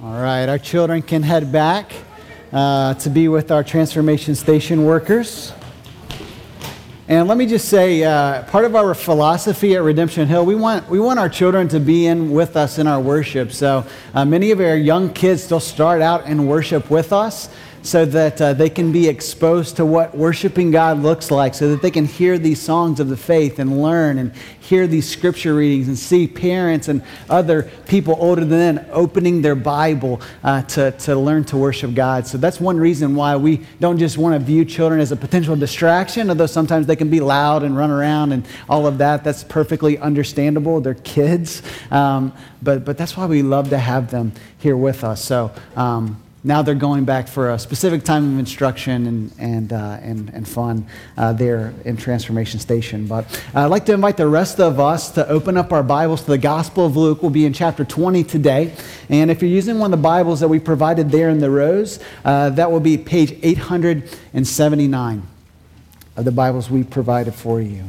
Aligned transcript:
All 0.00 0.12
right, 0.12 0.48
our 0.48 0.60
children 0.60 1.02
can 1.02 1.24
head 1.24 1.50
back 1.50 1.90
uh, 2.52 2.94
to 2.94 3.10
be 3.10 3.26
with 3.26 3.50
our 3.50 3.64
transformation 3.64 4.36
station 4.36 4.84
workers. 4.84 5.52
And 7.08 7.26
let 7.26 7.36
me 7.36 7.46
just 7.46 7.68
say, 7.68 8.04
uh, 8.04 8.44
part 8.44 8.64
of 8.64 8.76
our 8.76 8.94
philosophy 8.94 9.74
at 9.74 9.82
Redemption 9.82 10.28
Hill, 10.28 10.46
we 10.46 10.54
want, 10.54 10.88
we 10.88 11.00
want 11.00 11.18
our 11.18 11.28
children 11.28 11.66
to 11.70 11.80
be 11.80 12.06
in 12.06 12.30
with 12.30 12.56
us 12.56 12.78
in 12.78 12.86
our 12.86 13.00
worship. 13.00 13.50
So 13.50 13.84
uh, 14.14 14.24
many 14.24 14.52
of 14.52 14.60
our 14.60 14.76
young 14.76 15.12
kids 15.12 15.42
still 15.42 15.58
start 15.58 16.00
out 16.00 16.26
in 16.26 16.46
worship 16.46 16.92
with 16.92 17.12
us 17.12 17.48
so 17.82 18.04
that 18.04 18.40
uh, 18.40 18.52
they 18.52 18.70
can 18.70 18.92
be 18.92 19.08
exposed 19.08 19.76
to 19.76 19.84
what 19.84 20.16
worshiping 20.16 20.70
God 20.70 21.02
looks 21.02 21.30
like, 21.30 21.54
so 21.54 21.70
that 21.70 21.82
they 21.82 21.90
can 21.90 22.04
hear 22.04 22.38
these 22.38 22.60
songs 22.60 23.00
of 23.00 23.08
the 23.08 23.16
faith 23.16 23.58
and 23.58 23.82
learn 23.82 24.18
and 24.18 24.32
hear 24.60 24.86
these 24.86 25.08
scripture 25.08 25.54
readings 25.54 25.88
and 25.88 25.98
see 25.98 26.26
parents 26.26 26.88
and 26.88 27.02
other 27.30 27.70
people 27.86 28.16
older 28.20 28.44
than 28.44 28.76
them 28.76 28.86
opening 28.92 29.40
their 29.40 29.54
Bible 29.54 30.20
uh, 30.44 30.60
to, 30.62 30.90
to 30.92 31.16
learn 31.16 31.44
to 31.44 31.56
worship 31.56 31.94
God. 31.94 32.26
So 32.26 32.36
that's 32.36 32.60
one 32.60 32.76
reason 32.76 33.14
why 33.14 33.36
we 33.36 33.64
don't 33.80 33.98
just 33.98 34.18
want 34.18 34.34
to 34.34 34.38
view 34.38 34.66
children 34.66 35.00
as 35.00 35.10
a 35.10 35.16
potential 35.16 35.56
distraction, 35.56 36.28
although 36.28 36.46
sometimes 36.46 36.86
they 36.86 36.96
can 36.96 37.08
be 37.08 37.20
loud 37.20 37.62
and 37.62 37.76
run 37.76 37.90
around 37.90 38.32
and 38.32 38.46
all 38.68 38.86
of 38.86 38.98
that. 38.98 39.24
That's 39.24 39.42
perfectly 39.42 39.96
understandable. 39.98 40.82
They're 40.82 40.94
kids. 40.94 41.62
Um, 41.90 42.34
but, 42.62 42.84
but 42.84 42.98
that's 42.98 43.16
why 43.16 43.24
we 43.24 43.42
love 43.42 43.70
to 43.70 43.78
have 43.78 44.10
them 44.10 44.32
here 44.58 44.76
with 44.76 45.02
us. 45.02 45.24
So, 45.24 45.50
um, 45.76 46.22
now 46.44 46.62
they're 46.62 46.74
going 46.76 47.04
back 47.04 47.26
for 47.26 47.50
a 47.50 47.58
specific 47.58 48.04
time 48.04 48.34
of 48.34 48.38
instruction 48.38 49.06
and, 49.06 49.32
and, 49.38 49.72
uh, 49.72 49.98
and, 50.00 50.30
and 50.30 50.46
fun 50.46 50.86
uh, 51.16 51.32
there 51.32 51.74
in 51.84 51.96
Transformation 51.96 52.60
Station. 52.60 53.08
But 53.08 53.24
uh, 53.54 53.64
I'd 53.64 53.66
like 53.66 53.86
to 53.86 53.92
invite 53.92 54.16
the 54.16 54.28
rest 54.28 54.60
of 54.60 54.78
us 54.78 55.10
to 55.12 55.28
open 55.28 55.56
up 55.56 55.72
our 55.72 55.82
Bibles 55.82 56.22
to 56.22 56.30
the 56.30 56.38
Gospel 56.38 56.86
of 56.86 56.96
Luke. 56.96 57.22
We'll 57.22 57.32
be 57.32 57.44
in 57.44 57.52
chapter 57.52 57.84
20 57.84 58.22
today. 58.22 58.72
And 59.08 59.32
if 59.32 59.42
you're 59.42 59.50
using 59.50 59.80
one 59.80 59.92
of 59.92 59.98
the 59.98 60.02
Bibles 60.02 60.38
that 60.38 60.48
we 60.48 60.60
provided 60.60 61.10
there 61.10 61.28
in 61.28 61.40
the 61.40 61.50
rows, 61.50 61.98
uh, 62.24 62.50
that 62.50 62.70
will 62.70 62.80
be 62.80 62.96
page 62.96 63.32
879 63.42 65.22
of 66.16 66.24
the 66.24 66.32
Bibles 66.32 66.70
we 66.70 66.84
provided 66.84 67.34
for 67.34 67.60
you. 67.60 67.82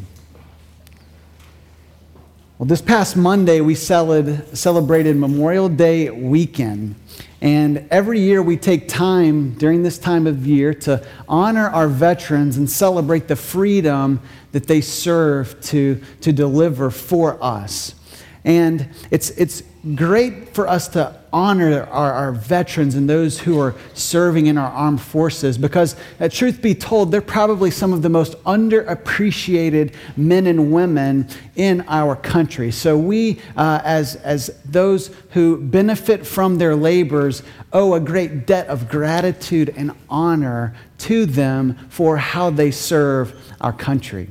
Well, 2.57 2.67
this 2.67 2.81
past 2.81 3.15
Monday, 3.15 3.61
we 3.61 3.73
celebrated 3.75 5.15
Memorial 5.15 5.69
Day 5.69 6.09
weekend. 6.09 6.95
And 7.41 7.87
every 7.89 8.19
year 8.19 8.41
we 8.41 8.57
take 8.57 8.87
time 8.87 9.51
during 9.51 9.83
this 9.83 9.97
time 9.97 10.27
of 10.27 10.45
year 10.45 10.73
to 10.73 11.05
honor 11.27 11.69
our 11.69 11.87
veterans 11.87 12.57
and 12.57 12.69
celebrate 12.69 13.27
the 13.27 13.35
freedom 13.35 14.21
that 14.51 14.67
they 14.67 14.81
serve 14.81 15.61
to, 15.61 16.01
to 16.21 16.33
deliver 16.33 16.89
for 16.89 17.41
us. 17.41 17.95
And 18.45 18.89
it's, 19.11 19.31
it's 19.31 19.63
great 19.95 20.53
for 20.53 20.67
us 20.67 20.87
to 20.89 21.15
honor 21.31 21.83
our, 21.83 22.11
our, 22.11 22.31
veterans 22.31 22.95
and 22.95 23.09
those 23.09 23.39
who 23.39 23.59
are 23.59 23.75
serving 23.93 24.47
in 24.47 24.57
our 24.57 24.71
armed 24.71 25.01
forces 25.01 25.57
because, 25.57 25.95
uh, 26.19 26.27
truth 26.27 26.61
be 26.61 26.73
told, 26.73 27.11
they're 27.11 27.21
probably 27.21 27.69
some 27.69 27.93
of 27.93 28.01
the 28.01 28.09
most 28.09 28.33
underappreciated 28.43 29.93
men 30.17 30.47
and 30.47 30.71
women 30.71 31.27
in 31.55 31.83
our 31.87 32.15
country. 32.15 32.71
So, 32.71 32.97
we, 32.97 33.39
uh, 33.55 33.81
as, 33.83 34.15
as 34.17 34.47
those 34.65 35.11
who 35.31 35.57
benefit 35.57 36.25
from 36.25 36.57
their 36.57 36.75
labors, 36.75 37.43
owe 37.71 37.93
a 37.93 37.99
great 37.99 38.47
debt 38.47 38.67
of 38.67 38.89
gratitude 38.89 39.73
and 39.77 39.91
honor 40.09 40.75
to 40.99 41.25
them 41.25 41.75
for 41.89 42.17
how 42.17 42.49
they 42.49 42.71
serve 42.71 43.33
our 43.61 43.73
country. 43.73 44.29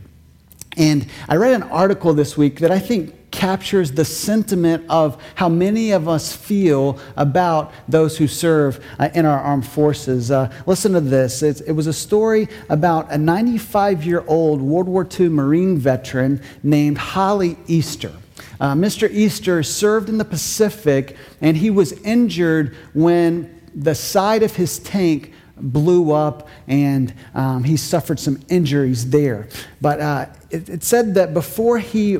And 0.76 1.06
I 1.28 1.36
read 1.36 1.54
an 1.54 1.64
article 1.64 2.14
this 2.14 2.36
week 2.36 2.60
that 2.60 2.70
I 2.70 2.78
think 2.78 3.14
captures 3.38 3.92
the 3.92 4.04
sentiment 4.04 4.84
of 4.88 5.16
how 5.36 5.48
many 5.48 5.92
of 5.92 6.08
us 6.08 6.34
feel 6.34 6.98
about 7.16 7.72
those 7.86 8.18
who 8.18 8.26
serve 8.26 8.84
uh, 8.98 9.08
in 9.14 9.24
our 9.24 9.38
armed 9.38 9.64
forces. 9.64 10.32
Uh, 10.32 10.52
listen 10.66 10.92
to 10.92 11.00
this. 11.00 11.40
It's, 11.40 11.60
it 11.60 11.70
was 11.70 11.86
a 11.86 11.92
story 11.92 12.48
about 12.68 13.12
a 13.12 13.16
95 13.16 14.04
year 14.04 14.24
old 14.26 14.60
World 14.60 14.88
War 14.88 15.06
II 15.18 15.28
Marine 15.28 15.78
veteran 15.78 16.42
named 16.64 16.98
Holly 16.98 17.56
Easter. 17.68 18.12
Uh, 18.58 18.74
Mr. 18.74 19.08
Easter 19.08 19.62
served 19.62 20.08
in 20.08 20.18
the 20.18 20.24
Pacific 20.24 21.16
and 21.40 21.56
he 21.56 21.70
was 21.70 21.92
injured 22.02 22.74
when 22.92 23.62
the 23.72 23.94
side 23.94 24.42
of 24.42 24.56
his 24.56 24.80
tank 24.80 25.32
blew 25.56 26.10
up 26.10 26.48
and 26.66 27.14
um, 27.36 27.62
he 27.62 27.76
suffered 27.76 28.18
some 28.18 28.40
injuries 28.48 29.10
there. 29.10 29.46
But 29.80 30.00
uh, 30.00 30.26
it, 30.50 30.68
it 30.68 30.82
said 30.82 31.14
that 31.14 31.34
before 31.34 31.78
he 31.78 32.18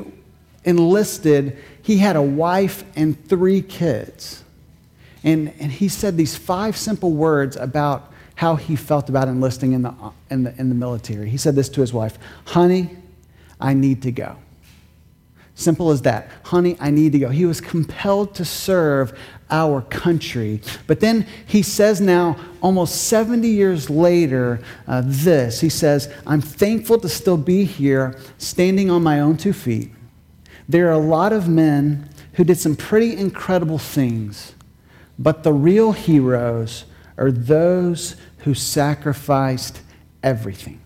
enlisted, 0.63 1.57
he 1.81 1.97
had 1.97 2.15
a 2.15 2.21
wife 2.21 2.83
and 2.95 3.27
three 3.27 3.61
kids. 3.61 4.43
And, 5.23 5.53
and 5.59 5.71
he 5.71 5.89
said 5.89 6.17
these 6.17 6.35
five 6.35 6.77
simple 6.77 7.11
words 7.11 7.55
about 7.55 8.11
how 8.35 8.55
he 8.55 8.75
felt 8.75 9.09
about 9.09 9.27
enlisting 9.27 9.73
in 9.73 9.81
the, 9.81 9.93
in, 10.29 10.43
the, 10.43 10.55
in 10.57 10.69
the 10.69 10.75
military. 10.75 11.29
He 11.29 11.37
said 11.37 11.55
this 11.55 11.67
to 11.69 11.81
his 11.81 11.93
wife 11.93 12.17
Honey, 12.45 12.97
I 13.59 13.73
need 13.73 14.01
to 14.03 14.11
go. 14.11 14.37
Simple 15.55 15.91
as 15.91 16.03
that. 16.03 16.29
Honey, 16.43 16.77
I 16.79 16.89
need 16.89 17.11
to 17.11 17.19
go. 17.19 17.29
He 17.29 17.45
was 17.45 17.59
compelled 17.59 18.33
to 18.35 18.45
serve 18.45 19.17
our 19.51 19.81
country. 19.81 20.61
But 20.87 21.01
then 21.01 21.27
he 21.45 21.63
says 21.63 21.99
now, 21.99 22.37
almost 22.61 23.07
70 23.07 23.45
years 23.49 23.89
later, 23.89 24.61
uh, 24.87 25.01
this. 25.03 25.59
He 25.59 25.67
says, 25.67 26.13
I'm 26.25 26.39
thankful 26.39 26.97
to 26.99 27.09
still 27.09 27.35
be 27.35 27.65
here, 27.65 28.17
standing 28.37 28.89
on 28.89 29.03
my 29.03 29.19
own 29.19 29.35
two 29.35 29.51
feet 29.51 29.91
there 30.69 30.87
are 30.87 30.93
a 30.93 30.99
lot 30.99 31.33
of 31.33 31.49
men 31.49 32.07
who 32.33 32.43
did 32.43 32.59
some 32.59 32.75
pretty 32.75 33.17
incredible 33.17 33.79
things, 33.79 34.53
but 35.17 35.43
the 35.43 35.51
real 35.51 35.91
heroes 35.91 36.85
are 37.17 37.31
those 37.31 38.15
who 38.39 38.53
sacrificed 38.53 39.81
everything. 40.21 40.79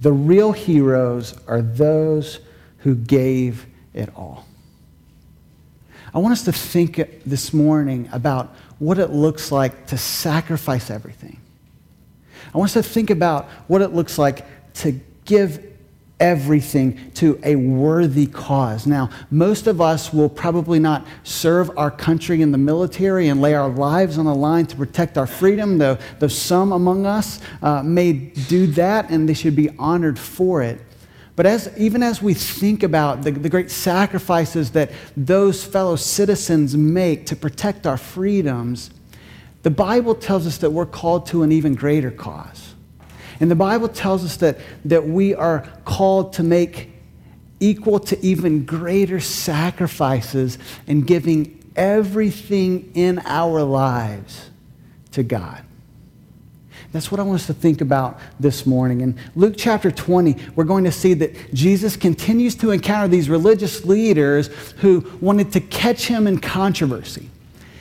The 0.00 0.12
real 0.12 0.52
heroes 0.52 1.34
are 1.48 1.60
those 1.60 2.38
who 2.78 2.94
gave 2.94 3.66
it 3.92 4.08
all. 4.14 4.46
I 6.14 6.18
want 6.18 6.32
us 6.32 6.44
to 6.44 6.52
think 6.52 7.24
this 7.26 7.52
morning 7.52 8.08
about 8.12 8.54
what 8.78 8.98
it 8.98 9.10
looks 9.10 9.50
like 9.50 9.88
to 9.88 9.98
sacrifice 9.98 10.90
everything. 10.90 11.40
I 12.54 12.58
want 12.58 12.68
us 12.68 12.74
to 12.74 12.82
think 12.82 13.10
about 13.10 13.46
what 13.66 13.82
it 13.82 13.92
looks 13.92 14.16
like 14.16 14.46
to 14.74 15.00
give 15.24 15.75
everything 16.18 17.10
to 17.12 17.38
a 17.44 17.56
worthy 17.56 18.26
cause. 18.26 18.86
Now, 18.86 19.10
most 19.30 19.66
of 19.66 19.80
us 19.80 20.12
will 20.12 20.28
probably 20.28 20.78
not 20.78 21.06
serve 21.24 21.70
our 21.76 21.90
country 21.90 22.40
in 22.40 22.52
the 22.52 22.58
military 22.58 23.28
and 23.28 23.42
lay 23.42 23.54
our 23.54 23.68
lives 23.68 24.16
on 24.16 24.24
the 24.24 24.34
line 24.34 24.66
to 24.66 24.76
protect 24.76 25.18
our 25.18 25.26
freedom, 25.26 25.78
though, 25.78 25.98
though 26.18 26.28
some 26.28 26.72
among 26.72 27.04
us 27.04 27.40
uh, 27.60 27.82
may 27.82 28.12
do 28.14 28.66
that 28.68 29.10
and 29.10 29.28
they 29.28 29.34
should 29.34 29.56
be 29.56 29.70
honored 29.78 30.18
for 30.18 30.62
it. 30.62 30.80
But 31.36 31.44
as, 31.44 31.70
even 31.76 32.02
as 32.02 32.22
we 32.22 32.32
think 32.32 32.82
about 32.82 33.22
the, 33.22 33.30
the 33.30 33.50
great 33.50 33.70
sacrifices 33.70 34.70
that 34.70 34.90
those 35.18 35.62
fellow 35.62 35.96
citizens 35.96 36.74
make 36.74 37.26
to 37.26 37.36
protect 37.36 37.86
our 37.86 37.98
freedoms, 37.98 38.90
the 39.62 39.70
Bible 39.70 40.14
tells 40.14 40.46
us 40.46 40.56
that 40.58 40.70
we're 40.70 40.86
called 40.86 41.26
to 41.26 41.42
an 41.42 41.52
even 41.52 41.74
greater 41.74 42.10
cause. 42.10 42.65
And 43.40 43.50
the 43.50 43.56
Bible 43.56 43.88
tells 43.88 44.24
us 44.24 44.36
that, 44.38 44.58
that 44.84 45.06
we 45.06 45.34
are 45.34 45.68
called 45.84 46.32
to 46.34 46.42
make 46.42 46.90
equal 47.60 47.98
to 47.98 48.24
even 48.24 48.64
greater 48.64 49.20
sacrifices 49.20 50.58
in 50.86 51.02
giving 51.02 51.64
everything 51.74 52.90
in 52.94 53.20
our 53.24 53.62
lives 53.62 54.50
to 55.12 55.22
God. 55.22 55.62
That's 56.92 57.10
what 57.10 57.20
I 57.20 57.24
want 57.24 57.40
us 57.40 57.46
to 57.48 57.54
think 57.54 57.80
about 57.80 58.18
this 58.40 58.64
morning. 58.64 59.00
In 59.00 59.18
Luke 59.34 59.54
chapter 59.56 59.90
20, 59.90 60.36
we're 60.54 60.64
going 60.64 60.84
to 60.84 60.92
see 60.92 61.14
that 61.14 61.52
Jesus 61.52 61.96
continues 61.96 62.54
to 62.56 62.70
encounter 62.70 63.08
these 63.08 63.28
religious 63.28 63.84
leaders 63.84 64.48
who 64.78 65.00
wanted 65.20 65.52
to 65.52 65.60
catch 65.60 66.06
him 66.06 66.26
in 66.26 66.38
controversy. 66.38 67.28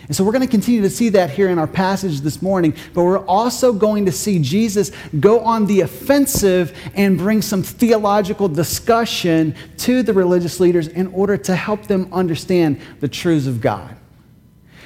And 0.08 0.16
so 0.16 0.24
we're 0.24 0.34
going 0.34 0.46
to 0.46 0.48
continue 0.48 0.82
to 0.82 0.90
see 0.90 1.10
that 1.10 1.32
here 1.32 1.50
in 1.50 1.58
our 1.58 1.68
passage 1.68 2.22
this 2.22 2.42
morning, 2.42 2.76
but 2.94 3.04
we're 3.04 3.26
also 3.26 3.74
going 3.74 4.06
to 4.06 4.12
see 4.12 4.38
Jesus 4.40 4.92
go 5.20 5.40
on 5.40 5.66
the 5.66 5.82
offensive 5.82 6.78
and 6.94 7.18
bring 7.18 7.42
some 7.42 7.64
theological 7.64 8.48
discussion 8.48 9.56
to 9.78 10.04
the 10.04 10.14
religious 10.14 10.60
leaders 10.60 10.88
in 10.88 11.08
order 11.08 11.38
to 11.38 11.56
help 11.56 11.88
them 11.88 12.08
understand 12.14 12.80
the 13.00 13.08
truths 13.08 13.48
of 13.48 13.62
God. 13.62 13.98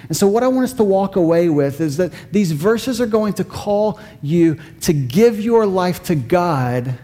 And 0.08 0.16
so, 0.16 0.28
what 0.28 0.44
I 0.44 0.48
want 0.48 0.64
us 0.64 0.74
to 0.74 0.84
walk 0.86 1.18
away 1.18 1.50
with 1.50 1.82
is 1.82 1.98
that 1.98 2.14
these 2.32 2.54
verses 2.54 3.02
are 3.02 3.06
going 3.06 3.34
to 3.34 3.44
call 3.44 4.00
you 4.22 4.58
to 4.82 4.94
give 4.94 5.42
your 5.42 5.66
life 5.66 6.04
to 6.04 6.16
God 6.16 6.98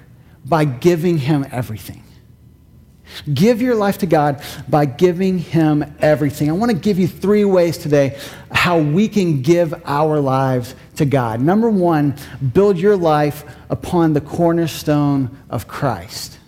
by 0.45 0.63
giving 0.63 1.17
Him 1.17 1.45
everything. 1.51 2.04
Give 3.33 3.61
your 3.61 3.75
life 3.75 3.99
to 3.99 4.05
God 4.05 4.41
by 4.67 4.85
giving 4.85 5.39
Him 5.39 5.95
everything. 5.99 6.49
I 6.49 6.53
want 6.53 6.71
to 6.71 6.77
give 6.77 6.99
you 6.99 7.07
three 7.07 7.45
ways 7.45 7.77
today 7.77 8.19
how 8.51 8.79
we 8.79 9.07
can 9.07 9.41
give 9.41 9.73
our 9.85 10.19
lives 10.19 10.75
to 10.95 11.05
God. 11.05 11.39
Number 11.41 11.69
one, 11.69 12.15
build 12.53 12.77
your 12.77 12.97
life 12.97 13.43
upon 13.69 14.13
the 14.13 14.21
cornerstone 14.21 15.37
of 15.49 15.67
Christ. 15.67 16.39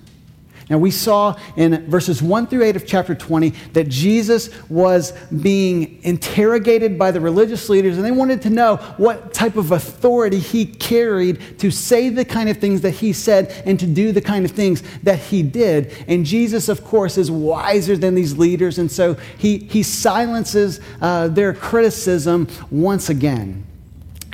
Now, 0.69 0.77
we 0.77 0.91
saw 0.91 1.39
in 1.55 1.89
verses 1.89 2.21
1 2.21 2.47
through 2.47 2.63
8 2.63 2.75
of 2.75 2.85
chapter 2.85 3.15
20 3.15 3.51
that 3.71 3.87
Jesus 3.87 4.49
was 4.69 5.13
being 5.41 6.03
interrogated 6.03 6.99
by 6.99 7.11
the 7.11 7.21
religious 7.21 7.69
leaders, 7.69 7.95
and 7.95 8.05
they 8.05 8.11
wanted 8.11 8.41
to 8.41 8.49
know 8.49 8.75
what 8.97 9.33
type 9.33 9.55
of 9.55 9.71
authority 9.71 10.39
he 10.39 10.65
carried 10.65 11.59
to 11.59 11.71
say 11.71 12.09
the 12.09 12.25
kind 12.25 12.49
of 12.49 12.57
things 12.57 12.81
that 12.81 12.91
he 12.91 13.13
said 13.13 13.63
and 13.65 13.79
to 13.79 13.87
do 13.87 14.11
the 14.11 14.21
kind 14.21 14.43
of 14.43 14.51
things 14.51 14.83
that 15.03 15.19
he 15.19 15.41
did. 15.41 15.93
And 16.05 16.25
Jesus, 16.25 16.67
of 16.67 16.83
course, 16.83 17.17
is 17.17 17.31
wiser 17.31 17.95
than 17.95 18.13
these 18.13 18.37
leaders, 18.37 18.77
and 18.77 18.91
so 18.91 19.13
he, 19.37 19.59
he 19.59 19.83
silences 19.83 20.81
uh, 21.01 21.29
their 21.29 21.53
criticism 21.53 22.49
once 22.69 23.09
again. 23.09 23.65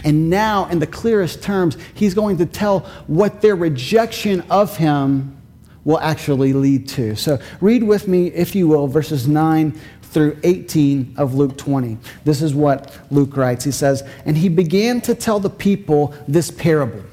And 0.04 0.32
now, 0.32 0.66
in 0.66 0.80
the 0.80 0.88
clearest 0.88 1.44
terms, 1.44 1.78
he's 1.94 2.16
going 2.16 2.38
to 2.38 2.48
tell 2.48 2.80
what 3.06 3.42
their 3.42 3.56
rejection 3.56 4.42
of 4.50 4.78
him 4.78 5.38
will 5.86 6.00
actually 6.00 6.54
lead 6.54 6.88
to. 6.90 7.16
So 7.16 7.40
read 7.62 7.84
with 7.84 8.08
me, 8.08 8.28
if 8.28 8.56
you 8.56 8.68
will, 8.68 8.88
verses 8.88 9.28
9 9.28 9.80
through 10.02 10.38
18 10.44 11.16
of 11.18 11.34
Luke 11.34 11.58
20. 11.58 11.98
This 12.24 12.42
is 12.42 12.54
what 12.54 12.96
Luke 13.12 13.36
writes. 13.36 13.66
He 13.66 13.72
says, 13.72 14.04
And 14.26 14.38
he 14.38 14.48
began 14.48 15.02
to 15.02 15.16
tell 15.16 15.40
the 15.40 15.50
people 15.50 16.14
this 16.28 16.52
parable. 16.52 17.04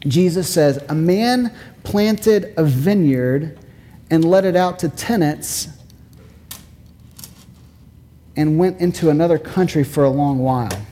Jesus 0.00 0.52
says, 0.52 0.82
A 0.88 0.94
man 0.94 1.54
planted 1.82 2.54
a 2.56 2.64
vineyard 2.64 3.58
and 4.10 4.24
let 4.24 4.44
it 4.44 4.56
out 4.56 4.78
to 4.80 4.88
tenants 4.88 5.68
and 8.36 8.58
went 8.58 8.80
into 8.80 9.10
another 9.10 9.38
country 9.38 9.84
for 9.84 10.04
a 10.04 10.10
long 10.10 10.38
while. 10.38 10.86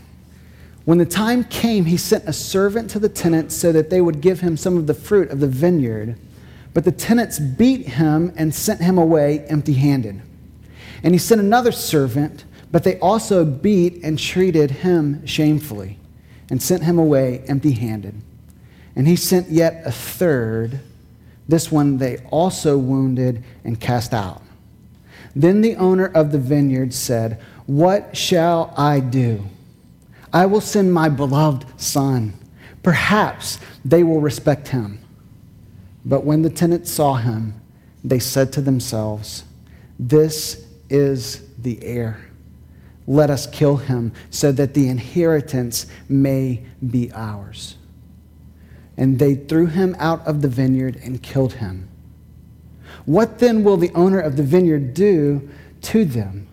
When 0.84 0.98
the 0.98 1.06
time 1.06 1.44
came, 1.44 1.84
he 1.84 1.96
sent 1.96 2.28
a 2.28 2.32
servant 2.32 2.90
to 2.90 2.98
the 2.98 3.08
tenants 3.08 3.54
so 3.54 3.72
that 3.72 3.90
they 3.90 4.00
would 4.00 4.20
give 4.20 4.40
him 4.40 4.56
some 4.56 4.76
of 4.76 4.86
the 4.86 4.94
fruit 4.94 5.30
of 5.30 5.40
the 5.40 5.46
vineyard. 5.46 6.18
But 6.74 6.84
the 6.84 6.92
tenants 6.92 7.38
beat 7.38 7.86
him 7.86 8.32
and 8.36 8.54
sent 8.54 8.80
him 8.80 8.98
away 8.98 9.40
empty 9.48 9.74
handed. 9.74 10.22
And 11.02 11.14
he 11.14 11.18
sent 11.18 11.40
another 11.40 11.72
servant, 11.72 12.44
but 12.70 12.84
they 12.84 12.98
also 13.00 13.44
beat 13.44 14.02
and 14.02 14.18
treated 14.18 14.70
him 14.70 15.26
shamefully 15.26 15.98
and 16.48 16.62
sent 16.62 16.84
him 16.84 16.98
away 16.98 17.42
empty 17.48 17.72
handed. 17.72 18.14
And 18.94 19.06
he 19.06 19.16
sent 19.16 19.50
yet 19.50 19.82
a 19.84 19.92
third. 19.92 20.80
This 21.48 21.72
one 21.72 21.98
they 21.98 22.18
also 22.30 22.78
wounded 22.78 23.42
and 23.64 23.80
cast 23.80 24.14
out. 24.14 24.42
Then 25.34 25.60
the 25.60 25.76
owner 25.76 26.06
of 26.06 26.30
the 26.30 26.38
vineyard 26.38 26.92
said, 26.92 27.40
What 27.66 28.16
shall 28.16 28.72
I 28.76 29.00
do? 29.00 29.44
I 30.32 30.46
will 30.46 30.60
send 30.60 30.92
my 30.92 31.08
beloved 31.08 31.66
son. 31.80 32.34
Perhaps 32.82 33.58
they 33.84 34.02
will 34.02 34.20
respect 34.20 34.68
him. 34.68 35.01
But 36.04 36.24
when 36.24 36.42
the 36.42 36.50
tenants 36.50 36.90
saw 36.90 37.14
him, 37.14 37.54
they 38.04 38.18
said 38.18 38.52
to 38.54 38.60
themselves, 38.60 39.44
This 39.98 40.66
is 40.90 41.42
the 41.58 41.82
heir. 41.82 42.26
Let 43.06 43.30
us 43.30 43.46
kill 43.46 43.76
him 43.76 44.12
so 44.30 44.52
that 44.52 44.74
the 44.74 44.88
inheritance 44.88 45.86
may 46.08 46.64
be 46.84 47.10
ours. 47.12 47.76
And 48.96 49.18
they 49.18 49.34
threw 49.34 49.66
him 49.66 49.96
out 49.98 50.26
of 50.26 50.42
the 50.42 50.48
vineyard 50.48 51.00
and 51.02 51.22
killed 51.22 51.54
him. 51.54 51.88
What 53.04 53.38
then 53.38 53.64
will 53.64 53.76
the 53.76 53.90
owner 53.94 54.20
of 54.20 54.36
the 54.36 54.42
vineyard 54.42 54.94
do 54.94 55.48
to 55.82 56.04
them? 56.04 56.46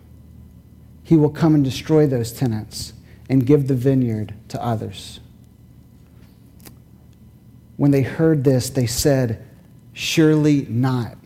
He 1.04 1.16
will 1.16 1.30
come 1.30 1.54
and 1.54 1.64
destroy 1.64 2.06
those 2.06 2.32
tenants 2.32 2.92
and 3.28 3.46
give 3.46 3.68
the 3.68 3.74
vineyard 3.74 4.34
to 4.48 4.62
others. 4.62 5.20
When 7.80 7.92
they 7.92 8.02
heard 8.02 8.44
this, 8.44 8.68
they 8.68 8.84
said, 8.84 9.42
Surely 9.94 10.66
not. 10.68 11.16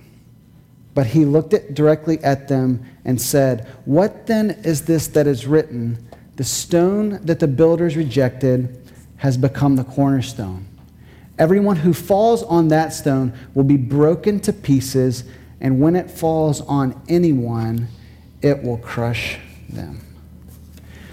But 0.94 1.08
he 1.08 1.24
looked 1.24 1.52
at, 1.52 1.74
directly 1.74 2.22
at 2.22 2.46
them 2.46 2.86
and 3.04 3.20
said, 3.20 3.66
What 3.86 4.28
then 4.28 4.52
is 4.62 4.82
this 4.82 5.08
that 5.08 5.26
is 5.26 5.48
written? 5.48 6.08
The 6.36 6.44
stone 6.44 7.18
that 7.24 7.40
the 7.40 7.48
builders 7.48 7.96
rejected 7.96 8.88
has 9.16 9.36
become 9.36 9.74
the 9.74 9.82
cornerstone. 9.82 10.68
Everyone 11.40 11.74
who 11.74 11.92
falls 11.92 12.44
on 12.44 12.68
that 12.68 12.92
stone 12.92 13.32
will 13.54 13.64
be 13.64 13.76
broken 13.76 14.38
to 14.42 14.52
pieces, 14.52 15.24
and 15.60 15.80
when 15.80 15.96
it 15.96 16.08
falls 16.08 16.60
on 16.60 17.02
anyone, 17.08 17.88
it 18.42 18.62
will 18.62 18.78
crush 18.78 19.38
them. 19.68 20.03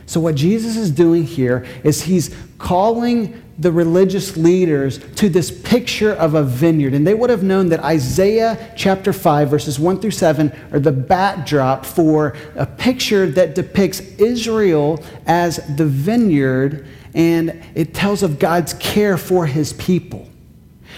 So, 0.05 0.19
what 0.19 0.35
Jesus 0.35 0.75
is 0.75 0.91
doing 0.91 1.23
here 1.23 1.65
is 1.83 2.03
he's 2.03 2.35
calling 2.57 3.41
the 3.61 3.71
religious 3.71 4.35
leaders 4.37 4.97
to 5.15 5.29
this 5.29 5.51
picture 5.51 6.13
of 6.13 6.33
a 6.33 6.43
vineyard. 6.43 6.93
And 6.93 7.05
they 7.05 7.13
would 7.13 7.29
have 7.29 7.43
known 7.43 7.69
that 7.69 7.79
Isaiah 7.81 8.73
chapter 8.75 9.13
5, 9.13 9.49
verses 9.49 9.79
1 9.79 9.99
through 9.99 10.11
7, 10.11 10.51
are 10.71 10.79
the 10.79 10.91
backdrop 10.91 11.85
for 11.85 12.35
a 12.55 12.65
picture 12.65 13.27
that 13.27 13.53
depicts 13.53 13.99
Israel 14.17 15.03
as 15.27 15.57
the 15.75 15.85
vineyard, 15.85 16.87
and 17.13 17.63
it 17.75 17.93
tells 17.93 18.23
of 18.23 18.39
God's 18.39 18.73
care 18.73 19.17
for 19.17 19.45
his 19.45 19.73
people. 19.73 20.30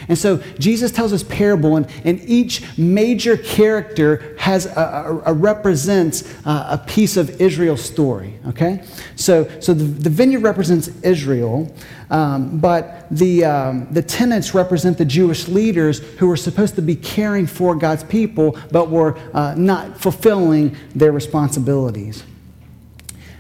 And 0.08 0.18
so 0.18 0.38
Jesus 0.60 0.92
tells 0.92 1.12
this 1.12 1.24
parable, 1.24 1.76
and, 1.76 1.88
and 2.04 2.22
each 2.22 2.64
major 2.78 3.38
character 3.38 4.36
has 4.40 4.66
a, 4.66 5.22
a, 5.26 5.32
a 5.32 5.34
represents 5.34 6.24
a, 6.46 6.50
a, 6.72 6.84
piece 6.88 7.18
of 7.18 7.42
Israel's 7.42 7.84
story. 7.84 8.40
Okay, 8.48 8.84
so 9.16 9.50
so 9.60 9.74
the, 9.74 9.84
the 9.84 10.10
vineyard 10.10 10.42
represents 10.42 10.90
Israel, 11.02 11.74
um, 12.10 12.60
but 12.60 13.08
the 13.10 13.46
um, 13.46 13.88
the 13.92 14.02
tenants 14.02 14.54
represent 14.54 14.98
the 14.98 15.06
Jewish 15.06 15.48
leaders 15.48 16.00
who 16.18 16.28
were 16.28 16.38
supposed 16.38 16.76
to 16.76 16.82
be 16.82 16.96
caring 16.96 17.48
for 17.48 17.76
God's 17.76 18.04
people, 18.04 18.58
but 18.72 18.90
were 18.90 19.18
uh, 19.34 19.56
not 19.58 20.00
fulfilling 20.00 20.76
their 20.96 21.12
responsibilities. 21.12 22.24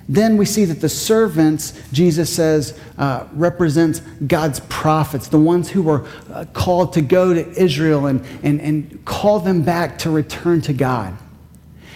Then 0.10 0.36
we 0.36 0.46
see 0.46 0.66
that 0.66 0.82
the 0.82 0.90
servants, 0.90 1.82
Jesus 1.94 2.34
says, 2.34 2.78
uh, 2.98 3.26
represents 3.34 4.02
God's 4.28 4.60
prophets, 4.62 5.30
the 5.30 5.40
ones 5.40 5.70
who 5.70 5.82
were 5.82 6.06
uh, 6.32 6.46
called 6.54 6.94
to 6.94 7.02
go 7.02 7.34
to 7.34 7.50
Israel 7.52 8.08
and, 8.08 8.26
and, 8.44 8.60
and 8.60 9.06
call 9.06 9.40
them 9.40 9.62
back 9.62 9.98
to 10.00 10.10
return 10.10 10.62
to 10.62 10.74
God. 10.74 11.18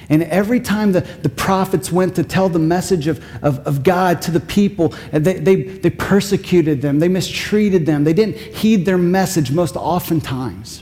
And 0.10 0.24
every 0.24 0.62
time 0.62 0.94
the, 0.94 1.02
the 1.02 1.30
prophets 1.30 1.92
went 1.92 2.16
to 2.16 2.24
tell 2.24 2.48
the 2.48 2.60
message 2.60 3.08
of, 3.08 3.22
of, 3.44 3.60
of 3.68 3.84
God 3.84 4.22
to 4.24 4.32
the 4.32 4.40
people, 4.40 4.90
they, 5.12 5.34
they, 5.34 5.56
they 5.64 5.90
persecuted 5.90 6.82
them, 6.82 7.00
they 7.00 7.10
mistreated 7.10 7.86
them, 7.86 8.06
they 8.06 8.14
didn't 8.14 8.38
heed 8.38 8.86
their 8.86 8.98
message 8.98 9.52
most 9.52 9.76
oftentimes. 9.76 10.82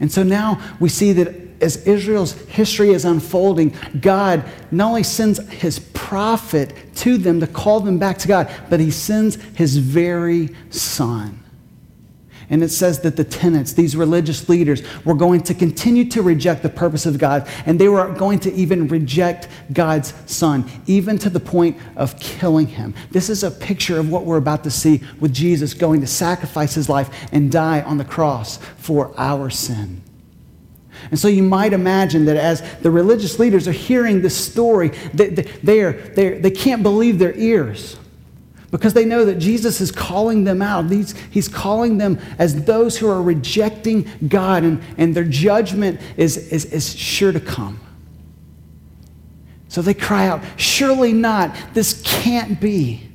And 0.00 0.10
so 0.10 0.24
now 0.24 0.60
we 0.80 0.88
see 0.88 1.12
that 1.12 1.41
as 1.62 1.86
Israel's 1.86 2.32
history 2.32 2.90
is 2.90 3.04
unfolding, 3.04 3.74
God 4.00 4.44
not 4.70 4.88
only 4.88 5.02
sends 5.02 5.38
his 5.50 5.78
prophet 5.78 6.74
to 6.96 7.16
them 7.16 7.40
to 7.40 7.46
call 7.46 7.80
them 7.80 7.98
back 7.98 8.18
to 8.18 8.28
God, 8.28 8.50
but 8.68 8.80
he 8.80 8.90
sends 8.90 9.36
his 9.54 9.76
very 9.76 10.50
son. 10.70 11.38
And 12.50 12.62
it 12.62 12.68
says 12.68 13.00
that 13.00 13.16
the 13.16 13.24
tenants, 13.24 13.72
these 13.72 13.96
religious 13.96 14.46
leaders, 14.48 14.82
were 15.06 15.14
going 15.14 15.40
to 15.44 15.54
continue 15.54 16.04
to 16.10 16.20
reject 16.20 16.62
the 16.62 16.68
purpose 16.68 17.06
of 17.06 17.16
God, 17.16 17.48
and 17.64 17.78
they 17.78 17.88
were 17.88 18.12
going 18.12 18.40
to 18.40 18.52
even 18.52 18.88
reject 18.88 19.48
God's 19.72 20.12
son, 20.26 20.70
even 20.86 21.16
to 21.18 21.30
the 21.30 21.40
point 21.40 21.78
of 21.96 22.18
killing 22.20 22.66
him. 22.66 22.92
This 23.10 23.30
is 23.30 23.42
a 23.42 23.50
picture 23.50 23.98
of 23.98 24.10
what 24.10 24.26
we're 24.26 24.36
about 24.36 24.64
to 24.64 24.70
see 24.70 25.00
with 25.18 25.32
Jesus 25.32 25.72
going 25.72 26.02
to 26.02 26.06
sacrifice 26.06 26.74
his 26.74 26.90
life 26.90 27.08
and 27.32 27.50
die 27.50 27.80
on 27.80 27.96
the 27.96 28.04
cross 28.04 28.58
for 28.76 29.14
our 29.16 29.48
sin. 29.48 30.02
And 31.10 31.18
so 31.18 31.28
you 31.28 31.42
might 31.42 31.72
imagine 31.72 32.24
that 32.26 32.36
as 32.36 32.62
the 32.80 32.90
religious 32.90 33.38
leaders 33.38 33.66
are 33.66 33.72
hearing 33.72 34.22
this 34.22 34.36
story, 34.36 34.88
they, 35.12 35.28
they, 35.28 35.80
are, 35.80 35.92
they, 35.92 36.38
they 36.38 36.50
can't 36.50 36.82
believe 36.82 37.18
their 37.18 37.34
ears 37.34 37.96
because 38.72 38.94
they 38.94 39.04
know 39.04 39.24
that 39.26 39.38
Jesus 39.38 39.80
is 39.80 39.92
calling 39.92 40.44
them 40.44 40.62
out. 40.62 40.90
He's, 40.90 41.16
he's 41.30 41.46
calling 41.46 41.98
them 41.98 42.18
as 42.38 42.64
those 42.64 42.98
who 42.98 43.08
are 43.08 43.22
rejecting 43.22 44.08
God, 44.28 44.64
and, 44.64 44.82
and 44.96 45.14
their 45.14 45.24
judgment 45.24 46.00
is, 46.16 46.36
is, 46.50 46.64
is 46.64 46.96
sure 46.96 47.32
to 47.32 47.40
come. 47.40 47.78
So 49.68 49.82
they 49.82 49.94
cry 49.94 50.26
out, 50.26 50.42
Surely 50.56 51.12
not. 51.12 51.54
This 51.74 52.02
can't 52.04 52.60
be. 52.60 53.08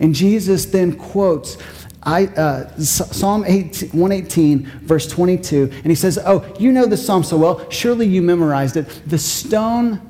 And 0.00 0.14
Jesus 0.14 0.66
then 0.66 0.96
quotes 0.96 1.56
I, 2.04 2.26
uh, 2.26 2.76
Psalm 2.78 3.44
18, 3.46 3.90
118, 3.90 4.66
verse 4.82 5.06
22, 5.08 5.70
and 5.72 5.86
he 5.86 5.94
says, 5.94 6.18
Oh, 6.24 6.44
you 6.58 6.70
know 6.70 6.86
the 6.86 6.96
psalm 6.96 7.24
so 7.24 7.38
well. 7.38 7.70
Surely 7.70 8.06
you 8.06 8.20
memorized 8.20 8.76
it. 8.76 8.88
The 9.06 9.18
stone 9.18 10.00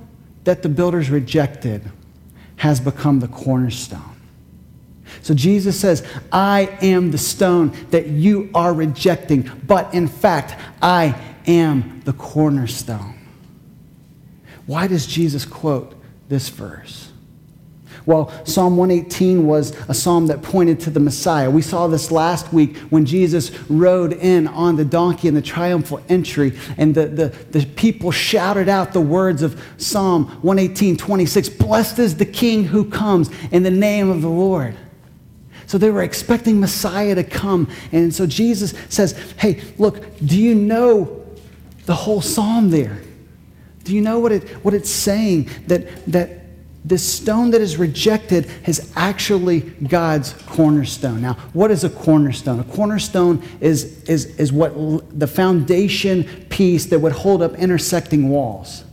that 0.44 0.62
the 0.62 0.68
builders 0.68 1.10
rejected 1.10 1.90
has 2.56 2.80
become 2.80 3.20
the 3.20 3.28
cornerstone. 3.28 4.14
So 5.22 5.34
Jesus 5.34 5.78
says, 5.78 6.06
I 6.32 6.76
am 6.82 7.10
the 7.10 7.18
stone 7.18 7.72
that 7.90 8.08
you 8.08 8.50
are 8.54 8.74
rejecting, 8.74 9.50
but 9.66 9.94
in 9.94 10.08
fact, 10.08 10.60
I 10.82 11.18
am 11.46 12.02
the 12.04 12.12
cornerstone. 12.12 13.18
Why 14.66 14.86
does 14.86 15.06
Jesus 15.06 15.44
quote 15.44 15.94
this 16.28 16.48
verse? 16.48 17.03
Well, 18.06 18.30
Psalm 18.44 18.76
118 18.76 19.46
was 19.46 19.70
a 19.88 19.94
psalm 19.94 20.26
that 20.26 20.42
pointed 20.42 20.78
to 20.80 20.90
the 20.90 21.00
Messiah. 21.00 21.50
We 21.50 21.62
saw 21.62 21.86
this 21.86 22.10
last 22.10 22.52
week 22.52 22.76
when 22.90 23.06
Jesus 23.06 23.50
rode 23.70 24.12
in 24.12 24.46
on 24.46 24.76
the 24.76 24.84
donkey 24.84 25.26
in 25.26 25.34
the 25.34 25.40
triumphal 25.40 26.02
entry, 26.10 26.58
and 26.76 26.94
the, 26.94 27.06
the, 27.06 27.28
the 27.28 27.64
people 27.64 28.10
shouted 28.10 28.68
out 28.68 28.92
the 28.92 29.00
words 29.00 29.42
of 29.42 29.62
Psalm 29.78 30.26
118, 30.42 30.98
26 30.98 31.48
Blessed 31.48 31.98
is 31.98 32.16
the 32.16 32.26
King 32.26 32.64
who 32.64 32.84
comes 32.84 33.30
in 33.50 33.62
the 33.62 33.70
name 33.70 34.10
of 34.10 34.20
the 34.20 34.28
Lord. 34.28 34.76
So 35.66 35.78
they 35.78 35.90
were 35.90 36.02
expecting 36.02 36.60
Messiah 36.60 37.14
to 37.14 37.24
come. 37.24 37.70
And 37.90 38.14
so 38.14 38.26
Jesus 38.26 38.74
says, 38.90 39.12
Hey, 39.38 39.62
look, 39.78 40.18
do 40.18 40.38
you 40.38 40.54
know 40.54 41.24
the 41.86 41.94
whole 41.94 42.20
psalm 42.20 42.68
there? 42.68 43.00
Do 43.82 43.94
you 43.94 44.02
know 44.02 44.18
what, 44.18 44.32
it, 44.32 44.48
what 44.62 44.74
it's 44.74 44.90
saying? 44.90 45.48
That, 45.68 46.04
that 46.06 46.43
this 46.84 47.02
stone 47.02 47.50
that 47.52 47.62
is 47.62 47.78
rejected 47.78 48.50
is 48.66 48.92
actually 48.94 49.60
God's 49.60 50.34
cornerstone. 50.46 51.22
Now, 51.22 51.34
what 51.54 51.70
is 51.70 51.82
a 51.82 51.88
cornerstone? 51.88 52.60
A 52.60 52.64
cornerstone 52.64 53.42
is, 53.60 54.02
is, 54.04 54.26
is 54.36 54.52
what 54.52 54.74
the 55.18 55.26
foundation 55.26 56.24
piece 56.50 56.86
that 56.86 56.98
would 56.98 57.12
hold 57.12 57.40
up 57.40 57.54
intersecting 57.54 58.28
walls. 58.28 58.84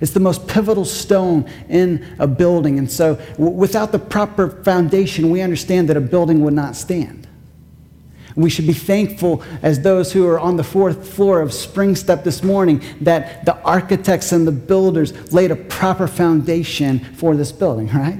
It's 0.00 0.12
the 0.12 0.20
most 0.20 0.46
pivotal 0.48 0.84
stone 0.84 1.50
in 1.68 2.06
a 2.18 2.26
building. 2.26 2.78
And 2.78 2.90
so, 2.90 3.16
w- 3.32 3.50
without 3.50 3.92
the 3.92 3.98
proper 3.98 4.48
foundation, 4.62 5.30
we 5.30 5.42
understand 5.42 5.88
that 5.90 5.96
a 5.96 6.00
building 6.00 6.42
would 6.42 6.54
not 6.54 6.74
stand. 6.74 7.25
We 8.36 8.50
should 8.50 8.66
be 8.66 8.74
thankful 8.74 9.42
as 9.62 9.80
those 9.80 10.12
who 10.12 10.26
are 10.28 10.38
on 10.38 10.58
the 10.58 10.64
fourth 10.64 11.08
floor 11.08 11.40
of 11.40 11.54
Spring 11.54 11.96
Step 11.96 12.22
this 12.22 12.42
morning 12.42 12.82
that 13.00 13.46
the 13.46 13.58
architects 13.62 14.30
and 14.30 14.46
the 14.46 14.52
builders 14.52 15.32
laid 15.32 15.50
a 15.50 15.56
proper 15.56 16.06
foundation 16.06 16.98
for 16.98 17.34
this 17.34 17.50
building, 17.50 17.88
right? 17.88 18.18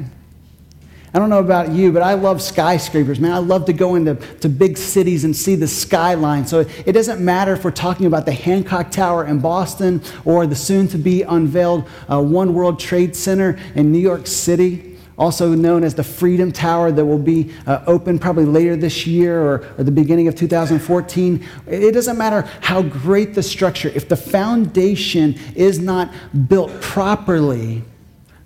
I 1.12 1.18
don't 1.18 1.30
know 1.30 1.38
about 1.38 1.70
you, 1.70 1.92
but 1.92 2.02
I 2.02 2.14
love 2.14 2.42
skyscrapers, 2.42 3.20
man. 3.20 3.32
I 3.32 3.38
love 3.38 3.66
to 3.66 3.72
go 3.72 3.94
into 3.94 4.16
to 4.40 4.48
big 4.48 4.76
cities 4.76 5.24
and 5.24 5.36
see 5.36 5.54
the 5.54 5.68
skyline. 5.68 6.46
So 6.46 6.60
it 6.60 6.92
doesn't 6.92 7.24
matter 7.24 7.52
if 7.52 7.64
we're 7.64 7.70
talking 7.70 8.06
about 8.06 8.26
the 8.26 8.32
Hancock 8.32 8.90
Tower 8.90 9.26
in 9.26 9.40
Boston 9.40 10.02
or 10.24 10.46
the 10.46 10.56
soon 10.56 10.88
to 10.88 10.98
be 10.98 11.22
unveiled 11.22 11.88
uh, 12.10 12.22
One 12.22 12.54
World 12.54 12.80
Trade 12.80 13.14
Center 13.14 13.58
in 13.74 13.92
New 13.92 13.98
York 13.98 14.26
City 14.26 14.95
also 15.18 15.54
known 15.54 15.82
as 15.82 15.94
the 15.94 16.04
Freedom 16.04 16.52
Tower, 16.52 16.92
that 16.92 17.04
will 17.04 17.18
be 17.18 17.52
uh, 17.66 17.82
open 17.86 18.18
probably 18.18 18.44
later 18.44 18.76
this 18.76 19.06
year 19.06 19.40
or, 19.40 19.66
or 19.78 19.84
the 19.84 19.90
beginning 19.90 20.28
of 20.28 20.34
2014. 20.34 21.46
It 21.66 21.92
doesn't 21.92 22.18
matter 22.18 22.42
how 22.60 22.82
great 22.82 23.34
the 23.34 23.42
structure, 23.42 23.88
if 23.94 24.08
the 24.08 24.16
foundation 24.16 25.38
is 25.54 25.78
not 25.78 26.12
built 26.48 26.80
properly, 26.82 27.82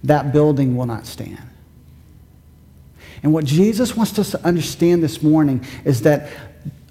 that 0.04 0.32
building 0.32 0.76
will 0.76 0.86
not 0.86 1.06
stand. 1.06 1.42
And 3.22 3.32
what 3.32 3.44
Jesus 3.44 3.96
wants 3.96 4.18
us 4.18 4.30
to 4.30 4.44
understand 4.46 5.02
this 5.02 5.22
morning 5.22 5.64
is 5.84 6.02
that 6.02 6.30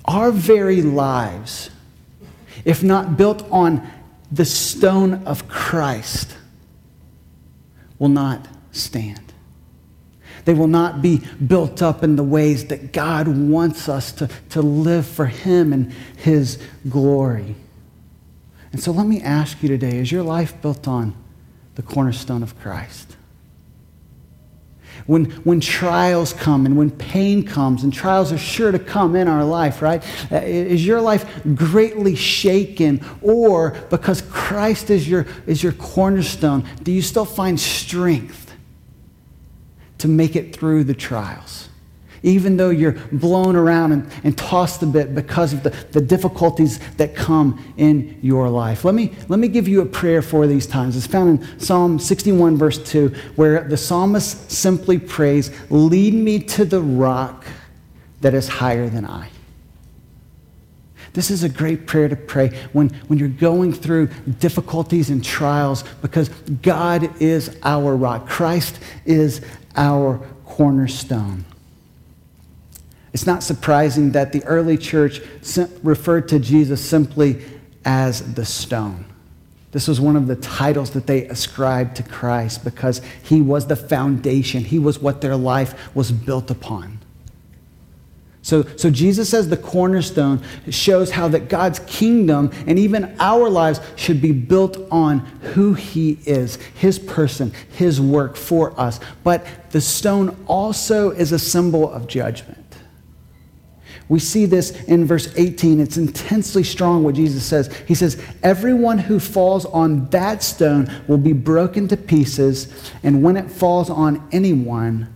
our 0.06 0.32
very 0.32 0.82
lives, 0.82 1.70
if 2.66 2.84
not 2.84 3.18
built 3.18 3.50
on 3.50 3.90
the 4.32 4.46
stone 4.46 5.26
of 5.26 5.48
Christ, 5.48 6.36
will 7.98 8.10
not 8.10 8.48
stand. 8.72 9.29
They 10.46 10.54
will 10.54 10.68
not 10.68 11.02
be 11.02 11.22
built 11.46 11.82
up 11.82 12.04
in 12.04 12.16
the 12.16 12.24
ways 12.24 12.66
that 12.68 12.94
God 12.94 13.28
wants 13.28 13.90
us 13.90 14.12
to, 14.14 14.30
to 14.50 14.62
live 14.62 15.06
for 15.06 15.26
Him 15.26 15.74
and 15.74 15.94
His 16.18 16.62
glory. 16.90 17.56
And 18.72 18.82
so 18.82 18.92
let 18.92 19.08
me 19.08 19.22
ask 19.22 19.62
you 19.64 19.70
today 19.70 19.98
is 19.98 20.12
your 20.12 20.24
life 20.24 20.62
built 20.62 20.88
on 20.88 21.16
the 21.76 21.82
cornerstone 21.82 22.44
of 22.44 22.60
Christ? 22.60 23.16
When, 25.06 25.26
when 25.44 25.60
trials 25.60 26.34
come 26.34 26.66
and 26.66 26.78
when 26.78 26.92
pain 26.92 27.44
comes, 27.44 27.84
and 27.84 27.94
trials 27.94 28.32
are 28.32 28.38
sure 28.38 28.72
to 28.72 28.80
come 28.80 29.16
in 29.16 29.28
our 29.28 29.44
life, 29.44 29.82
right? 29.82 30.04
Uh, 30.32 30.38
is 30.38 30.86
your 30.86 31.02
life 31.02 31.42
greatly 31.56 32.16
shaken? 32.16 33.04
Or 33.22 33.72
because 33.90 34.22
Christ 34.22 34.90
is 34.90 35.10
your, 35.10 35.26
is 35.48 35.64
your 35.64 35.72
cornerstone, 35.74 36.68
do 36.84 36.92
you 36.92 37.02
still 37.02 37.26
find 37.26 37.60
strength? 37.60 38.49
To 40.00 40.08
make 40.08 40.36
it 40.36 40.56
through 40.56 40.84
the 40.86 40.94
trials. 40.94 41.70
Even 42.22 42.58
though 42.58 42.70
you're 42.70 42.98
blown 43.14 43.56
around 43.56 43.94
and, 43.94 44.12
and 44.26 44.38
tossed 44.38 44.84
a 44.84 44.86
bit 44.86 45.16
because 45.16 45.54
of 45.54 45.64
the, 45.64 45.70
the 45.92 46.02
difficulties 46.02 46.80
that 46.98 47.16
come 47.16 47.74
in 47.78 48.20
your 48.22 48.50
life. 48.50 48.84
Let 48.84 48.94
me, 48.94 49.14
let 49.30 49.40
me 49.40 49.48
give 49.48 49.70
you 49.70 49.82
a 49.82 49.86
prayer 49.86 50.22
for 50.22 50.46
these 50.46 50.68
times. 50.68 50.98
It's 50.98 51.08
found 51.08 51.40
in 51.40 51.60
Psalm 51.60 51.98
61, 51.98 52.58
verse 52.58 52.78
2, 52.92 53.10
where 53.36 53.64
the 53.64 53.78
psalmist 53.78 54.52
simply 54.52 55.00
prays, 55.00 55.50
Lead 55.70 56.14
me 56.14 56.40
to 56.40 56.66
the 56.66 56.82
rock 56.82 57.46
that 58.20 58.34
is 58.34 58.50
higher 58.50 58.90
than 58.90 59.06
I. 59.06 59.30
This 61.14 61.32
is 61.32 61.44
a 61.44 61.50
great 61.50 61.88
prayer 61.88 62.08
to 62.08 62.16
pray 62.16 62.50
when, 62.72 62.90
when 63.08 63.18
you're 63.18 63.28
going 63.28 63.74
through 63.74 64.08
difficulties 64.40 65.10
and 65.10 65.24
trials 65.24 65.84
because 66.02 66.30
God 66.62 67.22
is 67.22 67.58
our 67.64 67.96
rock. 67.96 68.28
Christ 68.28 68.80
is 69.06 69.42
our 69.76 70.20
cornerstone. 70.46 71.46
It's 73.14 73.26
not 73.26 73.44
surprising 73.44 74.12
that 74.12 74.32
the 74.34 74.44
early 74.46 74.78
church 74.78 75.22
referred 75.84 76.28
to 76.30 76.40
Jesus 76.40 76.84
simply 76.84 77.44
as 77.86 78.34
the 78.34 78.46
stone. 78.46 79.06
This 79.72 79.88
was 79.88 80.02
one 80.02 80.16
of 80.16 80.28
the 80.28 80.36
titles 80.36 80.92
that 80.92 81.06
they 81.06 81.26
ascribed 81.26 81.96
to 81.98 82.04
Christ 82.04 82.64
because 82.64 83.02
he 83.24 83.42
was 83.42 83.68
the 83.68 83.76
foundation. 83.76 84.64
He 84.64 84.80
was 84.80 85.00
what 85.00 85.22
their 85.22 85.36
life 85.36 85.96
was 85.96 86.12
built 86.12 86.50
upon. 86.50 86.99
So, 88.50 88.64
so 88.78 88.90
Jesus 88.90 89.32
as 89.36 89.48
the 89.48 89.58
cornerstone 89.58 90.42
shows 90.72 91.12
how 91.12 91.28
that 91.28 91.50
God's 91.50 91.78
kingdom 91.82 92.50
and 92.66 92.80
even 92.80 93.16
our 93.20 93.48
lives 93.48 93.80
should 93.96 94.24
be 94.24 94.32
built 94.32 94.76
on 94.90 95.20
who 95.54 95.76
he 95.76 96.18
is, 96.26 96.56
his 96.74 96.98
person, 96.98 97.54
his 97.74 98.02
work 98.02 98.36
for 98.36 98.78
us. 98.80 99.00
But 99.24 99.46
the 99.70 99.82
stone 99.82 100.36
also 100.48 101.12
is 101.12 101.32
a 101.32 101.38
symbol 101.38 101.92
of 101.92 102.08
judgment. 102.08 102.58
We 104.08 104.18
see 104.18 104.48
this 104.48 104.72
in 104.86 105.06
verse 105.06 105.32
18. 105.38 105.80
It's 105.80 105.98
intensely 105.98 106.64
strong 106.64 107.04
what 107.04 107.14
Jesus 107.14 107.44
says. 107.46 107.72
He 107.88 107.94
says, 107.94 108.20
Everyone 108.42 108.98
who 108.98 109.20
falls 109.20 109.68
on 109.68 110.10
that 110.10 110.42
stone 110.42 110.92
will 111.08 111.20
be 111.20 111.34
broken 111.34 111.88
to 111.90 111.98
pieces, 111.98 112.92
and 113.04 113.22
when 113.22 113.38
it 113.38 113.52
falls 113.52 113.92
on 113.92 114.28
anyone, 114.32 115.14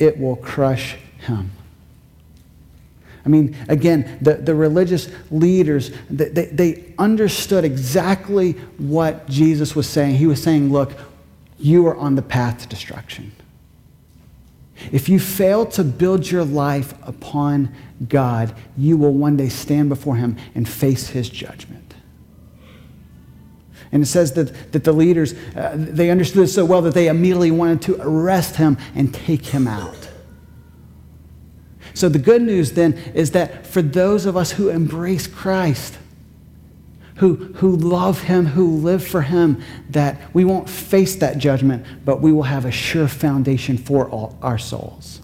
it 0.00 0.18
will 0.18 0.34
crush 0.34 0.96
him. 1.20 1.52
I 3.24 3.28
mean, 3.28 3.56
again, 3.68 4.18
the, 4.20 4.34
the 4.34 4.54
religious 4.54 5.08
leaders, 5.30 5.90
they, 6.10 6.46
they 6.46 6.94
understood 6.98 7.64
exactly 7.64 8.52
what 8.76 9.26
Jesus 9.28 9.74
was 9.74 9.88
saying. 9.88 10.16
He 10.16 10.26
was 10.26 10.42
saying, 10.42 10.70
look, 10.70 10.92
you 11.58 11.86
are 11.86 11.96
on 11.96 12.16
the 12.16 12.22
path 12.22 12.60
to 12.62 12.68
destruction. 12.68 13.32
If 14.92 15.08
you 15.08 15.18
fail 15.18 15.64
to 15.66 15.84
build 15.84 16.30
your 16.30 16.44
life 16.44 16.94
upon 17.02 17.74
God, 18.08 18.54
you 18.76 18.96
will 18.96 19.12
one 19.14 19.36
day 19.36 19.48
stand 19.48 19.88
before 19.88 20.16
him 20.16 20.36
and 20.54 20.68
face 20.68 21.08
his 21.08 21.30
judgment. 21.30 21.94
And 23.92 24.02
it 24.02 24.06
says 24.06 24.32
that, 24.32 24.72
that 24.72 24.82
the 24.84 24.92
leaders, 24.92 25.34
uh, 25.54 25.74
they 25.76 26.10
understood 26.10 26.48
so 26.50 26.64
well 26.64 26.82
that 26.82 26.94
they 26.94 27.06
immediately 27.06 27.52
wanted 27.52 27.80
to 27.82 28.02
arrest 28.02 28.56
him 28.56 28.76
and 28.94 29.14
take 29.14 29.46
him 29.46 29.68
out. 29.68 30.10
So 31.94 32.08
the 32.08 32.18
good 32.18 32.42
news 32.42 32.72
then 32.72 32.94
is 33.14 33.30
that 33.30 33.66
for 33.66 33.80
those 33.80 34.26
of 34.26 34.36
us 34.36 34.52
who 34.52 34.68
embrace 34.68 35.26
Christ, 35.28 35.96
who, 37.16 37.36
who 37.36 37.76
love 37.76 38.22
him, 38.22 38.46
who 38.46 38.76
live 38.78 39.06
for 39.06 39.22
him, 39.22 39.62
that 39.90 40.20
we 40.34 40.44
won't 40.44 40.68
face 40.68 41.14
that 41.16 41.38
judgment, 41.38 41.86
but 42.04 42.20
we 42.20 42.32
will 42.32 42.42
have 42.42 42.64
a 42.64 42.72
sure 42.72 43.06
foundation 43.06 43.78
for 43.78 44.10
all 44.10 44.36
our 44.42 44.58
souls 44.58 45.22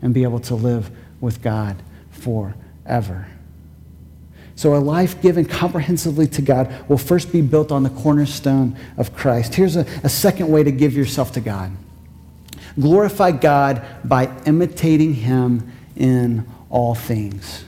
and 0.00 0.14
be 0.14 0.22
able 0.22 0.40
to 0.40 0.54
live 0.54 0.90
with 1.20 1.42
God 1.42 1.76
forever. 2.10 3.28
So, 4.54 4.74
a 4.74 4.78
life 4.78 5.20
given 5.20 5.44
comprehensively 5.44 6.26
to 6.28 6.40
God 6.40 6.88
will 6.88 6.96
first 6.96 7.30
be 7.30 7.42
built 7.42 7.70
on 7.70 7.82
the 7.82 7.90
cornerstone 7.90 8.74
of 8.96 9.14
Christ. 9.14 9.54
Here's 9.54 9.76
a, 9.76 9.80
a 10.02 10.08
second 10.08 10.48
way 10.48 10.62
to 10.64 10.72
give 10.72 10.94
yourself 10.94 11.32
to 11.32 11.40
God 11.40 11.72
Glorify 12.78 13.32
God 13.32 13.84
by 14.04 14.30
imitating 14.44 15.14
him 15.14 15.72
in 15.96 16.46
all 16.70 16.94
things. 16.94 17.64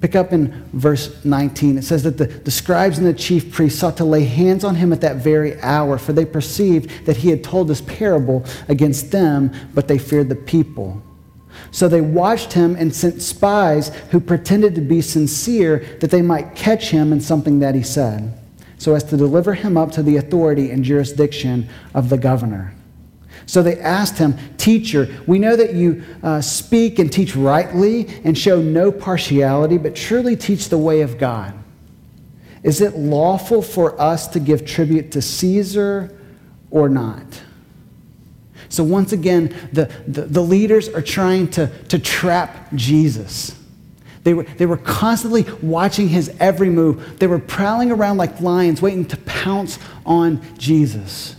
Pick 0.00 0.14
up 0.14 0.32
in 0.32 0.68
verse 0.72 1.24
19. 1.24 1.78
It 1.78 1.82
says 1.82 2.02
that 2.02 2.18
the, 2.18 2.26
the 2.26 2.50
scribes 2.50 2.98
and 2.98 3.06
the 3.06 3.14
chief 3.14 3.52
priests 3.52 3.80
sought 3.80 3.96
to 3.96 4.04
lay 4.04 4.24
hands 4.24 4.62
on 4.62 4.74
him 4.74 4.92
at 4.92 5.00
that 5.00 5.16
very 5.16 5.60
hour, 5.62 5.98
for 5.98 6.12
they 6.12 6.26
perceived 6.26 7.06
that 7.06 7.16
he 7.16 7.30
had 7.30 7.42
told 7.42 7.68
this 7.68 7.80
parable 7.80 8.44
against 8.68 9.10
them, 9.10 9.52
but 9.74 9.88
they 9.88 9.98
feared 9.98 10.28
the 10.28 10.36
people. 10.36 11.02
So 11.70 11.88
they 11.88 12.02
watched 12.02 12.52
him 12.52 12.76
and 12.76 12.94
sent 12.94 13.22
spies 13.22 13.88
who 14.10 14.20
pretended 14.20 14.74
to 14.74 14.82
be 14.82 15.00
sincere 15.00 15.78
that 16.00 16.10
they 16.10 16.22
might 16.22 16.54
catch 16.54 16.90
him 16.90 17.12
in 17.12 17.20
something 17.20 17.60
that 17.60 17.74
he 17.74 17.82
said, 17.82 18.38
so 18.78 18.94
as 18.94 19.04
to 19.04 19.16
deliver 19.16 19.54
him 19.54 19.76
up 19.78 19.92
to 19.92 20.02
the 20.02 20.18
authority 20.18 20.70
and 20.70 20.84
jurisdiction 20.84 21.68
of 21.94 22.10
the 22.10 22.18
governor. 22.18 22.74
So 23.46 23.62
they 23.62 23.78
asked 23.78 24.18
him, 24.18 24.36
Teacher, 24.56 25.08
we 25.26 25.38
know 25.38 25.54
that 25.54 25.74
you 25.74 26.02
uh, 26.22 26.40
speak 26.40 26.98
and 26.98 27.12
teach 27.12 27.36
rightly 27.36 28.08
and 28.24 28.36
show 28.36 28.60
no 28.60 28.90
partiality, 28.90 29.78
but 29.78 29.94
truly 29.94 30.34
teach 30.36 30.68
the 30.68 30.78
way 30.78 31.00
of 31.02 31.16
God. 31.16 31.54
Is 32.64 32.80
it 32.80 32.96
lawful 32.96 33.62
for 33.62 33.98
us 34.00 34.26
to 34.28 34.40
give 34.40 34.66
tribute 34.66 35.12
to 35.12 35.22
Caesar 35.22 36.18
or 36.72 36.88
not? 36.88 37.42
So, 38.68 38.82
once 38.82 39.12
again, 39.12 39.54
the, 39.72 39.84
the, 40.08 40.22
the 40.22 40.40
leaders 40.40 40.88
are 40.88 41.02
trying 41.02 41.48
to, 41.52 41.68
to 41.84 42.00
trap 42.00 42.74
Jesus. 42.74 43.56
They 44.24 44.34
were, 44.34 44.42
they 44.42 44.66
were 44.66 44.76
constantly 44.76 45.46
watching 45.62 46.08
his 46.08 46.34
every 46.40 46.68
move. 46.68 47.20
They 47.20 47.28
were 47.28 47.38
prowling 47.38 47.92
around 47.92 48.16
like 48.16 48.40
lions, 48.40 48.82
waiting 48.82 49.04
to 49.06 49.16
pounce 49.18 49.78
on 50.04 50.42
Jesus. 50.58 51.36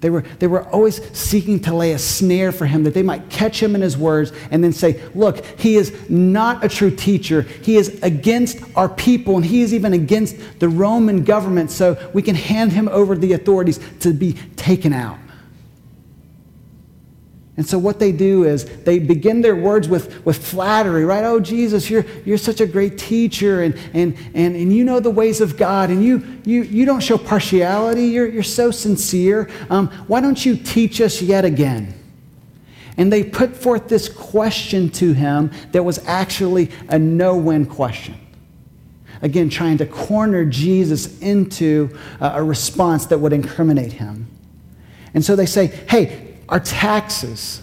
They 0.00 0.08
were, 0.08 0.22
they 0.38 0.46
were 0.46 0.66
always 0.68 1.00
seeking 1.16 1.60
to 1.60 1.74
lay 1.74 1.92
a 1.92 1.98
snare 1.98 2.52
for 2.52 2.66
him 2.66 2.84
that 2.84 2.94
they 2.94 3.02
might 3.02 3.28
catch 3.28 3.62
him 3.62 3.74
in 3.74 3.82
his 3.82 3.98
words 3.98 4.32
and 4.50 4.64
then 4.64 4.72
say, 4.72 5.00
Look, 5.14 5.44
he 5.58 5.76
is 5.76 5.94
not 6.08 6.64
a 6.64 6.68
true 6.68 6.90
teacher. 6.90 7.42
He 7.42 7.76
is 7.76 8.00
against 8.02 8.58
our 8.76 8.88
people, 8.88 9.36
and 9.36 9.44
he 9.44 9.60
is 9.62 9.74
even 9.74 9.92
against 9.92 10.36
the 10.58 10.68
Roman 10.68 11.22
government, 11.24 11.70
so 11.70 11.98
we 12.14 12.22
can 12.22 12.34
hand 12.34 12.72
him 12.72 12.88
over 12.88 13.14
to 13.14 13.20
the 13.20 13.34
authorities 13.34 13.78
to 14.00 14.12
be 14.12 14.32
taken 14.56 14.92
out. 14.92 15.18
And 17.60 17.68
so 17.68 17.78
what 17.78 17.98
they 17.98 18.10
do 18.10 18.44
is 18.44 18.64
they 18.84 18.98
begin 18.98 19.42
their 19.42 19.54
words 19.54 19.86
with, 19.86 20.24
with 20.24 20.42
flattery, 20.42 21.04
right? 21.04 21.24
Oh, 21.24 21.40
Jesus, 21.40 21.90
you're, 21.90 22.06
you're 22.24 22.38
such 22.38 22.62
a 22.62 22.66
great 22.66 22.96
teacher, 22.96 23.62
and, 23.62 23.78
and, 23.92 24.16
and, 24.32 24.56
and 24.56 24.74
you 24.74 24.82
know 24.82 24.98
the 24.98 25.10
ways 25.10 25.42
of 25.42 25.58
God, 25.58 25.90
and 25.90 26.02
you, 26.02 26.40
you, 26.46 26.62
you 26.62 26.86
don't 26.86 27.02
show 27.02 27.18
partiality. 27.18 28.06
You're, 28.06 28.28
you're 28.28 28.42
so 28.42 28.70
sincere. 28.70 29.50
Um, 29.68 29.88
why 30.06 30.22
don't 30.22 30.42
you 30.42 30.56
teach 30.56 31.02
us 31.02 31.20
yet 31.20 31.44
again? 31.44 31.92
And 32.96 33.12
they 33.12 33.22
put 33.22 33.54
forth 33.54 33.88
this 33.88 34.08
question 34.08 34.88
to 34.92 35.12
him 35.12 35.50
that 35.72 35.82
was 35.82 35.98
actually 36.06 36.70
a 36.88 36.98
no 36.98 37.36
win 37.36 37.66
question. 37.66 38.18
Again, 39.20 39.50
trying 39.50 39.76
to 39.76 39.86
corner 39.86 40.46
Jesus 40.46 41.20
into 41.20 41.94
a 42.22 42.42
response 42.42 43.04
that 43.04 43.18
would 43.18 43.34
incriminate 43.34 43.92
him. 43.92 44.28
And 45.12 45.22
so 45.22 45.36
they 45.36 45.44
say, 45.44 45.66
hey, 45.66 46.29
our 46.50 46.60
taxes. 46.60 47.62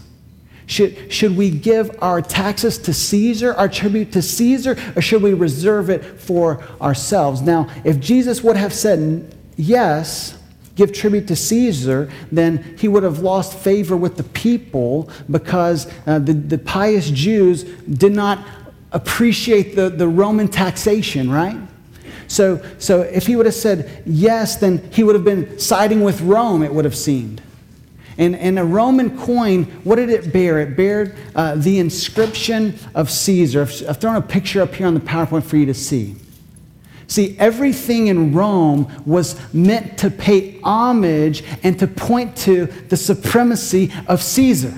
Should, 0.66 1.14
should 1.14 1.38
we 1.38 1.50
give 1.50 1.92
our 2.02 2.22
taxes 2.22 2.78
to 2.80 2.94
Caesar, 2.94 3.54
our 3.54 3.70
tribute 3.70 4.12
to 4.14 4.22
Caesar, 4.22 4.78
or 4.96 5.02
should 5.02 5.22
we 5.22 5.34
reserve 5.34 5.90
it 5.90 6.04
for 6.04 6.62
ourselves? 6.82 7.42
Now, 7.42 7.70
if 7.86 8.00
Jesus 8.00 8.44
would 8.44 8.58
have 8.58 8.74
said 8.74 9.34
yes, 9.56 10.38
give 10.76 10.92
tribute 10.92 11.28
to 11.30 11.36
Caesar, 11.36 12.12
then 12.32 12.76
he 12.78 12.88
would 12.88 13.04
have 13.04 13.20
lost 13.20 13.58
favor 13.58 13.96
with 13.96 14.18
the 14.18 14.24
people 14.24 15.10
because 15.32 15.92
uh, 16.06 16.20
the, 16.20 16.34
the 16.34 16.58
pious 16.58 17.10
Jews 17.10 17.64
did 17.64 18.12
not 18.12 18.46
appreciate 18.92 19.76
the, 19.76 19.90
the 19.90 20.08
Roman 20.08 20.50
taxation, 20.50 21.32
right? 21.32 21.58
So, 22.28 22.62
so 22.78 23.02
if 23.02 23.26
he 23.26 23.38
would 23.38 23.46
have 23.46 23.56
said 23.56 24.04
yes, 24.06 24.58
then 24.58 24.90
he 24.92 25.04
would 25.04 25.16
have 25.16 25.24
been 25.24 25.60
siding 25.60 26.02
with 26.02 26.20
Rome, 26.22 26.62
it 26.62 26.74
would 26.74 26.84
have 26.84 26.96
seemed. 26.96 27.42
And, 28.18 28.36
and 28.36 28.58
a 28.58 28.64
Roman 28.64 29.18
coin, 29.18 29.66
what 29.84 29.98
did 29.98 30.10
it 30.10 30.34
bear? 30.34 30.60
It 30.60 30.76
bared 30.76 31.16
uh, 31.36 31.56
the 31.56 31.80
inscription 31.80 32.78
of 32.96 33.12
Caesar. 33.12 33.62
I've 33.62 33.98
thrown 33.98 34.16
a 34.16 34.22
picture 34.22 34.62
up 34.62 34.74
here 34.74 34.88
on 34.88 34.96
the 34.96 35.00
PowerPoint 35.00 35.44
for 35.44 35.58
you 35.58 35.68
to 35.68 35.74
see. 35.74 36.16
See, 37.08 37.38
everything 37.40 38.08
in 38.08 38.34
Rome 38.34 38.92
was 39.06 39.40
meant 39.54 39.98
to 40.00 40.10
pay 40.10 40.60
homage 40.62 41.44
and 41.64 41.80
to 41.80 41.88
point 41.88 42.36
to 42.38 42.66
the 42.66 42.98
supremacy 42.98 43.94
of 44.08 44.22
Caesar. 44.22 44.74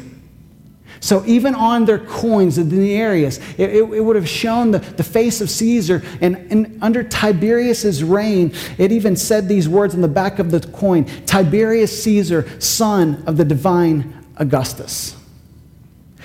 So 1.00 1.24
even 1.26 1.56
on 1.56 1.86
their 1.86 2.00
coins, 2.00 2.58
the 2.58 2.64
denarius, 2.64 3.38
it, 3.58 3.70
it, 3.70 3.84
it, 3.84 4.02
would 4.04 4.16
have 4.16 4.28
shown 4.28 4.72
the, 4.72 4.80
the 4.80 5.04
face 5.04 5.40
of 5.40 5.50
Caesar. 5.50 6.04
And, 6.20 6.36
and 6.52 6.78
under 6.82 7.04
Tiberius's 7.04 8.04
reign, 8.04 8.54
it 8.78 8.92
even 8.92 9.16
said 9.16 9.48
these 9.48 9.70
words 9.70 9.96
on 9.96 10.02
the 10.02 10.10
back 10.10 10.40
of 10.40 10.52
the 10.52 10.60
coin 10.60 11.06
Tiberius 11.26 12.04
Caesar, 12.04 12.50
son 12.60 13.24
of 13.26 13.38
the 13.38 13.46
divine 13.46 14.26
Augustus. 14.38 15.16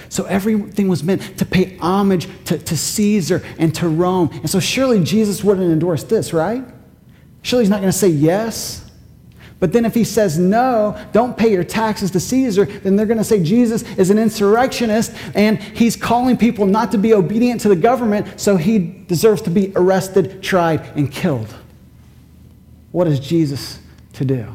So 0.08 0.24
everything 0.24 0.88
was 0.88 1.02
meant 1.02 1.38
to 1.38 1.44
pay 1.44 1.76
homage 1.78 2.28
to, 2.44 2.58
to 2.58 2.76
Caesar 2.76 3.44
and 3.58 3.74
to 3.76 3.88
Rome. 3.88 4.30
And 4.32 4.50
so 4.50 4.60
surely 4.60 5.02
Jesus 5.02 5.42
wouldn't 5.42 5.70
endorse 5.70 6.04
this, 6.04 6.32
right? 6.32 6.64
Surely 7.42 7.64
he's 7.64 7.70
not 7.70 7.80
going 7.80 7.92
to 7.92 7.98
say 7.98 8.08
yes. 8.08 8.83
But 9.64 9.72
then 9.72 9.86
if 9.86 9.94
he 9.94 10.04
says 10.04 10.38
no, 10.38 10.94
don't 11.12 11.38
pay 11.38 11.50
your 11.50 11.64
taxes 11.64 12.10
to 12.10 12.20
Caesar, 12.20 12.66
then 12.66 12.96
they're 12.96 13.06
going 13.06 13.16
to 13.16 13.24
say 13.24 13.42
Jesus 13.42 13.82
is 13.96 14.10
an 14.10 14.18
insurrectionist 14.18 15.10
and 15.34 15.58
he's 15.58 15.96
calling 15.96 16.36
people 16.36 16.66
not 16.66 16.92
to 16.92 16.98
be 16.98 17.14
obedient 17.14 17.62
to 17.62 17.70
the 17.70 17.76
government, 17.76 18.38
so 18.38 18.58
he 18.58 18.78
deserves 18.78 19.40
to 19.40 19.48
be 19.48 19.72
arrested, 19.74 20.42
tried, 20.42 20.82
and 20.98 21.10
killed. 21.10 21.48
What 22.92 23.06
is 23.06 23.18
Jesus 23.18 23.78
to 24.12 24.26
do? 24.26 24.48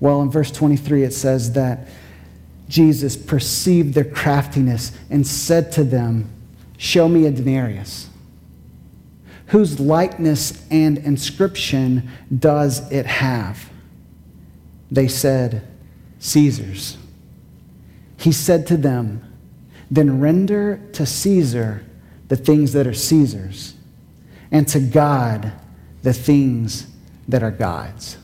Well, 0.00 0.20
in 0.20 0.30
verse 0.30 0.50
23, 0.50 1.04
it 1.04 1.14
says 1.14 1.52
that 1.52 1.88
Jesus 2.68 3.16
perceived 3.16 3.94
their 3.94 4.04
craftiness 4.04 4.92
and 5.08 5.26
said 5.26 5.72
to 5.72 5.82
them, 5.82 6.28
Show 6.76 7.08
me 7.08 7.24
a 7.24 7.30
denarius. 7.30 8.10
Whose 9.54 9.78
likeness 9.78 10.66
and 10.68 10.98
inscription 10.98 12.10
does 12.36 12.90
it 12.90 13.06
have? 13.06 13.70
They 14.90 15.06
said, 15.06 15.64
Caesar's. 16.18 16.98
He 18.16 18.32
said 18.32 18.66
to 18.66 18.76
them, 18.76 19.22
Then 19.92 20.18
render 20.18 20.80
to 20.94 21.06
Caesar 21.06 21.86
the 22.26 22.34
things 22.34 22.72
that 22.72 22.88
are 22.88 22.94
Caesar's, 22.94 23.74
and 24.50 24.66
to 24.66 24.80
God 24.80 25.52
the 26.02 26.12
things 26.12 26.88
that 27.28 27.44
are 27.44 27.52
God's. 27.52 28.16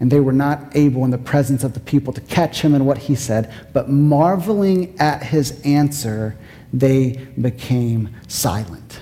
And 0.00 0.10
they 0.10 0.18
were 0.18 0.32
not 0.32 0.74
able 0.74 1.04
in 1.04 1.12
the 1.12 1.18
presence 1.18 1.62
of 1.62 1.74
the 1.74 1.78
people 1.78 2.12
to 2.14 2.20
catch 2.22 2.62
him 2.62 2.74
in 2.74 2.84
what 2.84 2.98
he 2.98 3.14
said, 3.14 3.54
but 3.72 3.88
marveling 3.88 4.98
at 4.98 5.22
his 5.22 5.60
answer, 5.62 6.36
they 6.72 7.12
became 7.40 8.08
silent. 8.26 8.99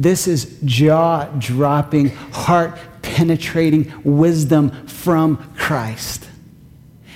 This 0.00 0.26
is 0.26 0.58
jaw 0.64 1.26
dropping, 1.38 2.08
heart 2.08 2.78
penetrating 3.02 3.92
wisdom 4.02 4.86
from 4.86 5.36
Christ. 5.58 6.26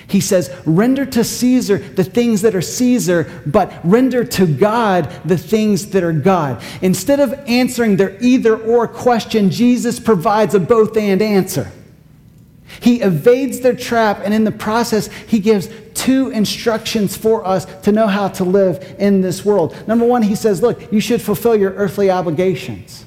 He 0.07 0.19
says, 0.19 0.55
Render 0.67 1.03
to 1.03 1.23
Caesar 1.23 1.79
the 1.79 2.03
things 2.03 2.43
that 2.43 2.53
are 2.53 2.61
Caesar, 2.61 3.41
but 3.47 3.73
render 3.83 4.23
to 4.23 4.45
God 4.45 5.11
the 5.25 5.37
things 5.37 5.87
that 5.89 6.03
are 6.03 6.13
God. 6.13 6.61
Instead 6.83 7.19
of 7.19 7.33
answering 7.47 7.97
their 7.97 8.21
either 8.21 8.55
or 8.55 8.87
question, 8.87 9.49
Jesus 9.49 9.99
provides 9.99 10.53
a 10.53 10.59
both 10.59 10.95
and 10.95 11.23
answer. 11.23 11.71
He 12.81 13.01
evades 13.01 13.61
their 13.61 13.75
trap, 13.75 14.21
and 14.23 14.33
in 14.33 14.43
the 14.43 14.51
process, 14.51 15.07
he 15.07 15.39
gives 15.39 15.69
two 15.93 16.29
instructions 16.29 17.15
for 17.17 17.45
us 17.45 17.65
to 17.81 17.91
know 17.91 18.07
how 18.07 18.27
to 18.27 18.43
live 18.43 18.95
in 18.99 19.21
this 19.21 19.43
world. 19.43 19.75
Number 19.87 20.05
one, 20.05 20.21
he 20.21 20.35
says, 20.35 20.61
Look, 20.61 20.91
you 20.91 20.99
should 20.99 21.21
fulfill 21.21 21.55
your 21.55 21.71
earthly 21.73 22.09
obligations. 22.09 23.05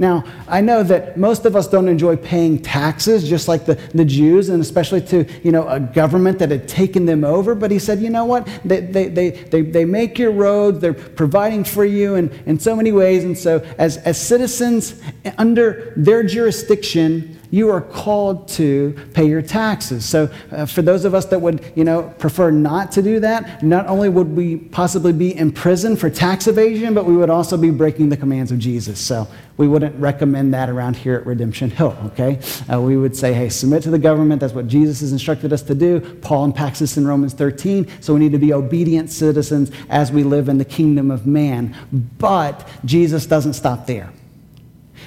Now, 0.00 0.24
I 0.48 0.62
know 0.62 0.82
that 0.82 1.18
most 1.18 1.44
of 1.44 1.54
us 1.54 1.68
don't 1.68 1.86
enjoy 1.86 2.16
paying 2.16 2.62
taxes, 2.62 3.28
just 3.28 3.48
like 3.48 3.66
the, 3.66 3.74
the 3.92 4.06
Jews, 4.06 4.48
and 4.48 4.62
especially 4.62 5.02
to 5.02 5.26
you 5.42 5.52
know, 5.52 5.68
a 5.68 5.78
government 5.78 6.38
that 6.38 6.50
had 6.50 6.66
taken 6.66 7.04
them 7.04 7.22
over. 7.22 7.54
But 7.54 7.70
he 7.70 7.78
said, 7.78 8.00
you 8.00 8.08
know 8.08 8.24
what? 8.24 8.48
They, 8.64 8.80
they, 8.80 9.08
they, 9.08 9.30
they, 9.30 9.60
they 9.60 9.84
make 9.84 10.18
your 10.18 10.30
roads, 10.30 10.78
they're 10.78 10.94
providing 10.94 11.64
for 11.64 11.84
you 11.84 12.14
in, 12.14 12.30
in 12.46 12.58
so 12.58 12.74
many 12.74 12.92
ways. 12.92 13.24
And 13.24 13.36
so, 13.36 13.58
as, 13.76 13.98
as 13.98 14.18
citizens 14.18 14.98
under 15.36 15.92
their 15.98 16.22
jurisdiction, 16.22 17.38
you 17.50 17.70
are 17.70 17.80
called 17.80 18.48
to 18.48 18.96
pay 19.14 19.26
your 19.26 19.42
taxes. 19.42 20.04
So, 20.04 20.30
uh, 20.52 20.66
for 20.66 20.82
those 20.82 21.04
of 21.04 21.14
us 21.14 21.26
that 21.26 21.40
would, 21.40 21.72
you 21.74 21.84
know, 21.84 22.14
prefer 22.18 22.50
not 22.50 22.92
to 22.92 23.02
do 23.02 23.20
that, 23.20 23.62
not 23.62 23.86
only 23.86 24.08
would 24.08 24.36
we 24.36 24.56
possibly 24.56 25.12
be 25.12 25.36
in 25.36 25.52
prison 25.52 25.96
for 25.96 26.08
tax 26.10 26.46
evasion, 26.46 26.94
but 26.94 27.04
we 27.04 27.16
would 27.16 27.30
also 27.30 27.56
be 27.56 27.70
breaking 27.70 28.08
the 28.08 28.16
commands 28.16 28.52
of 28.52 28.58
Jesus. 28.58 29.00
So, 29.00 29.26
we 29.56 29.68
wouldn't 29.68 29.94
recommend 30.00 30.54
that 30.54 30.70
around 30.70 30.96
here 30.96 31.16
at 31.16 31.26
Redemption 31.26 31.70
Hill, 31.70 31.96
okay? 32.06 32.40
Uh, 32.72 32.80
we 32.80 32.96
would 32.96 33.14
say, 33.14 33.34
hey, 33.34 33.50
submit 33.50 33.82
to 33.82 33.90
the 33.90 33.98
government. 33.98 34.40
That's 34.40 34.54
what 34.54 34.68
Jesus 34.68 35.00
has 35.00 35.12
instructed 35.12 35.52
us 35.52 35.62
to 35.62 35.74
do. 35.74 36.00
Paul 36.22 36.44
unpacks 36.44 36.78
this 36.78 36.96
in 36.96 37.06
Romans 37.06 37.34
13. 37.34 37.86
So, 38.00 38.14
we 38.14 38.20
need 38.20 38.32
to 38.32 38.38
be 38.38 38.52
obedient 38.52 39.10
citizens 39.10 39.70
as 39.88 40.12
we 40.12 40.22
live 40.22 40.48
in 40.48 40.58
the 40.58 40.64
kingdom 40.64 41.10
of 41.10 41.26
man. 41.26 41.76
But 41.92 42.68
Jesus 42.84 43.26
doesn't 43.26 43.54
stop 43.54 43.86
there. 43.86 44.10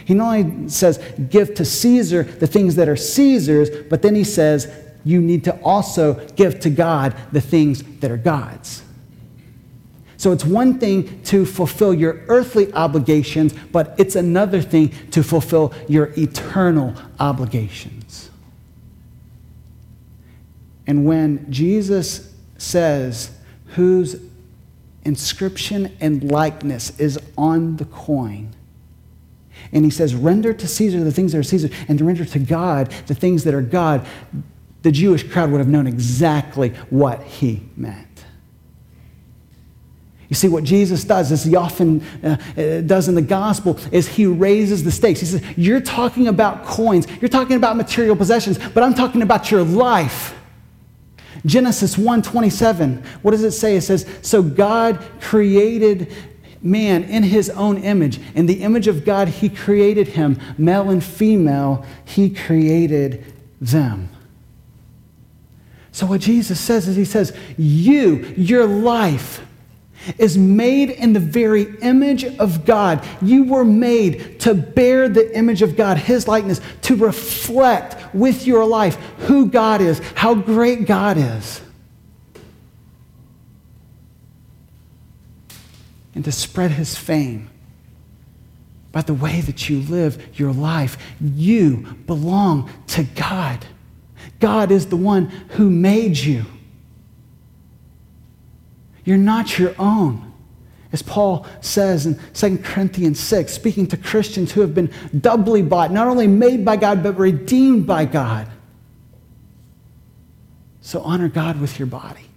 He 0.05 0.13
not 0.13 0.37
only 0.37 0.69
says, 0.69 0.97
give 1.29 1.55
to 1.55 1.65
Caesar 1.65 2.23
the 2.23 2.47
things 2.47 2.75
that 2.75 2.89
are 2.89 2.95
Caesar's, 2.95 3.69
but 3.69 4.01
then 4.01 4.15
he 4.15 4.23
says, 4.23 4.71
you 5.05 5.21
need 5.21 5.43
to 5.45 5.59
also 5.61 6.25
give 6.35 6.59
to 6.61 6.69
God 6.69 7.15
the 7.31 7.41
things 7.41 7.83
that 7.99 8.11
are 8.11 8.17
God's. 8.17 8.83
So 10.17 10.31
it's 10.31 10.45
one 10.45 10.79
thing 10.79 11.21
to 11.23 11.45
fulfill 11.45 11.93
your 11.93 12.21
earthly 12.29 12.71
obligations, 12.73 13.53
but 13.73 13.93
it's 13.97 14.15
another 14.15 14.61
thing 14.61 14.93
to 15.11 15.21
fulfill 15.21 15.73
your 15.89 16.13
eternal 16.17 16.95
obligations. 17.19 18.29
And 20.87 21.05
when 21.05 21.51
Jesus 21.51 22.33
says, 22.57 23.31
whose 23.67 24.21
inscription 25.03 25.95
and 25.99 26.31
likeness 26.31 26.97
is 26.99 27.19
on 27.37 27.75
the 27.77 27.85
coin, 27.85 28.53
and 29.73 29.83
he 29.83 29.91
says, 29.91 30.15
render 30.15 30.53
to 30.53 30.67
Caesar 30.67 31.03
the 31.03 31.11
things 31.11 31.31
that 31.31 31.39
are 31.39 31.43
Caesar, 31.43 31.69
and 31.87 31.97
to 31.99 32.05
render 32.05 32.25
to 32.25 32.39
God 32.39 32.91
the 33.07 33.15
things 33.15 33.43
that 33.43 33.53
are 33.53 33.61
God, 33.61 34.05
the 34.83 34.91
Jewish 34.91 35.23
crowd 35.23 35.51
would 35.51 35.59
have 35.59 35.67
known 35.67 35.87
exactly 35.87 36.69
what 36.89 37.23
he 37.23 37.63
meant. 37.75 38.07
You 40.29 40.35
see, 40.35 40.47
what 40.47 40.63
Jesus 40.63 41.03
does, 41.03 41.31
as 41.31 41.43
he 41.43 41.55
often 41.55 42.01
uh, 42.23 42.37
uh, 42.57 42.81
does 42.81 43.07
in 43.07 43.13
the 43.13 43.21
gospel, 43.21 43.77
is 43.91 44.07
he 44.07 44.25
raises 44.25 44.83
the 44.83 44.91
stakes. 44.91 45.19
He 45.19 45.25
says, 45.25 45.43
You're 45.55 45.81
talking 45.81 46.27
about 46.27 46.65
coins, 46.65 47.05
you're 47.21 47.29
talking 47.29 47.55
about 47.55 47.77
material 47.77 48.15
possessions, 48.15 48.57
but 48.73 48.81
I'm 48.81 48.93
talking 48.93 49.21
about 49.21 49.51
your 49.51 49.63
life. 49.63 50.35
Genesis 51.45 51.97
1:27. 51.97 53.03
What 53.21 53.31
does 53.31 53.43
it 53.43 53.51
say? 53.51 53.75
It 53.75 53.81
says, 53.81 54.05
"So 54.21 54.41
God 54.41 54.99
created 55.19 56.11
man 56.63 57.03
in 57.03 57.23
his 57.23 57.49
own 57.51 57.77
image. 57.77 58.19
In 58.33 58.45
the 58.45 58.63
image 58.63 58.87
of 58.87 59.05
God 59.05 59.27
he 59.27 59.49
created 59.49 60.09
him, 60.09 60.39
male 60.57 60.89
and 60.89 61.03
female, 61.03 61.85
he 62.05 62.29
created 62.29 63.23
them." 63.61 64.09
So 65.91 66.07
what 66.07 66.21
Jesus 66.21 66.59
says 66.59 66.87
is 66.87 66.95
he 66.95 67.05
says, 67.05 67.33
"You, 67.57 68.33
your 68.35 68.65
life, 68.65 69.41
is 70.17 70.37
made 70.37 70.89
in 70.89 71.13
the 71.13 71.19
very 71.19 71.75
image 71.81 72.25
of 72.25 72.65
God. 72.65 73.05
You 73.21 73.45
were 73.45 73.65
made 73.65 74.39
to 74.41 74.53
bear 74.53 75.07
the 75.09 75.35
image 75.37 75.61
of 75.61 75.75
God, 75.75 75.97
His 75.97 76.27
likeness, 76.27 76.61
to 76.83 76.95
reflect 76.95 78.13
with 78.13 78.45
your 78.45 78.65
life 78.65 78.95
who 79.19 79.47
God 79.47 79.81
is, 79.81 79.99
how 80.15 80.35
great 80.35 80.85
God 80.85 81.17
is. 81.17 81.61
And 86.15 86.23
to 86.25 86.31
spread 86.31 86.71
His 86.71 86.95
fame 86.95 87.49
by 88.91 89.01
the 89.01 89.13
way 89.13 89.41
that 89.41 89.69
you 89.69 89.81
live 89.81 90.39
your 90.39 90.53
life. 90.53 90.97
You 91.19 91.97
belong 92.05 92.69
to 92.87 93.03
God. 93.03 93.65
God 94.39 94.71
is 94.71 94.87
the 94.87 94.95
one 94.95 95.25
who 95.49 95.69
made 95.69 96.17
you. 96.17 96.45
You're 99.03 99.17
not 99.17 99.57
your 99.59 99.73
own. 99.77 100.31
As 100.91 101.01
Paul 101.01 101.47
says 101.59 102.05
in 102.05 102.19
2 102.35 102.59
Corinthians 102.59 103.19
6, 103.19 103.51
speaking 103.51 103.87
to 103.87 103.97
Christians 103.97 104.51
who 104.51 104.61
have 104.61 104.75
been 104.75 104.93
doubly 105.19 105.63
bought, 105.63 105.91
not 105.91 106.07
only 106.07 106.27
made 106.27 106.63
by 106.63 106.75
God, 106.75 107.01
but 107.01 107.17
redeemed 107.17 107.87
by 107.87 108.05
God. 108.05 108.47
So 110.81 111.01
honor 111.01 111.29
God 111.29 111.59
with 111.59 111.79
your 111.79 111.87
body. 111.87 112.29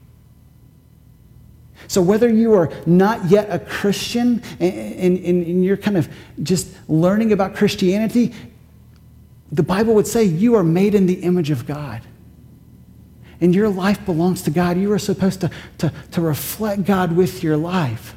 So, 1.89 2.03
whether 2.03 2.29
you 2.29 2.55
are 2.55 2.71
not 2.85 3.31
yet 3.31 3.49
a 3.51 3.59
Christian 3.59 4.43
and, 4.59 5.19
and, 5.19 5.47
and, 5.47 5.65
you're 5.65 5.77
kind 5.77 5.97
of 5.97 6.09
just 6.43 6.69
learning 6.89 7.33
about 7.33 7.55
Christianity, 7.55 8.35
the 9.53 9.63
Bible 9.63 9.95
would 9.95 10.07
say 10.07 10.25
you 10.25 10.57
are 10.57 10.65
made 10.65 10.95
in 10.95 11.07
the 11.07 11.15
image 11.15 11.51
of 11.51 11.67
God 11.67 12.03
and 13.41 13.55
your 13.55 13.69
life 13.69 14.05
belongs 14.05 14.43
to 14.43 14.51
God. 14.51 14.77
You 14.77 14.93
are 14.93 14.99
supposed 14.99 15.41
to, 15.43 15.51
to, 15.79 15.93
to 16.13 16.21
reflect 16.21 16.85
God 16.85 17.13
with 17.13 17.43
your 17.43 17.57
life. 17.57 18.16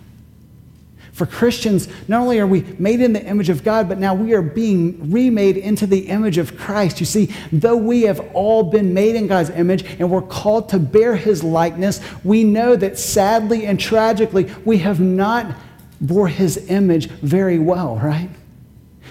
For 1.19 1.25
Christians, 1.25 1.89
not 2.07 2.21
only 2.21 2.39
are 2.39 2.47
we 2.47 2.61
made 2.79 3.01
in 3.01 3.11
the 3.11 3.21
image 3.21 3.49
of 3.49 3.61
God, 3.61 3.89
but 3.89 3.97
now 3.97 4.13
we 4.13 4.33
are 4.33 4.41
being 4.41 5.11
remade 5.11 5.57
into 5.57 5.85
the 5.85 6.07
image 6.07 6.37
of 6.37 6.55
Christ. 6.57 7.01
You 7.01 7.05
see, 7.05 7.35
though 7.51 7.75
we 7.75 8.03
have 8.03 8.21
all 8.33 8.63
been 8.63 8.93
made 8.93 9.17
in 9.17 9.27
God's 9.27 9.49
image 9.49 9.83
and 9.99 10.09
we're 10.09 10.21
called 10.21 10.69
to 10.69 10.79
bear 10.79 11.17
his 11.17 11.43
likeness, 11.43 11.99
we 12.23 12.45
know 12.45 12.77
that 12.77 12.97
sadly 12.97 13.65
and 13.65 13.77
tragically, 13.77 14.49
we 14.63 14.77
have 14.77 15.01
not 15.01 15.53
bore 15.99 16.29
his 16.29 16.69
image 16.69 17.07
very 17.09 17.59
well, 17.59 17.97
right? 17.97 18.29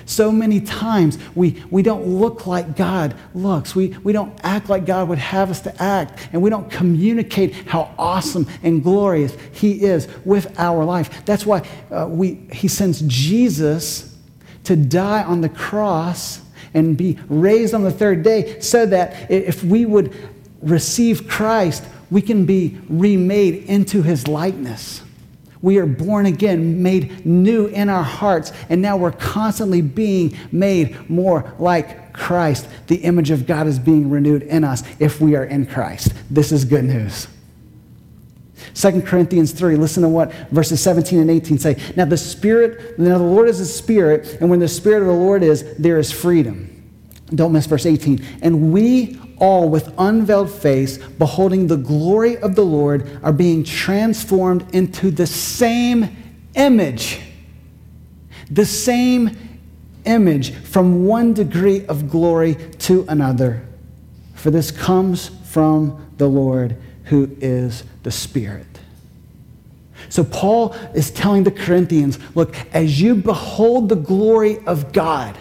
So 0.09 0.33
many 0.33 0.63
times 0.63 1.19
we, 1.35 1.63
we 1.71 1.83
don't 1.83 2.07
look 2.07 2.47
like 2.47 2.77
God 2.77 3.15
looks. 3.35 3.75
We, 3.75 3.89
we 4.03 4.15
don't 4.15 4.37
act 4.43 4.71
like 4.71 4.87
God 4.87 5.07
would 5.11 5.19
have 5.19 5.51
us 5.51 5.61
to 5.61 5.83
act. 5.83 6.31
And 6.33 6.41
we 6.41 6.49
don't 6.49 6.71
communicate 6.71 7.55
how 7.55 7.95
awesome 7.99 8.47
and 8.63 8.83
glorious 8.83 9.37
He 9.53 9.85
is 9.85 10.09
with 10.25 10.59
our 10.59 10.83
life. 10.83 11.27
That's 11.27 11.45
why 11.45 11.69
uh, 11.91 12.07
we, 12.09 12.41
He 12.51 12.69
sends 12.69 13.03
Jesus 13.03 14.17
to 14.65 14.77
die 14.77 15.25
on 15.25 15.43
the 15.43 15.51
cross 15.51 16.41
and 16.73 16.97
be 16.97 17.19
raised 17.29 17.75
on 17.75 17.83
the 17.83 17.91
third 17.91 18.23
day 18.23 18.61
so 18.61 18.87
that 18.87 19.31
if 19.31 19.63
we 19.63 19.85
would 19.85 20.17
receive 20.63 21.29
Christ, 21.29 21.85
we 22.11 22.23
can 22.23 22.47
be 22.47 22.79
remade 22.89 23.65
into 23.65 24.01
His 24.01 24.27
likeness. 24.27 25.03
We 25.61 25.79
are 25.79 25.87
born 25.87 26.27
again, 26.27 26.83
made 26.83 27.27
new 27.27 27.67
in 27.67 27.89
our 27.89 28.03
hearts, 28.03 28.53
and 28.69 28.81
now 28.81 28.97
we're 28.97 29.13
constantly 29.13 29.81
being 29.83 30.37
made 30.53 31.11
more 31.11 31.53
like 31.59 32.13
Christ. 32.13 32.69
The 32.87 32.97
image 32.97 33.31
of 33.31 33.47
God 33.47 33.67
is 33.67 33.79
being 33.79 34.11
renewed 34.11 34.43
in 34.43 34.65
us 34.65 34.83
if 35.01 35.21
we 35.21 35.35
are 35.37 35.45
in 35.45 35.67
Christ. 35.67 36.13
This 36.31 36.53
is 36.53 36.65
good 36.65 36.85
news. 36.85 37.27
2 38.75 39.03
Corinthians 39.03 39.53
3, 39.53 39.77
listen 39.77 40.03
to 40.03 40.09
what 40.09 40.33
verses 40.51 40.81
17 40.83 41.19
and 41.19 41.31
18 41.31 41.59
say. 41.59 41.77
Now 41.97 42.05
the 42.05 42.17
Spirit, 42.17 42.99
now 42.99 43.19
the 43.19 43.25
Lord 43.25 43.49
is 43.49 43.61
a 43.61 43.67
Spirit, 43.67 44.39
and 44.41 44.51
when 44.51 44.61
the 44.61 44.69
Spirit 44.69 45.01
of 45.01 45.09
the 45.09 45.13
Lord 45.13 45.43
is, 45.43 45.77
there 45.77 45.99
is 45.99 46.13
freedom. 46.13 46.75
Don't 47.35 47.53
miss 47.53 47.67
verse 47.67 47.87
18. 47.87 48.25
And 48.43 48.73
we 48.73 49.21
all 49.39 49.69
with 49.69 49.93
unveiled 49.99 50.51
face, 50.51 50.99
beholding 50.99 51.67
the 51.67 51.77
glory 51.77 52.37
of 52.39 52.55
the 52.55 52.65
Lord, 52.65 53.19
are 53.23 53.33
being 53.33 53.65
transformed 53.65 54.75
into 54.75 55.11
the 55.11 55.27
same 55.27 56.17
image. 56.55 57.21
The 58.51 58.67
same 58.67 59.37
image 60.05 60.55
from 60.55 61.05
one 61.05 61.35
degree 61.35 61.87
of 61.87 62.09
glory 62.09 62.55
to 62.79 63.05
another. 63.09 63.65
For 64.35 64.51
this 64.51 64.71
comes 64.71 65.29
from 65.45 66.13
the 66.17 66.29
Lord 66.29 66.77
who 67.05 67.31
is 67.41 67.85
the 68.03 68.11
Spirit. 68.11 68.67
So 70.09 70.25
Paul 70.25 70.73
is 70.95 71.11
telling 71.11 71.45
the 71.45 71.51
Corinthians 71.51 72.19
look, 72.35 72.55
as 72.73 73.01
you 73.01 73.15
behold 73.15 73.89
the 73.89 73.97
glory 73.97 74.59
of 74.67 74.93
God, 74.93 75.37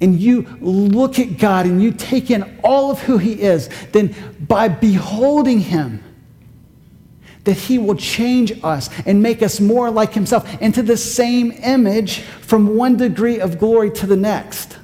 and 0.00 0.18
you 0.18 0.42
look 0.60 1.18
at 1.18 1.38
God 1.38 1.66
and 1.66 1.82
you 1.82 1.92
take 1.92 2.30
in 2.30 2.58
all 2.62 2.90
of 2.90 3.00
who 3.00 3.18
He 3.18 3.40
is, 3.40 3.68
then 3.92 4.14
by 4.40 4.68
beholding 4.68 5.60
Him, 5.60 6.02
that 7.44 7.56
He 7.56 7.78
will 7.78 7.96
change 7.96 8.52
us 8.62 8.90
and 9.06 9.22
make 9.22 9.42
us 9.42 9.60
more 9.60 9.90
like 9.90 10.12
Himself 10.12 10.60
into 10.60 10.82
the 10.82 10.96
same 10.96 11.52
image 11.52 12.20
from 12.20 12.76
one 12.76 12.96
degree 12.96 13.40
of 13.40 13.58
glory 13.58 13.90
to 13.92 14.06
the 14.06 14.16
next. 14.16 14.78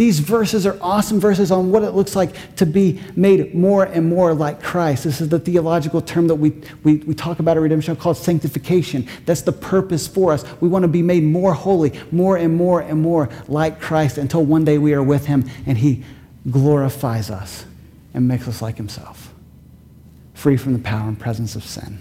These 0.00 0.20
verses 0.20 0.64
are 0.64 0.78
awesome 0.80 1.20
verses 1.20 1.52
on 1.52 1.70
what 1.70 1.82
it 1.82 1.90
looks 1.90 2.16
like 2.16 2.56
to 2.56 2.64
be 2.64 3.02
made 3.16 3.54
more 3.54 3.84
and 3.84 4.08
more 4.08 4.32
like 4.32 4.62
Christ. 4.62 5.04
This 5.04 5.20
is 5.20 5.28
the 5.28 5.38
theological 5.38 6.00
term 6.00 6.26
that 6.28 6.36
we, 6.36 6.58
we, 6.84 6.96
we 7.00 7.12
talk 7.12 7.38
about 7.38 7.58
at 7.58 7.60
Redemption 7.60 7.94
called 7.96 8.16
sanctification. 8.16 9.06
That's 9.26 9.42
the 9.42 9.52
purpose 9.52 10.08
for 10.08 10.32
us. 10.32 10.42
We 10.62 10.70
want 10.70 10.84
to 10.84 10.88
be 10.88 11.02
made 11.02 11.22
more 11.22 11.52
holy, 11.52 11.92
more 12.10 12.38
and 12.38 12.56
more 12.56 12.80
and 12.80 13.02
more 13.02 13.28
like 13.46 13.78
Christ 13.78 14.16
until 14.16 14.42
one 14.42 14.64
day 14.64 14.78
we 14.78 14.94
are 14.94 15.02
with 15.02 15.26
Him 15.26 15.44
and 15.66 15.76
He 15.76 16.02
glorifies 16.50 17.30
us 17.30 17.66
and 18.14 18.26
makes 18.26 18.48
us 18.48 18.62
like 18.62 18.78
Himself, 18.78 19.34
free 20.32 20.56
from 20.56 20.72
the 20.72 20.78
power 20.78 21.08
and 21.08 21.20
presence 21.20 21.56
of 21.56 21.62
sin. 21.62 21.98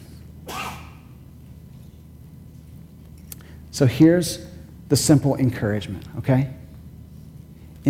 So 3.71 3.87
here's 3.87 4.47
the 4.87 4.95
simple 4.95 5.35
encouragement, 5.35 6.05
okay? 6.19 6.53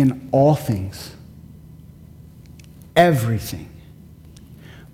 In 0.00 0.28
all 0.32 0.54
things, 0.54 1.14
everything, 2.96 3.70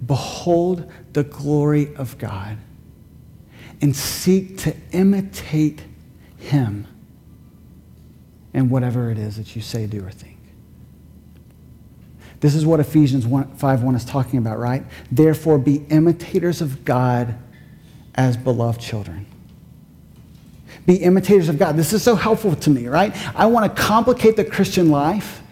behold 0.04 0.90
the 1.12 1.24
glory 1.24 1.94
of 1.96 2.18
God 2.18 2.58
and 3.80 3.94
seek 3.94 4.58
to 4.58 4.74
imitate 4.92 5.82
him 6.36 6.86
in 8.52 8.68
whatever 8.68 9.10
it 9.10 9.18
is 9.18 9.36
that 9.36 9.54
you 9.54 9.62
say, 9.62 9.86
do, 9.86 10.04
or 10.04 10.10
think. 10.10 10.38
This 12.40 12.54
is 12.54 12.66
what 12.66 12.80
Ephesians 12.80 13.26
1, 13.26 13.56
5 13.56 13.82
1 13.82 13.94
is 13.94 14.04
talking 14.04 14.38
about, 14.38 14.58
right? 14.58 14.84
Therefore, 15.10 15.58
be 15.58 15.76
imitators 15.88 16.60
of 16.60 16.84
God 16.84 17.34
as 18.14 18.36
beloved 18.36 18.80
children 18.80 19.26
be 20.86 20.96
imitators 20.96 21.48
of 21.48 21.58
God. 21.58 21.76
This 21.76 21.92
is 21.92 22.02
so 22.02 22.14
helpful 22.14 22.54
to 22.56 22.70
me, 22.70 22.86
right? 22.86 23.14
I 23.36 23.46
want 23.46 23.74
to 23.74 23.82
complicate 23.82 24.36
the 24.36 24.44
Christian 24.44 24.90
life 24.90 25.42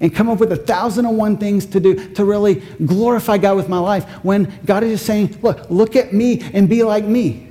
and 0.00 0.14
come 0.14 0.28
up 0.28 0.38
with 0.38 0.52
a 0.52 0.56
thousand 0.56 1.06
and 1.06 1.16
one 1.16 1.36
things 1.36 1.66
to 1.66 1.80
do 1.80 2.12
to 2.14 2.24
really 2.24 2.56
glorify 2.86 3.38
God 3.38 3.56
with 3.56 3.68
my 3.68 3.78
life 3.78 4.04
when 4.24 4.52
God 4.64 4.84
is 4.84 4.92
just 4.92 5.06
saying, 5.06 5.38
look, 5.42 5.68
look 5.70 5.96
at 5.96 6.12
me 6.12 6.40
and 6.52 6.68
be 6.68 6.82
like 6.82 7.04
me. 7.04 7.48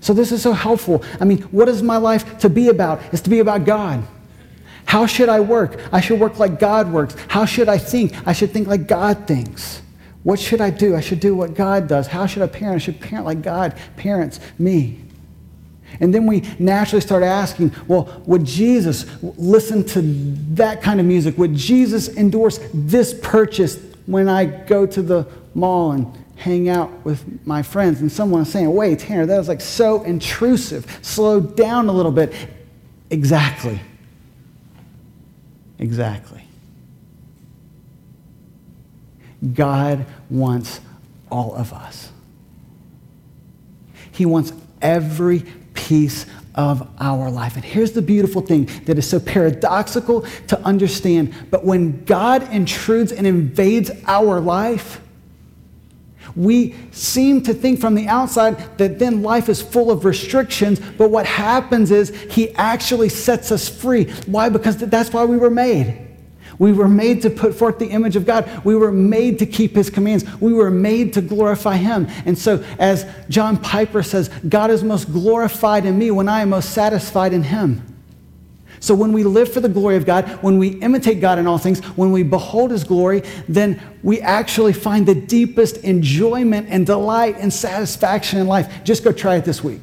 So 0.00 0.12
this 0.12 0.30
is 0.30 0.42
so 0.42 0.52
helpful. 0.52 1.02
I 1.20 1.24
mean, 1.24 1.42
what 1.42 1.68
is 1.68 1.82
my 1.82 1.96
life 1.96 2.38
to 2.38 2.48
be 2.48 2.68
about? 2.68 3.00
It's 3.12 3.22
to 3.22 3.30
be 3.30 3.40
about 3.40 3.64
God. 3.64 4.04
How 4.84 5.06
should 5.06 5.28
I 5.28 5.40
work? 5.40 5.80
I 5.92 6.00
should 6.00 6.20
work 6.20 6.38
like 6.38 6.60
God 6.60 6.92
works. 6.92 7.16
How 7.28 7.44
should 7.44 7.68
I 7.68 7.78
think? 7.78 8.12
I 8.26 8.32
should 8.32 8.52
think 8.52 8.68
like 8.68 8.86
God 8.86 9.26
thinks. 9.26 9.82
What 10.22 10.38
should 10.38 10.60
I 10.60 10.70
do? 10.70 10.94
I 10.94 11.00
should 11.00 11.20
do 11.20 11.34
what 11.34 11.54
God 11.54 11.88
does. 11.88 12.06
How 12.06 12.26
should 12.26 12.42
I 12.42 12.46
parent? 12.46 12.76
I 12.76 12.78
should 12.78 13.00
parent 13.00 13.26
like 13.26 13.42
God 13.42 13.76
parents 13.96 14.38
me. 14.58 15.05
And 16.00 16.12
then 16.12 16.26
we 16.26 16.42
naturally 16.58 17.00
start 17.00 17.22
asking, 17.22 17.72
well, 17.86 18.22
would 18.26 18.44
Jesus 18.44 19.06
listen 19.22 19.84
to 19.84 20.02
that 20.54 20.82
kind 20.82 21.00
of 21.00 21.06
music? 21.06 21.38
Would 21.38 21.54
Jesus 21.54 22.08
endorse 22.16 22.58
this 22.74 23.18
purchase 23.22 23.78
when 24.06 24.28
I 24.28 24.44
go 24.44 24.86
to 24.86 25.02
the 25.02 25.26
mall 25.54 25.92
and 25.92 26.06
hang 26.36 26.68
out 26.68 27.04
with 27.04 27.46
my 27.46 27.62
friends? 27.62 28.00
And 28.00 28.10
someone 28.10 28.42
is 28.42 28.52
saying, 28.52 28.72
wait, 28.72 28.98
Tanner, 28.98 29.26
that 29.26 29.38
was 29.38 29.48
like 29.48 29.60
so 29.60 30.02
intrusive. 30.02 30.98
Slow 31.02 31.40
down 31.40 31.88
a 31.88 31.92
little 31.92 32.12
bit. 32.12 32.34
Exactly. 33.10 33.80
Exactly. 35.78 36.42
God 39.54 40.06
wants 40.30 40.80
all 41.30 41.54
of 41.54 41.72
us. 41.72 42.10
He 44.12 44.24
wants 44.24 44.52
every 44.80 45.44
piece 45.76 46.26
of 46.56 46.88
our 46.98 47.30
life. 47.30 47.54
And 47.56 47.64
here's 47.64 47.92
the 47.92 48.02
beautiful 48.02 48.42
thing 48.42 48.64
that 48.86 48.98
is 48.98 49.08
so 49.08 49.20
paradoxical 49.20 50.22
to 50.48 50.58
understand. 50.62 51.34
But 51.50 51.64
when 51.64 52.04
God 52.04 52.50
intrudes 52.52 53.12
and 53.12 53.26
invades 53.26 53.90
our 54.06 54.40
life, 54.40 55.00
we 56.34 56.74
seem 56.90 57.42
to 57.42 57.54
think 57.54 57.80
from 57.80 57.94
the 57.94 58.08
outside 58.08 58.78
that 58.78 58.98
then 58.98 59.22
life 59.22 59.48
is 59.48 59.62
full 59.62 59.90
of 59.90 60.04
restrictions, 60.04 60.80
but 60.98 61.10
what 61.10 61.24
happens 61.24 61.90
is 61.90 62.10
he 62.30 62.54
actually 62.56 63.08
sets 63.08 63.52
us 63.52 63.68
free. 63.68 64.10
Why? 64.26 64.48
Because 64.48 64.76
that's 64.76 65.12
why 65.12 65.24
we 65.24 65.36
were 65.36 65.50
made. 65.50 66.05
We 66.58 66.72
were 66.72 66.88
made 66.88 67.22
to 67.22 67.30
put 67.30 67.54
forth 67.54 67.78
the 67.78 67.88
image 67.88 68.16
of 68.16 68.24
God. 68.26 68.64
We 68.64 68.74
were 68.74 68.92
made 68.92 69.38
to 69.40 69.46
keep 69.46 69.74
his 69.74 69.90
commands. 69.90 70.24
We 70.40 70.52
were 70.52 70.70
made 70.70 71.12
to 71.14 71.20
glorify 71.20 71.76
him. 71.76 72.08
And 72.24 72.38
so, 72.38 72.64
as 72.78 73.06
John 73.28 73.56
Piper 73.58 74.02
says, 74.02 74.28
God 74.48 74.70
is 74.70 74.82
most 74.82 75.12
glorified 75.12 75.84
in 75.84 75.98
me 75.98 76.10
when 76.10 76.28
I 76.28 76.40
am 76.42 76.50
most 76.50 76.70
satisfied 76.70 77.32
in 77.32 77.42
him. 77.42 77.82
So, 78.80 78.94
when 78.94 79.12
we 79.12 79.24
live 79.24 79.52
for 79.52 79.60
the 79.60 79.68
glory 79.68 79.96
of 79.96 80.06
God, 80.06 80.28
when 80.42 80.58
we 80.58 80.68
imitate 80.68 81.20
God 81.20 81.38
in 81.38 81.46
all 81.46 81.58
things, 81.58 81.80
when 81.96 82.12
we 82.12 82.22
behold 82.22 82.70
his 82.70 82.84
glory, 82.84 83.22
then 83.48 83.80
we 84.02 84.20
actually 84.20 84.72
find 84.72 85.06
the 85.06 85.14
deepest 85.14 85.78
enjoyment 85.78 86.68
and 86.70 86.86
delight 86.86 87.36
and 87.38 87.52
satisfaction 87.52 88.38
in 88.38 88.46
life. 88.46 88.84
Just 88.84 89.04
go 89.04 89.12
try 89.12 89.36
it 89.36 89.44
this 89.44 89.64
week. 89.64 89.82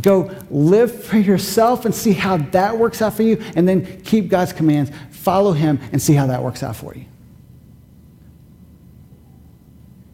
Go 0.00 0.30
live 0.50 1.04
for 1.04 1.16
yourself 1.16 1.84
and 1.84 1.94
see 1.94 2.12
how 2.12 2.36
that 2.36 2.76
works 2.76 3.00
out 3.00 3.14
for 3.14 3.22
you, 3.22 3.42
and 3.54 3.66
then 3.66 4.02
keep 4.02 4.28
God's 4.28 4.52
commands, 4.52 4.90
follow 5.10 5.52
Him, 5.52 5.80
and 5.92 6.00
see 6.00 6.12
how 6.12 6.26
that 6.26 6.42
works 6.42 6.62
out 6.62 6.76
for 6.76 6.94
you. 6.94 7.06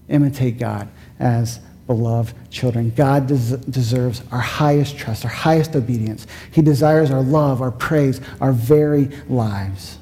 Imitate 0.09 0.59
God 0.59 0.89
as 1.19 1.59
beloved 1.87 2.35
children. 2.51 2.93
God 2.95 3.27
des- 3.27 3.57
deserves 3.57 4.23
our 4.31 4.41
highest 4.41 4.97
trust, 4.97 5.25
our 5.25 5.31
highest 5.31 5.75
obedience. 5.75 6.27
He 6.53 6.63
desires 6.63 7.11
our 7.11 7.23
love, 7.23 7.61
our 7.61 7.73
praise, 7.73 8.21
our 8.41 8.53
very 8.53 9.07
lives. 9.29 9.99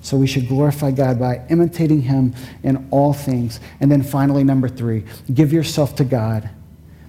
So 0.00 0.16
we 0.16 0.26
should 0.26 0.48
glorify 0.48 0.90
God 0.90 1.20
by 1.20 1.42
imitating 1.50 2.02
Him 2.02 2.34
in 2.64 2.88
all 2.90 3.12
things. 3.12 3.60
And 3.78 3.92
then 3.92 4.02
finally, 4.02 4.42
number 4.42 4.68
three, 4.68 5.04
give 5.32 5.52
yourself 5.52 5.94
to 5.96 6.04
God 6.04 6.50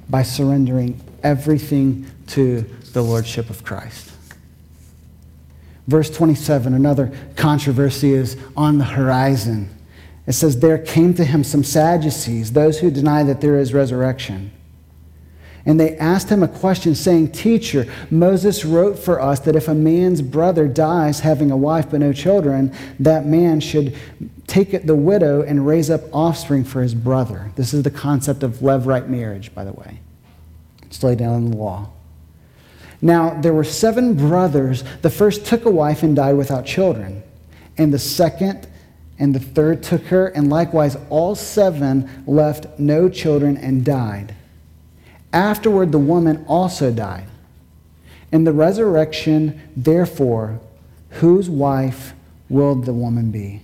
by 0.10 0.24
surrendering 0.24 1.00
everything 1.24 2.10
to 2.28 2.62
the 2.94 3.02
Lordship 3.02 3.50
of 3.50 3.64
Christ. 3.64 4.12
Verse 5.88 6.10
27, 6.10 6.74
another 6.74 7.12
controversy 7.36 8.14
is 8.14 8.38
on 8.56 8.78
the 8.78 8.86
horizon. 8.86 9.70
It 10.28 10.34
says, 10.34 10.60
There 10.60 10.78
came 10.78 11.16
to 11.16 11.26
him 11.26 11.44
some 11.44 11.64
Sadducees, 11.64 12.52
those 12.52 12.80
who 12.80 12.92
deny 12.92 13.24
that 13.24 13.42
there 13.42 13.58
is 13.58 13.74
resurrection. 13.74 14.52
And 15.70 15.80
they 15.80 15.96
asked 15.98 16.30
him 16.30 16.42
a 16.42 16.48
question, 16.48 16.96
saying, 16.96 17.32
Teacher, 17.32 17.86
Moses 18.10 18.66
wrote 18.66 18.98
for 18.98 19.22
us 19.22 19.42
that 19.42 19.56
if 19.56 19.68
a 19.68 19.76
man's 19.76 20.20
brother 20.20 20.68
dies 20.68 21.20
having 21.20 21.52
a 21.52 21.58
wife 21.58 21.92
but 21.92 22.00
no 22.00 22.12
children, 22.12 22.74
that 23.00 23.28
man 23.28 23.60
should 23.60 23.96
take 24.48 24.72
the 24.88 24.96
widow 24.96 25.44
and 25.44 25.68
raise 25.68 25.92
up 25.92 26.02
offspring 26.12 26.64
for 26.64 26.82
his 26.82 26.96
brother. 26.96 27.52
This 27.56 27.72
is 27.72 27.84
the 27.84 27.92
concept 27.92 28.42
of 28.42 28.54
levirate 28.62 29.10
marriage, 29.10 29.54
by 29.54 29.64
the 29.64 29.72
way. 29.74 30.00
It's 30.88 31.04
laid 31.04 31.20
down 31.20 31.36
in 31.36 31.52
the 31.52 31.58
law. 31.58 31.92
Now, 33.00 33.40
there 33.40 33.54
were 33.54 33.64
seven 33.64 34.16
brothers. 34.16 34.84
The 35.04 35.12
first 35.12 35.46
took 35.46 35.66
a 35.66 35.70
wife 35.70 36.02
and 36.02 36.16
died 36.16 36.36
without 36.36 36.66
children. 36.66 37.22
And 37.78 37.94
the 37.94 38.00
second 38.00 38.68
and 39.20 39.36
the 39.36 39.40
third 39.40 39.84
took 39.84 40.06
her, 40.06 40.30
and 40.30 40.50
likewise 40.50 40.98
all 41.12 41.36
seven 41.36 42.10
left 42.26 42.80
no 42.80 43.08
children 43.08 43.56
and 43.56 43.86
died. 43.86 44.34
Afterward, 45.32 45.92
the 45.92 46.00
woman 46.00 46.44
also 46.48 46.92
died. 46.92 47.28
In 48.32 48.44
the 48.44 48.54
resurrection, 48.54 49.62
therefore, 49.76 50.60
whose 51.12 51.50
wife 51.50 52.14
will 52.48 52.76
the 52.76 52.94
woman 52.94 53.32
be? 53.32 53.62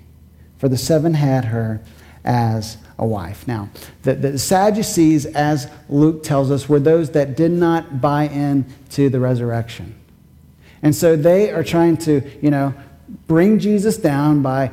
For 0.58 0.70
the 0.70 0.78
seven 0.78 1.14
had 1.14 1.46
her 1.46 1.82
as 2.24 2.78
a 2.98 3.06
wife. 3.06 3.48
Now, 3.48 3.70
the, 4.04 4.16
the 4.16 4.40
Sadducees, 4.40 5.26
as 5.26 5.70
Luke 5.90 6.24
tells 6.24 6.50
us, 6.50 6.68
were 6.70 6.80
those 6.80 7.12
that 7.12 7.36
did 7.36 7.52
not 7.52 8.02
buy 8.02 8.28
in 8.28 8.66
to 8.92 9.10
the 9.10 9.20
resurrection. 9.20 9.96
And 10.82 10.96
so 10.96 11.16
they 11.16 11.52
are 11.52 11.64
trying 11.64 11.98
to, 11.98 12.22
you 12.42 12.52
know, 12.52 12.74
bring 13.28 13.60
Jesus 13.60 13.98
down 13.98 14.42
by 14.42 14.72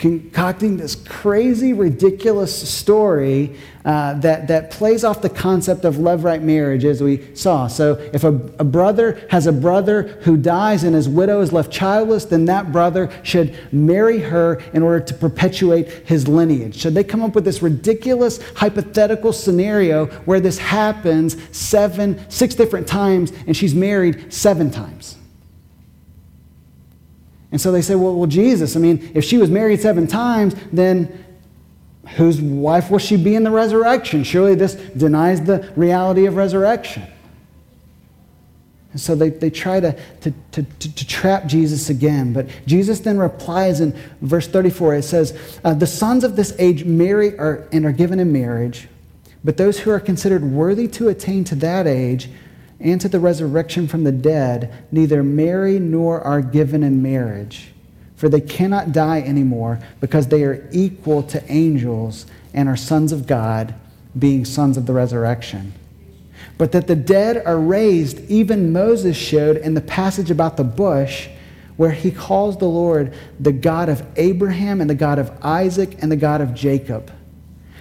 concocting 0.00 0.78
this 0.78 0.94
crazy, 0.94 1.74
ridiculous 1.74 2.70
story 2.70 3.54
uh, 3.84 4.14
that, 4.14 4.48
that 4.48 4.70
plays 4.70 5.04
off 5.04 5.20
the 5.20 5.28
concept 5.28 5.84
of 5.84 5.96
levirate 5.96 6.40
marriage, 6.40 6.86
as 6.86 7.02
we 7.02 7.34
saw. 7.34 7.66
So, 7.66 7.92
if 8.14 8.24
a, 8.24 8.28
a 8.58 8.64
brother 8.64 9.20
has 9.28 9.46
a 9.46 9.52
brother 9.52 10.04
who 10.22 10.38
dies 10.38 10.84
and 10.84 10.94
his 10.94 11.06
widow 11.06 11.42
is 11.42 11.52
left 11.52 11.70
childless, 11.70 12.24
then 12.24 12.46
that 12.46 12.72
brother 12.72 13.10
should 13.22 13.54
marry 13.72 14.20
her 14.20 14.54
in 14.72 14.82
order 14.82 15.04
to 15.04 15.12
perpetuate 15.12 15.88
his 16.08 16.26
lineage. 16.26 16.80
So, 16.80 16.88
they 16.88 17.04
come 17.04 17.22
up 17.22 17.34
with 17.34 17.44
this 17.44 17.60
ridiculous 17.60 18.40
hypothetical 18.52 19.34
scenario 19.34 20.06
where 20.24 20.40
this 20.40 20.56
happens 20.56 21.36
seven, 21.54 22.24
six 22.30 22.54
different 22.54 22.88
times, 22.88 23.32
and 23.46 23.54
she's 23.54 23.74
married 23.74 24.32
seven 24.32 24.70
times. 24.70 25.19
And 27.52 27.60
so 27.60 27.72
they 27.72 27.82
say, 27.82 27.94
well, 27.96 28.14
well, 28.14 28.28
Jesus, 28.28 28.76
I 28.76 28.78
mean, 28.78 29.10
if 29.14 29.24
she 29.24 29.38
was 29.38 29.50
married 29.50 29.80
seven 29.80 30.06
times, 30.06 30.54
then 30.72 31.24
whose 32.16 32.40
wife 32.40 32.90
will 32.90 32.98
she 32.98 33.16
be 33.16 33.34
in 33.34 33.42
the 33.42 33.50
resurrection? 33.50 34.24
Surely 34.24 34.54
this 34.54 34.74
denies 34.74 35.42
the 35.42 35.72
reality 35.76 36.26
of 36.26 36.36
resurrection. 36.36 37.02
And 38.92 39.00
so 39.00 39.14
they, 39.14 39.30
they 39.30 39.50
try 39.50 39.78
to, 39.78 39.96
to, 40.22 40.32
to, 40.52 40.62
to, 40.62 41.06
trap 41.06 41.46
Jesus 41.46 41.90
again. 41.90 42.32
But 42.32 42.48
Jesus 42.66 42.98
then 43.00 43.18
replies 43.18 43.80
in 43.80 43.96
verse 44.20 44.48
34. 44.48 44.96
It 44.96 45.02
says, 45.02 45.60
uh, 45.64 45.74
The 45.74 45.86
sons 45.86 46.24
of 46.24 46.34
this 46.34 46.54
age 46.58 46.84
marry 46.84 47.38
are, 47.38 47.68
and 47.70 47.86
are 47.86 47.92
given 47.92 48.18
in 48.18 48.32
marriage, 48.32 48.88
but 49.44 49.56
those 49.56 49.78
who 49.78 49.90
are 49.90 50.00
considered 50.00 50.42
worthy 50.42 50.88
to 50.88 51.08
attain 51.08 51.44
to 51.44 51.54
that 51.56 51.86
age 51.86 52.30
and 52.80 53.00
to 53.00 53.08
the 53.08 53.20
resurrection 53.20 53.86
from 53.86 54.04
the 54.04 54.12
dead 54.12 54.72
neither 54.90 55.22
marry 55.22 55.78
nor 55.78 56.20
are 56.22 56.40
given 56.40 56.82
in 56.82 57.02
marriage, 57.02 57.72
for 58.16 58.28
they 58.28 58.40
cannot 58.40 58.92
die 58.92 59.20
anymore 59.20 59.78
because 60.00 60.28
they 60.28 60.42
are 60.44 60.66
equal 60.72 61.22
to 61.22 61.52
angels 61.52 62.26
and 62.54 62.68
are 62.68 62.76
sons 62.76 63.12
of 63.12 63.26
God, 63.26 63.74
being 64.18 64.44
sons 64.44 64.76
of 64.76 64.86
the 64.86 64.92
resurrection. 64.92 65.72
But 66.56 66.72
that 66.72 66.86
the 66.86 66.96
dead 66.96 67.42
are 67.46 67.58
raised, 67.58 68.18
even 68.30 68.72
Moses 68.72 69.16
showed 69.16 69.58
in 69.58 69.74
the 69.74 69.80
passage 69.80 70.30
about 70.30 70.56
the 70.56 70.64
bush, 70.64 71.28
where 71.76 71.92
he 71.92 72.10
calls 72.10 72.58
the 72.58 72.68
Lord 72.68 73.14
the 73.38 73.52
God 73.52 73.88
of 73.88 74.06
Abraham 74.16 74.80
and 74.80 74.90
the 74.90 74.94
God 74.94 75.18
of 75.18 75.32
Isaac 75.42 76.02
and 76.02 76.10
the 76.10 76.16
God 76.16 76.40
of 76.40 76.54
Jacob. 76.54 77.12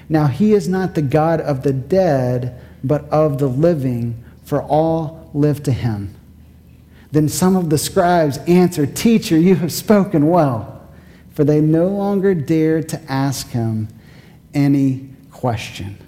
Now, 0.07 0.27
he 0.27 0.53
is 0.53 0.67
not 0.67 0.95
the 0.95 1.01
God 1.01 1.41
of 1.41 1.63
the 1.63 1.73
dead, 1.73 2.59
but 2.83 3.03
of 3.09 3.39
the 3.39 3.47
living 3.47 4.23
for 4.49 4.63
all 4.63 5.29
live 5.35 5.61
to 5.61 5.71
him. 5.71 6.11
Then 7.11 7.29
some 7.29 7.55
of 7.55 7.69
the 7.69 7.77
scribes 7.77 8.39
answered, 8.39 8.95
Teacher, 8.95 9.37
you 9.37 9.53
have 9.53 9.71
spoken 9.71 10.27
well. 10.27 10.89
For 11.35 11.43
they 11.43 11.61
no 11.61 11.87
longer 11.87 12.33
dared 12.33 12.89
to 12.89 13.01
ask 13.11 13.51
him 13.51 13.89
any 14.55 15.07
question. 15.31 15.99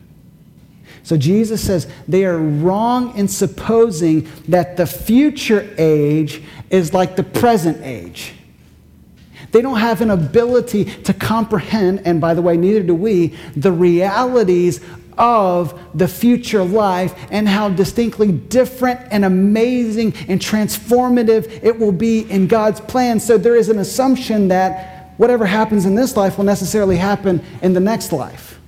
So 1.03 1.17
Jesus 1.17 1.63
says 1.63 1.87
they 2.07 2.25
are 2.25 2.39
wrong 2.39 3.15
in 3.15 3.27
supposing 3.27 4.27
that 4.47 4.75
the 4.75 4.87
future 4.87 5.71
age 5.77 6.41
is 6.71 6.95
like 6.95 7.15
the 7.15 7.23
present 7.23 7.83
age. 7.83 8.33
They 9.51 9.61
don't 9.61 9.79
have 9.79 10.01
an 10.01 10.09
ability 10.09 10.85
to 10.85 11.13
comprehend, 11.13 12.07
and 12.07 12.19
by 12.19 12.33
the 12.33 12.41
way, 12.41 12.57
neither 12.57 12.81
do 12.81 12.95
we, 12.95 13.35
the 13.55 13.71
realities 13.71 14.79
of 15.21 15.79
the 15.93 16.07
future 16.07 16.63
life 16.63 17.13
and 17.29 17.47
how 17.47 17.69
distinctly 17.69 18.31
different 18.31 18.99
and 19.11 19.23
amazing 19.23 20.13
and 20.27 20.41
transformative 20.41 21.63
it 21.63 21.77
will 21.77 21.91
be 21.91 22.21
in 22.31 22.47
God's 22.47 22.81
plan. 22.81 23.19
So 23.19 23.37
there 23.37 23.55
is 23.55 23.69
an 23.69 23.77
assumption 23.77 24.47
that 24.47 25.13
whatever 25.17 25.45
happens 25.45 25.85
in 25.85 25.93
this 25.93 26.17
life 26.17 26.39
will 26.39 26.45
necessarily 26.45 26.97
happen 26.97 27.45
in 27.61 27.73
the 27.73 27.79
next 27.79 28.11
life. 28.11 28.59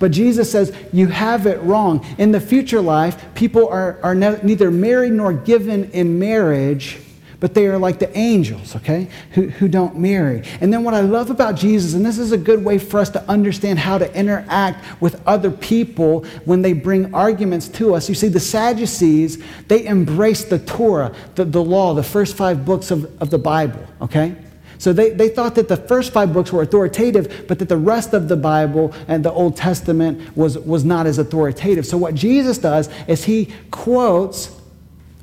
But 0.00 0.10
Jesus 0.10 0.50
says, 0.50 0.74
You 0.92 1.06
have 1.06 1.46
it 1.46 1.60
wrong. 1.62 2.04
In 2.18 2.32
the 2.32 2.40
future 2.40 2.80
life, 2.80 3.24
people 3.34 3.68
are, 3.68 3.98
are 4.02 4.16
ne- 4.16 4.40
neither 4.42 4.72
married 4.72 5.12
nor 5.12 5.32
given 5.32 5.90
in 5.92 6.18
marriage 6.18 6.98
but 7.40 7.54
they 7.54 7.66
are 7.68 7.78
like 7.78 8.00
the 8.00 8.16
angels, 8.18 8.74
okay, 8.74 9.08
who, 9.32 9.48
who 9.48 9.68
don't 9.68 9.96
marry. 9.96 10.42
And 10.60 10.72
then 10.72 10.82
what 10.82 10.94
I 10.94 11.00
love 11.00 11.30
about 11.30 11.54
Jesus, 11.54 11.94
and 11.94 12.04
this 12.04 12.18
is 12.18 12.32
a 12.32 12.38
good 12.38 12.64
way 12.64 12.78
for 12.78 12.98
us 12.98 13.10
to 13.10 13.22
understand 13.30 13.78
how 13.78 13.98
to 13.98 14.12
interact 14.18 14.84
with 15.00 15.22
other 15.26 15.50
people 15.50 16.24
when 16.44 16.62
they 16.62 16.72
bring 16.72 17.14
arguments 17.14 17.68
to 17.68 17.94
us. 17.94 18.08
You 18.08 18.16
see, 18.16 18.26
the 18.26 18.40
Sadducees, 18.40 19.42
they 19.68 19.86
embraced 19.86 20.50
the 20.50 20.58
Torah, 20.58 21.14
the, 21.36 21.44
the 21.44 21.62
law, 21.62 21.94
the 21.94 22.02
first 22.02 22.36
five 22.36 22.64
books 22.64 22.90
of, 22.90 23.04
of 23.22 23.30
the 23.30 23.38
Bible, 23.38 23.86
okay? 24.00 24.34
So 24.78 24.92
they, 24.92 25.10
they 25.10 25.28
thought 25.28 25.54
that 25.54 25.68
the 25.68 25.76
first 25.76 26.12
five 26.12 26.32
books 26.32 26.52
were 26.52 26.62
authoritative, 26.62 27.44
but 27.46 27.60
that 27.60 27.68
the 27.68 27.76
rest 27.76 28.14
of 28.14 28.26
the 28.26 28.36
Bible 28.36 28.92
and 29.06 29.24
the 29.24 29.32
Old 29.32 29.56
Testament 29.56 30.36
was, 30.36 30.58
was 30.58 30.84
not 30.84 31.06
as 31.06 31.18
authoritative. 31.18 31.86
So 31.86 31.96
what 31.96 32.16
Jesus 32.16 32.58
does 32.58 32.88
is 33.06 33.24
he 33.24 33.52
quotes 33.70 34.56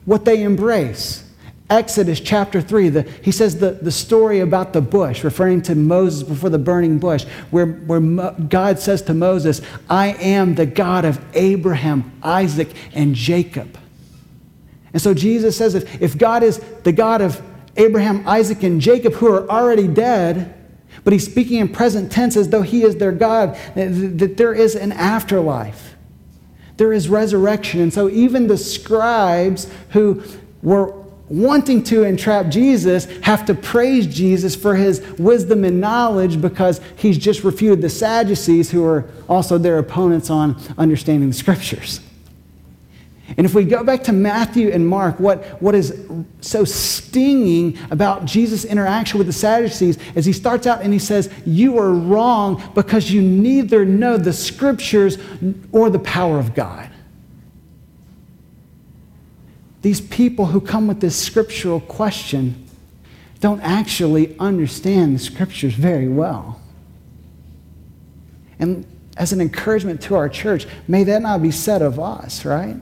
what 0.06 0.24
they 0.24 0.44
embrace. 0.44 1.25
Exodus 1.70 2.20
chapter 2.20 2.62
3, 2.62 2.90
the, 2.90 3.02
he 3.24 3.32
says 3.32 3.58
the, 3.58 3.72
the 3.72 3.92
story 3.92 4.40
about 4.40 4.72
the 4.74 4.82
bush, 4.82 5.24
referring 5.24 5.64
to 5.64 5.74
Moses 5.74 6.22
before 6.22 6.52
the 6.52 6.60
burning 6.60 7.00
bush, 7.00 7.24
where, 7.50 7.66
where 7.66 8.00
Mo, 8.00 8.36
God 8.50 8.78
says 8.78 9.02
to 9.04 9.16
Moses, 9.16 9.62
I 9.90 10.10
am 10.14 10.54
the 10.54 10.68
God 10.68 11.06
of 11.06 11.20
Abraham, 11.34 12.20
Isaac, 12.22 12.70
and 12.94 13.16
Jacob. 13.16 13.80
And 14.94 15.02
so 15.02 15.16
Jesus 15.16 15.58
says 15.58 15.74
if, 15.74 16.02
if 16.02 16.18
God 16.18 16.44
is 16.44 16.60
the 16.84 16.92
God 16.92 17.22
of 17.22 17.42
Abraham, 17.78 18.28
Isaac, 18.28 18.62
and 18.62 18.80
Jacob, 18.80 19.14
who 19.14 19.34
are 19.34 19.50
already 19.50 19.88
dead, 19.88 20.54
but 21.04 21.14
he's 21.14 21.26
speaking 21.26 21.60
in 21.60 21.68
present 21.68 22.12
tense 22.12 22.38
as 22.38 22.50
though 22.50 22.62
he 22.62 22.84
is 22.84 22.98
their 22.98 23.12
God, 23.12 23.58
that 23.74 24.36
there 24.38 24.54
is 24.54 24.76
an 24.76 24.92
afterlife. 24.92 25.96
There 26.78 26.94
is 26.94 27.10
resurrection. 27.10 27.82
And 27.82 27.94
so 27.94 28.08
even 28.10 28.48
the 28.48 28.58
scribes 28.58 29.70
who 29.90 30.24
were 30.62 31.05
wanting 31.30 31.84
to 31.84 32.04
entrap 32.04 32.50
Jesus 32.50 33.06
have 33.22 33.46
to 33.46 33.54
praise 33.54 34.06
Jesus 34.08 34.56
for 34.56 34.76
his 34.76 35.02
wisdom 35.18 35.64
and 35.64 35.82
knowledge 35.82 36.40
because 36.40 36.82
he's 36.98 37.18
just 37.18 37.44
refuted 37.44 37.82
the 37.82 37.90
Sadducees, 37.90 38.72
who 38.72 38.86
are 38.86 39.10
also 39.28 39.58
their 39.58 39.80
opponents 39.80 40.30
on 40.30 40.56
understanding 40.78 41.30
the 41.30 41.36
scriptures. 41.36 42.02
And 43.38 43.46
if 43.46 43.56
we 43.56 43.66
go 43.66 43.84
back 43.84 44.04
to 44.04 44.14
Matthew 44.14 44.70
and 44.70 44.88
Mark, 44.88 45.20
what, 45.20 45.44
what 45.62 45.74
is 45.74 46.08
so 46.42 46.64
stinging 46.64 47.78
about 47.90 48.26
Jesus' 48.26 48.64
interaction 48.66 49.18
with 49.18 49.26
the 49.26 49.34
Sadducees 49.34 49.98
is 50.14 50.26
he 50.26 50.34
starts 50.34 50.68
out 50.68 50.82
and 50.82 50.94
he 50.94 51.00
says, 51.00 51.34
You 51.44 51.80
are 51.80 51.92
wrong 51.92 52.62
because 52.76 53.12
you 53.12 53.22
neither 53.22 53.84
know 53.84 54.18
the 54.18 54.32
scriptures 54.32 55.18
or 55.72 55.90
the 55.90 56.00
power 56.00 56.38
of 56.38 56.54
God 56.54 56.90
these 59.86 60.02
people 60.02 60.48
who 60.48 60.60
come 60.60 60.88
with 60.88 61.00
this 61.00 61.16
scriptural 61.16 61.80
question 61.80 62.68
don't 63.40 63.62
actually 63.62 64.36
understand 64.40 65.14
the 65.14 65.20
scriptures 65.20 65.76
very 65.76 66.08
well. 66.08 66.60
And 68.58 68.88
as 69.16 69.32
an 69.32 69.40
encouragement 69.42 70.02
to 70.02 70.16
our 70.16 70.28
church, 70.28 70.66
may 70.88 71.04
that 71.04 71.22
not 71.22 71.44
be 71.44 71.52
said 71.52 71.84
of 71.84 72.00
us, 72.00 72.46
right? 72.46 72.78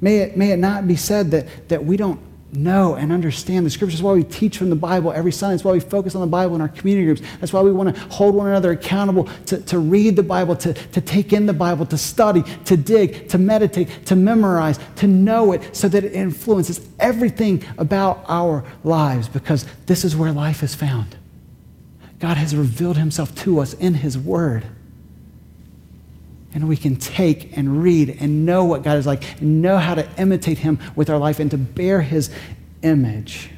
May 0.00 0.20
it, 0.20 0.34
may 0.34 0.52
it 0.52 0.56
not 0.56 0.88
be 0.88 0.96
said 0.96 1.30
that, 1.32 1.68
that 1.68 1.84
we 1.84 1.98
don't 1.98 2.20
know 2.52 2.94
and 2.94 3.12
understand 3.12 3.64
the 3.64 3.70
scriptures. 3.70 3.98
That's 3.98 4.04
why 4.04 4.12
we 4.12 4.24
teach 4.24 4.58
from 4.58 4.70
the 4.70 4.76
Bible 4.76 5.12
every 5.12 5.32
Sunday. 5.32 5.54
That's 5.54 5.64
why 5.64 5.72
we 5.72 5.80
focus 5.80 6.14
on 6.14 6.20
the 6.20 6.26
Bible 6.26 6.54
in 6.54 6.60
our 6.60 6.68
community 6.68 7.06
groups. 7.06 7.22
That's 7.40 7.52
why 7.52 7.60
we 7.60 7.72
want 7.72 7.94
to 7.94 8.00
hold 8.02 8.34
one 8.34 8.48
another 8.48 8.72
accountable 8.72 9.28
to, 9.46 9.60
to 9.62 9.78
read 9.78 10.16
the 10.16 10.22
Bible, 10.22 10.56
to, 10.56 10.74
to 10.74 11.00
take 11.00 11.32
in 11.32 11.46
the 11.46 11.52
Bible, 11.52 11.86
to 11.86 11.98
study, 11.98 12.42
to 12.64 12.76
dig, 12.76 13.28
to 13.28 13.38
meditate, 13.38 14.06
to 14.06 14.16
memorize, 14.16 14.78
to 14.96 15.06
know 15.06 15.52
it 15.52 15.76
so 15.76 15.88
that 15.88 16.04
it 16.04 16.12
influences 16.12 16.80
everything 16.98 17.64
about 17.78 18.24
our 18.28 18.64
lives 18.84 19.28
because 19.28 19.66
this 19.86 20.04
is 20.04 20.16
where 20.16 20.32
life 20.32 20.62
is 20.62 20.74
found. 20.74 21.16
God 22.18 22.36
has 22.36 22.54
revealed 22.54 22.98
himself 22.98 23.34
to 23.36 23.60
us 23.60 23.72
in 23.74 23.94
his 23.94 24.18
word. 24.18 24.66
And 26.52 26.68
we 26.68 26.76
can 26.76 26.96
take 26.96 27.56
and 27.56 27.82
read 27.82 28.16
and 28.20 28.44
know 28.44 28.64
what 28.64 28.82
God 28.82 28.98
is 28.98 29.06
like, 29.06 29.40
and 29.40 29.62
know 29.62 29.78
how 29.78 29.94
to 29.94 30.08
imitate 30.18 30.58
Him 30.58 30.78
with 30.96 31.08
our 31.08 31.18
life 31.18 31.38
and 31.38 31.50
to 31.52 31.58
bear 31.58 32.00
His 32.00 32.30
image. 32.82 33.50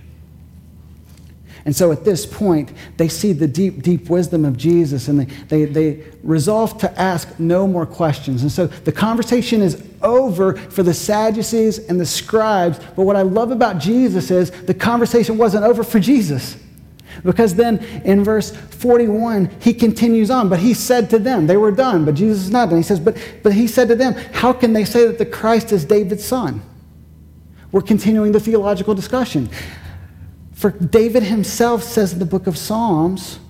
And 1.65 1.75
so 1.77 1.93
at 1.93 2.05
this 2.05 2.27
point, 2.27 2.73
they 2.97 3.09
see 3.09 3.33
the 3.33 3.47
deep, 3.47 3.83
deep 3.83 4.11
wisdom 4.11 4.45
of 4.45 4.57
Jesus 4.57 5.07
and 5.07 5.21
they, 5.21 5.25
they, 5.25 5.65
they 5.65 6.05
resolve 6.23 6.79
to 6.79 7.01
ask 7.01 7.39
no 7.39 7.69
more 7.69 7.87
questions. 7.87 8.43
And 8.43 8.51
so 8.51 8.67
the 8.67 8.91
conversation 8.91 9.63
is 9.63 9.87
over 10.03 10.57
for 10.57 10.83
the 10.83 10.95
Sadducees 10.95 11.79
and 11.79 12.01
the 12.01 12.07
scribes. 12.07 12.81
But 12.97 13.05
what 13.05 13.15
I 13.15 13.23
love 13.23 13.53
about 13.53 13.79
Jesus 13.79 14.31
is 14.31 14.51
the 14.51 14.75
conversation 14.75 15.39
wasn't 15.39 15.65
over 15.65 15.85
for 15.85 16.01
Jesus. 16.01 16.57
Because 17.25 17.55
then 17.55 17.79
in 18.05 18.25
verse 18.25 18.51
41, 18.51 19.51
he 19.61 19.75
continues 19.75 20.31
on. 20.31 20.49
But 20.49 20.59
he 20.59 20.75
said 20.75 21.11
to 21.11 21.19
them, 21.19 21.47
they 21.47 21.57
were 21.57 21.71
done, 21.71 22.05
but 22.05 22.15
Jesus 22.15 22.45
is 22.45 22.51
not 22.51 22.69
done. 22.69 22.79
He 22.79 22.85
says, 22.85 23.01
but, 23.01 23.17
but 23.43 23.53
he 23.53 23.67
said 23.67 23.89
to 23.89 23.95
them, 23.95 24.15
How 24.33 24.53
can 24.53 24.73
they 24.73 24.85
say 24.85 25.07
that 25.07 25.19
the 25.19 25.27
Christ 25.27 25.73
is 25.73 25.85
David's 25.85 26.25
son? 26.25 26.63
We're 27.71 27.83
continuing 27.83 28.33
the 28.33 28.41
theological 28.41 28.95
discussion. 28.95 29.49
For 30.53 30.71
David 30.71 31.23
himself 31.23 31.83
says 31.83 32.13
in 32.13 32.19
the 32.19 32.27
book 32.27 32.47
of 32.47 32.57
Psalms, 32.57 33.41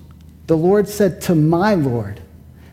the 0.47 0.57
Lord 0.57 0.87
said 0.87 1.21
to 1.21 1.35
my 1.35 1.75
Lord, 1.75 2.21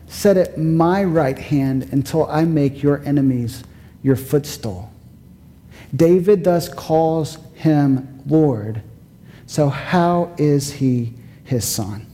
Set 0.07 0.35
at 0.35 0.57
my 0.57 1.03
right 1.03 1.37
hand 1.37 1.89
until 1.91 2.25
I 2.29 2.43
make 2.43 2.83
your 2.83 3.01
enemies 3.05 3.63
your 4.03 4.17
footstool. 4.17 4.91
David 5.95 6.43
thus 6.43 6.67
calls 6.67 7.37
him 7.55 8.21
Lord 8.27 8.81
so, 9.51 9.67
how 9.67 10.33
is 10.37 10.71
he 10.71 11.11
his 11.43 11.65
son? 11.65 12.05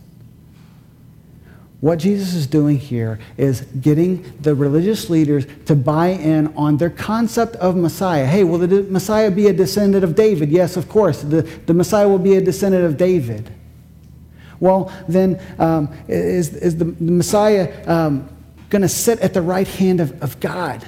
What 1.82 2.00
Jesus 2.00 2.34
is 2.34 2.48
doing 2.48 2.80
here 2.80 3.20
is 3.38 3.62
getting 3.62 4.24
the 4.42 4.56
religious 4.56 5.08
leaders 5.12 5.46
to 5.68 5.76
buy 5.76 6.08
in 6.08 6.48
on 6.56 6.78
their 6.78 6.90
concept 6.90 7.56
of 7.58 7.76
Messiah. 7.76 8.26
Hey, 8.26 8.44
will 8.44 8.58
the 8.58 8.82
Messiah 8.90 9.30
be 9.30 9.46
a 9.46 9.54
descendant 9.54 10.04
of 10.04 10.16
David? 10.16 10.50
Yes, 10.50 10.78
of 10.78 10.90
course. 10.90 11.22
The, 11.22 11.44
the 11.44 11.76
Messiah 11.76 12.10
will 12.10 12.18
be 12.18 12.38
a 12.38 12.42
descendant 12.42 12.86
of 12.86 12.98
David. 12.98 13.54
Well, 14.60 14.92
then, 15.08 15.40
um, 15.60 15.96
is, 16.08 16.56
is 16.56 16.78
the, 16.78 16.86
the 16.86 17.12
Messiah 17.12 17.72
um, 17.88 18.28
going 18.72 18.82
to 18.82 18.90
sit 18.90 19.20
at 19.20 19.36
the 19.36 19.44
right 19.44 19.68
hand 19.68 20.02
of, 20.02 20.24
of 20.24 20.40
God? 20.40 20.84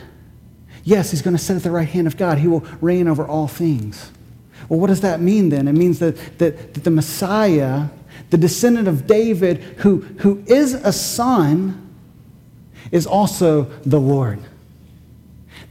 Yes, 0.83 1.11
he's 1.11 1.21
going 1.21 1.37
to 1.37 1.43
sit 1.43 1.57
at 1.57 1.61
the 1.61 1.69
right 1.69 1.87
hand 1.87 2.07
of 2.07 2.17
God. 2.17 2.39
He 2.39 2.47
will 2.47 2.65
reign 2.81 3.07
over 3.07 3.27
all 3.27 3.47
things. 3.47 4.11
Well, 4.69 4.79
what 4.79 4.87
does 4.87 5.01
that 5.01 5.19
mean 5.19 5.49
then? 5.49 5.67
It 5.67 5.73
means 5.73 5.99
that, 5.99 6.15
that, 6.37 6.75
that 6.75 6.83
the 6.83 6.91
Messiah, 6.91 7.87
the 8.29 8.37
descendant 8.37 8.87
of 8.87 9.07
David, 9.07 9.57
who, 9.77 10.01
who 10.19 10.43
is 10.45 10.75
a 10.75 10.93
son, 10.93 11.87
is 12.91 13.05
also 13.05 13.63
the 13.85 13.99
Lord. 13.99 14.39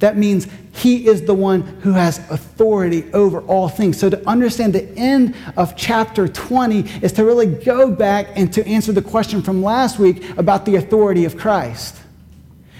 That 0.00 0.16
means 0.16 0.46
he 0.72 1.08
is 1.08 1.22
the 1.22 1.34
one 1.34 1.62
who 1.62 1.92
has 1.92 2.18
authority 2.30 3.04
over 3.12 3.40
all 3.42 3.68
things. 3.68 3.98
So, 3.98 4.08
to 4.10 4.28
understand 4.28 4.72
the 4.72 4.88
end 4.96 5.34
of 5.56 5.76
chapter 5.76 6.28
20 6.28 6.80
is 7.02 7.12
to 7.14 7.24
really 7.24 7.46
go 7.46 7.90
back 7.90 8.28
and 8.36 8.52
to 8.52 8.64
answer 8.66 8.92
the 8.92 9.02
question 9.02 9.42
from 9.42 9.62
last 9.62 9.98
week 9.98 10.28
about 10.38 10.66
the 10.66 10.76
authority 10.76 11.24
of 11.24 11.36
Christ. 11.36 11.96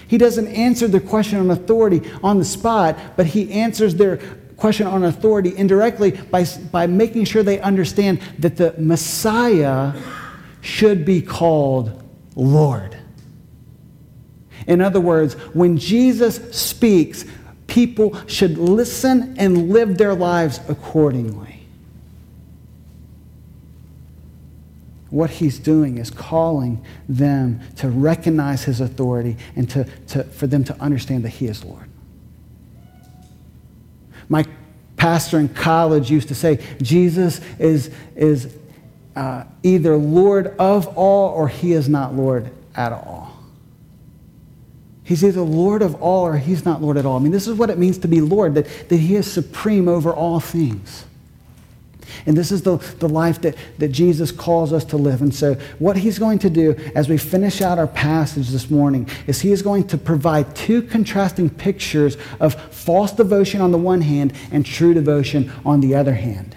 He 0.07 0.17
doesn't 0.17 0.47
answer 0.47 0.87
the 0.87 1.01
question 1.01 1.39
on 1.39 1.51
authority 1.51 2.09
on 2.23 2.39
the 2.39 2.45
spot, 2.45 2.97
but 3.17 3.25
he 3.27 3.51
answers 3.51 3.95
their 3.95 4.19
question 4.59 4.87
on 4.87 5.03
authority 5.03 5.55
indirectly 5.55 6.11
by, 6.11 6.45
by 6.71 6.87
making 6.87 7.25
sure 7.25 7.43
they 7.43 7.59
understand 7.59 8.21
that 8.39 8.57
the 8.57 8.75
Messiah 8.77 9.93
should 10.61 11.05
be 11.05 11.21
called 11.21 12.03
Lord. 12.35 12.97
In 14.67 14.81
other 14.81 14.99
words, 14.99 15.33
when 15.53 15.77
Jesus 15.77 16.35
speaks, 16.55 17.25
people 17.67 18.15
should 18.27 18.57
listen 18.57 19.35
and 19.37 19.69
live 19.69 19.97
their 19.97 20.13
lives 20.13 20.59
accordingly. 20.67 21.65
What 25.09 25.31
he's 25.31 25.57
doing 25.57 25.97
is 25.97 26.11
calling 26.11 26.83
them 27.07 27.61
to 27.77 27.89
recognize 27.89 28.63
his 28.63 28.79
authority 28.79 29.37
and 29.55 29.67
to, 29.71 29.85
to, 30.09 30.23
for 30.25 30.45
them 30.45 30.63
to 30.65 30.79
understand 30.79 31.23
that 31.23 31.29
he 31.29 31.47
is 31.47 31.63
Lord. 31.63 31.88
My 34.29 34.45
pastor 34.95 35.39
in 35.39 35.49
college 35.49 36.09
used 36.09 36.27
to 36.27 36.35
say 36.35 36.63
Jesus 36.81 37.41
is, 37.57 37.91
is 38.15 38.55
uh, 39.15 39.43
either 39.63 39.97
Lord 39.97 40.55
of 40.59 40.87
all 40.97 41.33
or 41.33 41.47
he 41.47 41.73
is 41.73 41.89
not 41.89 42.13
Lord 42.13 42.51
at 42.75 42.93
all. 42.93 43.35
He's 45.03 45.23
either 45.23 45.41
Lord 45.41 45.81
of 45.81 46.01
all 46.01 46.25
or 46.27 46.37
he's 46.37 46.65
not 46.65 46.83
Lord 46.83 46.95
at 46.95 47.05
all. 47.05 47.17
I 47.17 47.19
mean, 47.19 47.31
this 47.31 47.47
is 47.47 47.57
what 47.57 47.71
it 47.71 47.79
means 47.79 47.97
to 47.99 48.07
be 48.07 48.21
Lord, 48.21 48.53
that, 48.53 48.67
that 48.89 48.97
he 48.97 49.15
is 49.15 49.29
supreme 49.29 49.87
over 49.87 50.13
all 50.13 50.39
things. 50.39 51.05
And 52.25 52.37
this 52.37 52.51
is 52.51 52.61
the, 52.61 52.77
the 52.99 53.09
life 53.09 53.41
that, 53.41 53.55
that 53.77 53.89
Jesus 53.89 54.31
calls 54.31 54.73
us 54.73 54.85
to 54.85 54.97
live. 54.97 55.21
And 55.21 55.33
so, 55.33 55.55
what 55.79 55.97
he's 55.97 56.19
going 56.19 56.39
to 56.39 56.49
do 56.49 56.75
as 56.95 57.09
we 57.09 57.17
finish 57.17 57.61
out 57.61 57.79
our 57.79 57.87
passage 57.87 58.49
this 58.49 58.69
morning 58.69 59.09
is 59.27 59.41
he 59.41 59.51
is 59.51 59.61
going 59.61 59.87
to 59.87 59.97
provide 59.97 60.55
two 60.55 60.81
contrasting 60.81 61.49
pictures 61.49 62.17
of 62.39 62.55
false 62.73 63.11
devotion 63.11 63.61
on 63.61 63.71
the 63.71 63.77
one 63.77 64.01
hand 64.01 64.33
and 64.51 64.65
true 64.65 64.93
devotion 64.93 65.51
on 65.65 65.81
the 65.81 65.95
other 65.95 66.13
hand. 66.13 66.55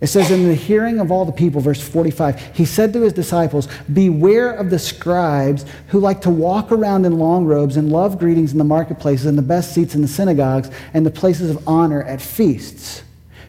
It 0.00 0.06
says, 0.06 0.30
In 0.30 0.46
the 0.46 0.54
hearing 0.54 1.00
of 1.00 1.10
all 1.10 1.24
the 1.24 1.32
people, 1.32 1.60
verse 1.60 1.80
45, 1.86 2.56
he 2.56 2.64
said 2.64 2.92
to 2.92 3.02
his 3.02 3.12
disciples, 3.12 3.66
Beware 3.92 4.52
of 4.52 4.70
the 4.70 4.78
scribes 4.78 5.64
who 5.88 5.98
like 5.98 6.20
to 6.20 6.30
walk 6.30 6.70
around 6.70 7.04
in 7.04 7.18
long 7.18 7.46
robes 7.46 7.76
and 7.76 7.90
love 7.90 8.18
greetings 8.18 8.52
in 8.52 8.58
the 8.58 8.64
marketplaces 8.64 9.26
and 9.26 9.36
the 9.36 9.42
best 9.42 9.74
seats 9.74 9.94
in 9.94 10.02
the 10.02 10.08
synagogues 10.08 10.70
and 10.94 11.04
the 11.04 11.10
places 11.10 11.50
of 11.50 11.66
honor 11.66 12.02
at 12.04 12.22
feasts 12.22 13.02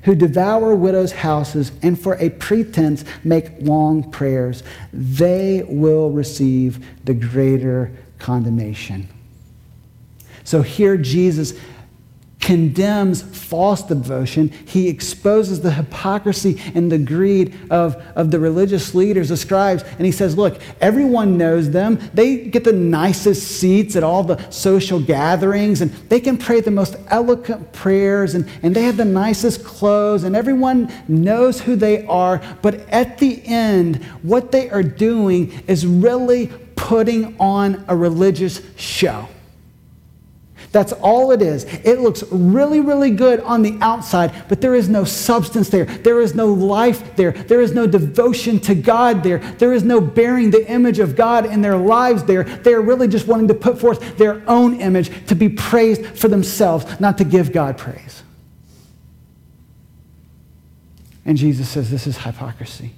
who 0.03 0.15
devour 0.15 0.75
widows' 0.75 1.11
houses 1.11 1.71
and 1.81 1.99
for 1.99 2.15
a 2.15 2.29
pretense 2.29 3.03
make 3.23 3.51
long 3.61 4.09
prayers, 4.09 4.63
they 4.93 5.63
will 5.67 6.09
receive 6.09 6.85
the 7.05 7.13
greater 7.13 7.91
condemnation. 8.17 9.07
So 10.43 10.61
here 10.61 10.97
Jesus 10.97 11.53
condemns 12.49 13.21
false 13.21 13.83
devotion. 13.83 14.49
He 14.65 14.89
exposes 14.89 15.61
the 15.61 15.69
hypocrisy 15.69 16.59
and 16.73 16.91
the 16.91 16.97
greed 16.97 17.55
of, 17.69 17.95
of 18.15 18.31
the 18.31 18.39
religious 18.39 18.95
leaders, 18.95 19.29
the 19.29 19.37
scribes, 19.37 19.83
and 19.83 20.01
he 20.03 20.11
says, 20.11 20.35
Look, 20.35 20.59
everyone 20.81 21.37
knows 21.37 21.69
them. 21.69 21.99
They 22.11 22.37
get 22.37 22.63
the 22.63 22.73
nicest 22.73 23.59
seats 23.59 23.95
at 23.95 24.01
all 24.01 24.23
the 24.23 24.49
social 24.49 24.99
gatherings, 24.99 25.81
and 25.81 25.91
they 26.09 26.19
can 26.19 26.39
pray 26.39 26.59
the 26.59 26.71
most 26.71 26.95
eloquent 27.09 27.71
prayers, 27.71 28.33
and, 28.33 28.49
and 28.63 28.75
they 28.75 28.81
have 28.81 28.97
the 28.97 29.05
nicest 29.05 29.63
clothes, 29.63 30.23
and 30.23 30.35
everyone 30.35 30.91
knows 31.07 31.61
who 31.61 31.75
they 31.75 32.03
are. 32.07 32.41
But 32.63 32.79
at 32.89 33.19
the 33.19 33.45
end, 33.45 34.03
what 34.23 34.51
they 34.51 34.71
are 34.71 34.81
doing 34.81 35.51
is 35.67 35.85
really 35.85 36.47
putting 36.75 37.39
on 37.39 37.85
a 37.87 37.95
religious 37.95 38.59
show. 38.75 39.27
That's 40.71 40.93
all 40.93 41.31
it 41.31 41.41
is. 41.41 41.63
It 41.63 41.99
looks 41.99 42.23
really, 42.31 42.79
really 42.79 43.09
good 43.09 43.39
on 43.41 43.63
the 43.63 43.77
outside, 43.81 44.31
but 44.47 44.61
there 44.61 44.75
is 44.75 44.87
no 44.87 45.03
substance 45.03 45.69
there. 45.69 45.85
There 45.85 46.21
is 46.21 46.35
no 46.35 46.53
life 46.53 47.15
there. 47.15 47.31
There 47.31 47.61
is 47.61 47.73
no 47.73 47.87
devotion 47.87 48.59
to 48.61 48.75
God 48.75 49.23
there. 49.23 49.39
There 49.39 49.73
is 49.73 49.83
no 49.83 49.99
bearing 49.99 50.51
the 50.51 50.69
image 50.71 50.99
of 50.99 51.15
God 51.15 51.45
in 51.45 51.61
their 51.61 51.77
lives 51.77 52.23
there. 52.23 52.43
They 52.43 52.73
are 52.73 52.81
really 52.81 53.07
just 53.07 53.27
wanting 53.27 53.47
to 53.47 53.55
put 53.55 53.79
forth 53.79 54.17
their 54.17 54.43
own 54.47 54.79
image 54.79 55.27
to 55.27 55.35
be 55.35 55.49
praised 55.49 56.05
for 56.05 56.27
themselves, 56.27 56.99
not 56.99 57.17
to 57.17 57.23
give 57.23 57.51
God 57.51 57.77
praise. 57.77 58.23
And 61.25 61.37
Jesus 61.37 61.69
says 61.69 61.89
this 61.89 62.07
is 62.07 62.17
hypocrisy. 62.17 62.93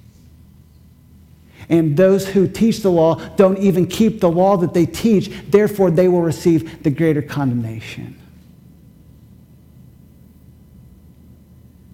And 1.72 1.96
those 1.96 2.28
who 2.28 2.46
teach 2.46 2.82
the 2.82 2.90
law 2.90 3.14
don't 3.36 3.56
even 3.56 3.86
keep 3.86 4.20
the 4.20 4.30
law 4.30 4.58
that 4.58 4.74
they 4.74 4.84
teach, 4.84 5.30
therefore, 5.48 5.90
they 5.90 6.06
will 6.06 6.20
receive 6.20 6.82
the 6.82 6.90
greater 6.90 7.22
condemnation. 7.22 8.20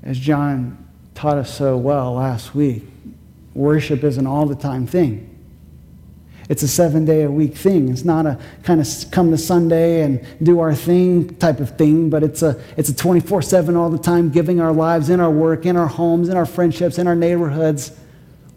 As 0.02 0.18
John 0.18 0.84
taught 1.14 1.38
us 1.38 1.56
so 1.56 1.76
well 1.76 2.14
last 2.14 2.56
week, 2.56 2.82
worship 3.54 4.02
is 4.02 4.18
an 4.18 4.26
all 4.26 4.46
the 4.46 4.56
time 4.56 4.84
thing. 4.84 5.24
It's 6.48 6.64
a 6.64 6.68
seven 6.68 7.04
day 7.04 7.22
a 7.22 7.30
week 7.30 7.54
thing. 7.54 7.88
It's 7.88 8.04
not 8.04 8.26
a 8.26 8.36
kind 8.64 8.80
of 8.80 8.88
come 9.12 9.30
to 9.30 9.38
Sunday 9.38 10.02
and 10.02 10.26
do 10.42 10.58
our 10.58 10.74
thing 10.74 11.36
type 11.36 11.60
of 11.60 11.78
thing, 11.78 12.10
but 12.10 12.24
it's 12.24 12.42
a, 12.42 12.60
it's 12.76 12.88
a 12.88 12.96
24 12.96 13.42
7 13.42 13.76
all 13.76 13.90
the 13.90 13.98
time, 13.98 14.30
giving 14.30 14.60
our 14.60 14.72
lives 14.72 15.08
in 15.08 15.20
our 15.20 15.30
work, 15.30 15.66
in 15.66 15.76
our 15.76 15.86
homes, 15.86 16.28
in 16.28 16.36
our 16.36 16.46
friendships, 16.46 16.98
in 16.98 17.06
our 17.06 17.14
neighborhoods 17.14 17.92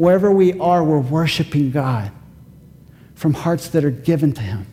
wherever 0.02 0.32
we 0.32 0.60
are, 0.60 0.84
we're 0.84 1.00
worshiping 1.00 1.70
God 1.70 2.12
from 3.14 3.36
hearts 3.36 3.70
that 3.70 3.86
are 3.86 3.92
given 3.92 4.34
to 4.34 4.42
Him. 4.42 4.66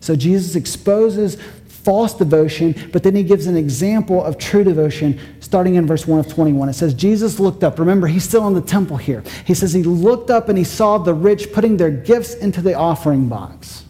So 0.00 0.16
Jesus 0.16 0.56
exposes 0.56 1.36
false 1.68 2.14
devotion, 2.14 2.74
but 2.90 3.02
then 3.02 3.14
he 3.14 3.22
gives 3.22 3.46
an 3.46 3.54
example 3.54 4.24
of 4.24 4.38
true 4.38 4.64
devotion 4.64 5.20
starting 5.40 5.74
in 5.74 5.86
verse 5.86 6.06
1 6.06 6.20
of 6.20 6.32
21. 6.32 6.70
It 6.70 6.72
says, 6.72 6.94
Jesus 6.94 7.38
looked 7.38 7.62
up. 7.62 7.78
Remember, 7.78 8.06
he's 8.06 8.24
still 8.24 8.48
in 8.48 8.54
the 8.54 8.62
temple 8.62 8.96
here. 8.96 9.22
He 9.44 9.52
says, 9.52 9.74
He 9.74 9.82
looked 9.82 10.30
up 10.30 10.48
and 10.48 10.56
he 10.56 10.64
saw 10.64 10.96
the 10.96 11.12
rich 11.12 11.52
putting 11.52 11.76
their 11.76 11.90
gifts 11.90 12.34
into 12.34 12.62
the 12.62 12.72
offering 12.72 13.28
box. 13.28 13.84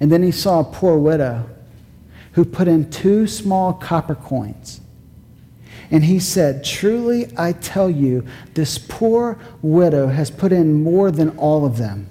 And 0.00 0.12
then 0.12 0.22
he 0.22 0.32
saw 0.32 0.60
a 0.60 0.64
poor 0.64 0.98
widow 0.98 1.48
who 2.32 2.44
put 2.44 2.68
in 2.68 2.90
two 2.90 3.26
small 3.26 3.72
copper 3.72 4.14
coins. 4.14 4.82
And 5.90 6.04
he 6.04 6.18
said, 6.18 6.64
Truly 6.64 7.32
I 7.36 7.52
tell 7.52 7.90
you, 7.90 8.24
this 8.54 8.78
poor 8.78 9.38
widow 9.60 10.06
has 10.06 10.30
put 10.30 10.52
in 10.52 10.82
more 10.82 11.10
than 11.10 11.36
all 11.36 11.66
of 11.66 11.78
them. 11.78 12.08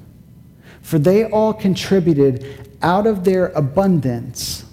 For 0.82 1.00
they 1.00 1.26
all 1.26 1.54
contributed 1.54 2.70
out 2.82 3.08
of 3.08 3.24
their 3.24 3.48
abundance, 3.48 4.66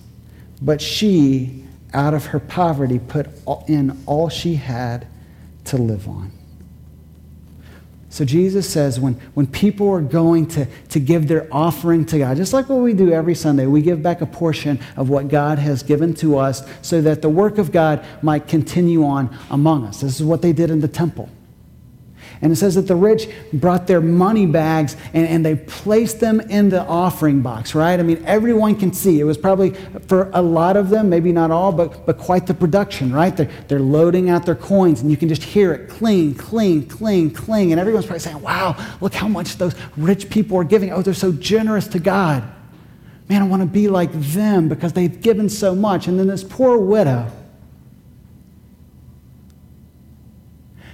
but 0.63 0.81
she, 0.81 1.65
out 1.93 2.15
of 2.15 2.27
her 2.27 2.41
poverty, 2.41 2.99
put 2.99 3.29
in 3.69 4.03
all 4.07 4.29
she 4.29 4.55
had 4.55 5.07
to 5.67 5.77
live 5.77 6.09
on. 6.09 6.33
So 8.17 8.25
Jesus 8.25 8.67
says 8.67 8.99
when, 8.99 9.13
when 9.35 9.47
people 9.47 9.91
are 9.91 10.01
going 10.01 10.47
to, 10.47 10.65
to 10.89 10.99
give 10.99 11.29
their 11.29 11.47
offering 11.53 12.07
to 12.07 12.19
God, 12.19 12.39
just 12.39 12.55
like 12.55 12.67
what 12.71 12.79
we 12.79 12.95
do 12.95 13.13
every 13.13 13.35
Sunday, 13.35 13.67
we 13.67 13.83
give 13.83 14.03
back 14.03 14.23
a 14.23 14.27
portion 14.27 14.81
of 14.97 15.11
what 15.11 15.29
God 15.29 15.59
has 15.59 15.83
given 15.83 16.15
to 16.15 16.39
us 16.39 16.67
so 16.81 17.03
that 17.03 17.21
the 17.21 17.29
work 17.29 17.59
of 17.59 17.73
God 17.73 18.03
might 18.23 18.49
continue 18.49 19.05
on 19.05 19.37
among 19.51 19.85
us. 19.85 20.01
This 20.01 20.19
is 20.19 20.25
what 20.25 20.41
they 20.41 20.55
did 20.55 20.71
in 20.71 20.81
the 20.81 20.89
temple. 20.89 21.29
And 22.43 22.53
it 22.53 22.57
says 22.57 22.75
that 22.75 22.83
the 22.83 22.97
rich 22.97 23.29
brought 23.53 23.87
their 23.87 24.01
money 24.01 24.47
bags 24.47 24.97
and, 25.15 25.27
and, 25.27 25.47
they 25.47 25.57
placed 25.57 26.21
them 26.21 26.41
in 26.41 26.69
the 26.69 26.83
offering 26.83 27.41
box, 27.41 27.75
right? 27.75 27.99
I 27.99 28.03
mean, 28.03 28.23
everyone 28.27 28.77
can 28.77 28.93
see. 28.93 29.21
It 29.21 29.25
was 29.25 29.39
probably 29.39 29.71
for 30.07 30.31
a 30.35 30.43
lot 30.43 30.77
of 30.77 30.91
them, 30.91 31.09
maybe 31.09 31.33
not 31.33 31.51
all, 31.51 31.73
but, 31.73 32.05
but 32.05 32.19
quite 32.19 32.47
the 32.47 32.53
production, 32.53 33.13
right? 33.13 33.35
They're, 33.37 33.51
they're 33.69 33.81
loading 33.81 34.29
out 34.29 34.45
their 34.45 34.55
coins 34.55 35.01
and 35.01 35.11
you 35.11 35.17
can 35.17 35.29
just 35.29 35.43
hear 35.43 35.73
it 35.73 35.89
cling, 35.89 36.35
cling, 36.35 36.87
cling, 36.89 37.31
cling. 37.31 37.73
And 37.73 37.81
everyone's 37.81 38.07
probably 38.07 38.21
saying, 38.21 38.43
wow, 38.43 38.77
look 39.01 39.15
how 39.15 39.29
much 39.29 39.57
those 39.57 39.75
rich 39.97 40.29
people 40.29 40.59
are 40.59 40.65
giving. 40.65 40.93
Oh, 40.93 41.03
they're 41.03 41.15
so 41.15 41.33
generous 41.33 41.87
to 41.89 41.99
God. 41.99 42.45
Man, 43.29 43.43
I 43.43 43.47
want 43.47 43.63
to 43.63 43.67
be 43.69 43.89
like 43.89 44.13
them 44.13 44.69
because 44.69 44.93
they've 44.93 45.21
given 45.21 45.49
so 45.49 45.75
much. 45.75 46.07
And 46.07 46.19
then 46.19 46.27
this 46.27 46.45
poor 46.45 46.79
widow 46.79 47.31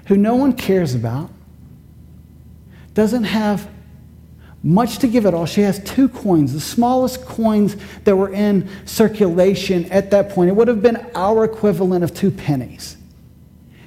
who 0.06 0.16
no 0.16 0.34
one 0.34 0.52
cares 0.52 0.94
about, 0.94 1.30
doesn't 2.94 3.24
have 3.24 3.68
much 4.62 4.98
to 4.98 5.08
give 5.08 5.26
at 5.26 5.34
all. 5.34 5.46
She 5.46 5.62
has 5.62 5.82
two 5.82 6.08
coins, 6.08 6.52
the 6.52 6.60
smallest 6.60 7.24
coins 7.24 7.76
that 8.04 8.16
were 8.16 8.32
in 8.32 8.68
circulation 8.84 9.90
at 9.90 10.10
that 10.12 10.30
point. 10.30 10.50
It 10.50 10.56
would 10.56 10.68
have 10.68 10.82
been 10.82 11.04
our 11.14 11.44
equivalent 11.44 12.04
of 12.04 12.14
two 12.14 12.30
pennies. 12.30 12.96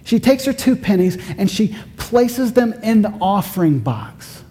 She 0.04 0.20
takes 0.20 0.46
her 0.46 0.54
two 0.54 0.76
pennies 0.76 1.18
and 1.38 1.50
she 1.50 1.76
places 1.98 2.54
them 2.54 2.74
in 2.84 3.02
the 3.02 3.10
offering 3.22 3.80
box. 3.80 4.44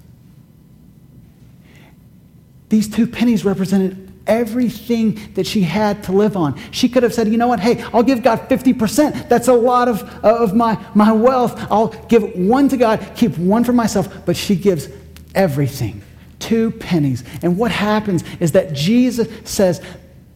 These 2.71 2.89
two 2.89 3.07
pennies 3.07 3.45
represented 3.45 4.04
everything 4.27 5.21
that 5.35 5.47
she 5.47 5.63
had 5.63 6.03
to 6.05 6.13
live 6.13 6.37
on. 6.37 6.59
She 6.71 6.89
could 6.89 7.03
have 7.03 7.15
said, 7.15 7.29
you 7.29 7.37
know 7.37 7.49
what, 7.49 7.61
hey, 7.61 7.83
I'll 7.93 8.03
give 8.03 8.23
God 8.23 8.49
50%. 8.49 9.29
That's 9.29 9.49
a 9.49 9.53
lot 9.53 9.89
of, 9.89 10.03
uh, 10.25 10.43
of 10.43 10.55
my, 10.55 10.83
my 10.95 11.13
wealth. 11.13 11.59
I'll 11.71 11.89
give 12.09 12.35
one 12.35 12.69
to 12.71 12.77
God, 12.77 13.07
keep 13.17 13.37
one 13.37 13.65
for 13.65 13.73
myself. 13.73 14.25
But 14.25 14.37
she 14.37 14.57
gives 14.57 14.89
everything 15.35 16.03
two 16.39 16.71
pennies. 16.73 17.25
And 17.43 17.57
what 17.57 17.71
happens 17.71 18.23
is 18.39 18.53
that 18.53 18.75
Jesus 18.75 19.29
says, 19.49 19.83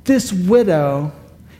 this 0.05 0.33
widow 0.33 1.13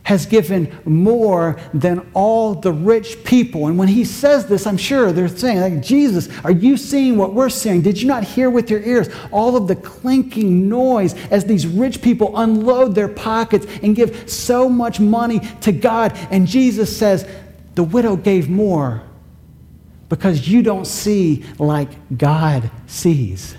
has 0.09 0.25
given 0.25 0.75
more 0.87 1.61
than 1.75 2.01
all 2.15 2.55
the 2.55 2.73
rich 2.73 3.23
people. 3.25 3.67
And 3.67 3.77
when 3.77 3.89
he 3.89 4.07
says 4.07 4.47
this, 4.47 4.67
I'm 4.67 4.79
sure 4.79 5.13
they're 5.13 5.29
saying, 5.29 5.61
like, 5.61 5.83
Jesus, 5.83 6.31
are 6.45 6.51
you 6.51 6.79
seeing 6.79 7.19
what 7.19 7.35
we're 7.35 7.51
seeing? 7.51 7.83
Did 7.83 8.01
you 8.01 8.09
not 8.09 8.25
hear 8.25 8.49
with 8.49 8.71
your 8.71 8.81
ears 8.81 9.11
all 9.31 9.55
of 9.55 9.69
the 9.69 9.77
clinking 9.77 10.67
noise 10.67 11.13
as 11.31 11.45
these 11.45 11.67
rich 11.67 12.01
people 12.01 12.39
unload 12.39 12.95
their 12.95 13.09
pockets 13.09 13.67
and 13.83 13.95
give 13.95 14.31
so 14.31 14.67
much 14.67 14.99
money 14.99 15.41
to 15.61 15.73
God? 15.73 16.17
And 16.31 16.47
Jesus 16.47 16.97
says, 16.97 17.29
the 17.75 17.85
widow 17.85 18.17
gave 18.17 18.49
more 18.49 19.03
because 20.09 20.49
you 20.49 20.63
don't 20.63 20.87
see 20.87 21.45
like 21.59 21.91
God 22.17 22.71
sees. 22.87 23.59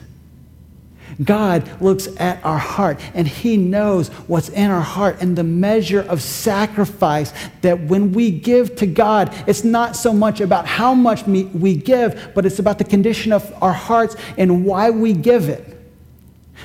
God 1.23 1.69
looks 1.81 2.07
at 2.17 2.43
our 2.45 2.57
heart 2.57 2.99
and 3.13 3.27
He 3.27 3.57
knows 3.57 4.07
what's 4.27 4.49
in 4.49 4.71
our 4.71 4.81
heart 4.81 5.21
and 5.21 5.35
the 5.35 5.43
measure 5.43 6.01
of 6.01 6.21
sacrifice 6.21 7.33
that 7.61 7.81
when 7.81 8.13
we 8.13 8.31
give 8.31 8.75
to 8.77 8.87
God, 8.87 9.33
it's 9.47 9.63
not 9.63 9.95
so 9.95 10.13
much 10.13 10.39
about 10.39 10.65
how 10.65 10.93
much 10.93 11.23
we 11.23 11.75
give, 11.75 12.31
but 12.33 12.45
it's 12.45 12.59
about 12.59 12.77
the 12.77 12.83
condition 12.83 13.33
of 13.33 13.53
our 13.61 13.73
hearts 13.73 14.15
and 14.37 14.65
why 14.65 14.89
we 14.89 15.13
give 15.13 15.49
it. 15.49 15.77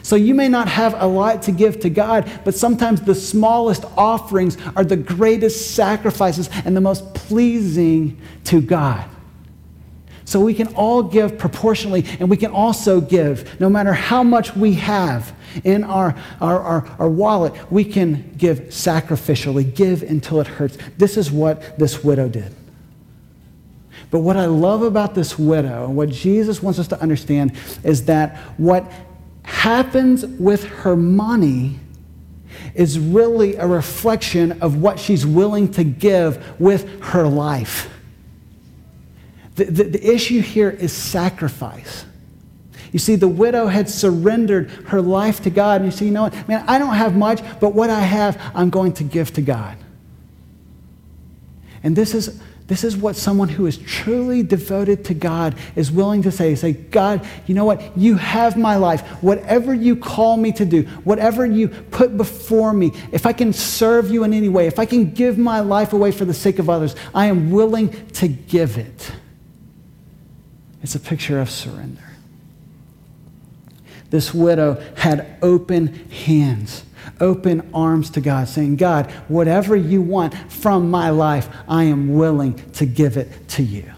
So 0.02 0.16
you 0.16 0.34
may 0.34 0.48
not 0.48 0.68
have 0.68 1.00
a 1.00 1.06
lot 1.06 1.42
to 1.42 1.52
give 1.52 1.80
to 1.80 1.90
God, 1.90 2.30
but 2.44 2.54
sometimes 2.54 3.00
the 3.00 3.14
smallest 3.14 3.84
offerings 3.96 4.56
are 4.76 4.84
the 4.84 4.96
greatest 4.96 5.74
sacrifices 5.74 6.50
and 6.64 6.76
the 6.76 6.80
most 6.80 7.14
pleasing 7.14 8.20
to 8.44 8.60
God. 8.60 9.08
So 10.34 10.40
we 10.40 10.52
can 10.52 10.74
all 10.74 11.04
give 11.04 11.38
proportionally, 11.38 12.04
and 12.18 12.28
we 12.28 12.36
can 12.36 12.50
also 12.50 13.00
give, 13.00 13.60
no 13.60 13.70
matter 13.70 13.92
how 13.92 14.24
much 14.24 14.56
we 14.56 14.72
have 14.72 15.32
in 15.62 15.84
our, 15.84 16.16
our, 16.40 16.60
our, 16.60 16.96
our, 16.98 17.08
wallet, 17.08 17.54
we 17.70 17.84
can 17.84 18.34
give 18.36 18.58
sacrificially, 18.62 19.72
give 19.72 20.02
until 20.02 20.40
it 20.40 20.48
hurts. 20.48 20.76
This 20.98 21.16
is 21.16 21.30
what 21.30 21.78
this 21.78 22.02
widow 22.02 22.28
did. 22.28 22.52
But 24.10 24.22
what 24.22 24.36
I 24.36 24.46
love 24.46 24.82
about 24.82 25.14
this 25.14 25.38
widow, 25.38 25.84
and 25.84 25.94
what 25.94 26.08
Jesus 26.08 26.60
wants 26.60 26.80
us 26.80 26.88
to 26.88 27.00
understand, 27.00 27.56
is 27.84 28.06
that 28.06 28.36
what 28.56 28.90
happens 29.44 30.26
with 30.26 30.64
her 30.64 30.96
money 30.96 31.78
is 32.74 32.98
really 32.98 33.54
a 33.54 33.68
reflection 33.68 34.60
of 34.60 34.82
what 34.82 34.98
she's 34.98 35.24
willing 35.24 35.70
to 35.74 35.84
give 35.84 36.60
with 36.60 37.04
her 37.04 37.28
life. 37.28 37.88
The, 39.56 39.64
the, 39.64 39.84
the, 39.84 40.12
issue 40.12 40.40
here 40.40 40.70
is 40.70 40.92
sacrifice. 40.92 42.04
You 42.92 42.98
see, 42.98 43.16
the 43.16 43.28
widow 43.28 43.66
had 43.66 43.88
surrendered 43.88 44.70
her 44.86 45.00
life 45.00 45.42
to 45.42 45.50
God. 45.50 45.80
And 45.80 45.92
you 45.92 45.96
see, 45.96 46.06
you 46.06 46.10
know 46.10 46.22
what? 46.22 46.48
Man, 46.48 46.64
I 46.68 46.78
don't 46.78 46.94
have 46.94 47.16
much, 47.16 47.40
but 47.60 47.74
what 47.74 47.90
I 47.90 48.00
have, 48.00 48.40
I'm 48.54 48.70
going 48.70 48.92
to 48.94 49.04
give 49.04 49.32
to 49.34 49.42
God. 49.42 49.76
And 51.82 51.94
this 51.94 52.14
is 52.14 52.40
this 52.66 52.82
is 52.82 52.96
what 52.96 53.14
someone 53.14 53.50
who 53.50 53.66
is 53.66 53.76
truly 53.76 54.42
devoted 54.42 55.04
to 55.06 55.14
God 55.14 55.54
is 55.76 55.92
willing 55.92 56.22
to 56.22 56.30
say. 56.30 56.54
Say, 56.54 56.72
God, 56.72 57.26
you 57.46 57.54
know 57.54 57.66
what? 57.66 57.96
You 57.96 58.16
have 58.16 58.56
my 58.56 58.76
life. 58.76 59.02
Whatever 59.22 59.74
you 59.74 59.94
call 59.96 60.38
me 60.38 60.50
to 60.52 60.64
do, 60.64 60.84
whatever 61.04 61.44
you 61.44 61.68
put 61.68 62.16
before 62.16 62.72
me, 62.72 62.92
if 63.12 63.26
I 63.26 63.34
can 63.34 63.52
serve 63.52 64.10
you 64.10 64.24
in 64.24 64.32
any 64.32 64.48
way, 64.48 64.66
if 64.66 64.78
I 64.78 64.86
can 64.86 65.10
give 65.10 65.36
my 65.36 65.60
life 65.60 65.92
away 65.92 66.10
for 66.10 66.24
the 66.24 66.32
sake 66.32 66.58
of 66.58 66.70
others, 66.70 66.96
I 67.14 67.26
am 67.26 67.50
willing 67.50 67.90
to 68.12 68.28
give 68.28 68.78
it. 68.78 69.12
It's 70.84 70.94
a 70.94 71.00
picture 71.00 71.40
of 71.40 71.50
surrender. 71.50 72.04
This 74.10 74.32
widow 74.32 74.80
had 74.96 75.36
open 75.42 76.08
hands 76.10 76.84
open 77.20 77.70
arms 77.74 78.10
to 78.10 78.20
God, 78.20 78.48
saying, 78.48 78.76
God, 78.76 79.10
whatever 79.28 79.76
you 79.76 80.02
want 80.02 80.34
from 80.50 80.90
my 80.90 81.10
life, 81.10 81.48
I 81.68 81.84
am 81.84 82.14
willing 82.14 82.54
to 82.72 82.86
give 82.86 83.16
it 83.16 83.48
to 83.50 83.62
you. 83.62 83.90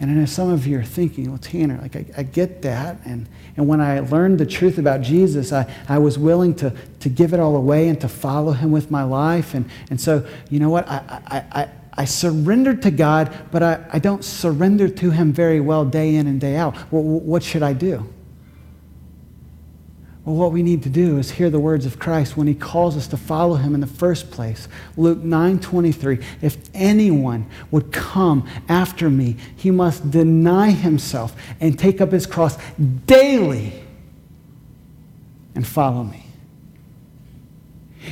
And 0.00 0.10
I 0.10 0.14
know 0.14 0.26
some 0.26 0.50
of 0.50 0.66
you 0.66 0.78
are 0.80 0.84
thinking, 0.84 1.30
well, 1.30 1.38
Tanner, 1.38 1.78
like 1.80 1.96
I, 1.96 2.04
I, 2.16 2.22
get 2.24 2.62
that. 2.62 2.98
And, 3.04 3.28
and 3.56 3.68
when 3.68 3.80
I 3.80 4.00
learned 4.00 4.38
the 4.38 4.46
truth 4.46 4.76
about 4.76 5.02
Jesus, 5.02 5.52
I, 5.52 5.72
I 5.88 5.98
was 5.98 6.18
willing 6.18 6.54
to, 6.56 6.74
to 7.00 7.08
give 7.08 7.32
it 7.32 7.38
all 7.38 7.54
away 7.54 7.88
and 7.88 8.00
to 8.00 8.08
follow 8.08 8.52
him 8.52 8.72
with 8.72 8.90
my 8.90 9.04
life. 9.04 9.54
And, 9.54 9.70
and 9.90 10.00
so, 10.00 10.26
you 10.50 10.58
know 10.58 10.68
what? 10.68 10.88
I, 10.88 11.22
I, 11.26 11.60
I, 11.60 11.68
I 11.96 12.04
surrender 12.04 12.74
to 12.74 12.90
God, 12.90 13.32
but 13.50 13.62
I, 13.62 13.84
I 13.92 13.98
don't 13.98 14.24
surrender 14.24 14.88
to 14.88 15.10
him 15.10 15.32
very 15.32 15.60
well 15.60 15.84
day 15.84 16.16
in 16.16 16.26
and 16.26 16.40
day 16.40 16.56
out. 16.56 16.76
Well, 16.92 17.02
what 17.02 17.42
should 17.42 17.62
I 17.62 17.72
do? 17.72 18.08
Well, 20.24 20.36
what 20.36 20.52
we 20.52 20.62
need 20.62 20.82
to 20.84 20.88
do 20.88 21.18
is 21.18 21.32
hear 21.32 21.50
the 21.50 21.60
words 21.60 21.84
of 21.84 21.98
Christ 21.98 22.36
when 22.36 22.46
he 22.46 22.54
calls 22.54 22.96
us 22.96 23.06
to 23.08 23.16
follow 23.16 23.56
him 23.56 23.74
in 23.74 23.80
the 23.80 23.86
first 23.86 24.30
place. 24.30 24.68
Luke 24.96 25.22
9:23, 25.22 26.18
if 26.40 26.56
anyone 26.72 27.46
would 27.70 27.92
come 27.92 28.46
after 28.68 29.10
me, 29.10 29.36
he 29.54 29.70
must 29.70 30.10
deny 30.10 30.70
himself 30.70 31.36
and 31.60 31.78
take 31.78 32.00
up 32.00 32.10
his 32.10 32.26
cross 32.26 32.56
daily 33.06 33.84
and 35.54 35.66
follow 35.66 36.04
me. 36.04 36.23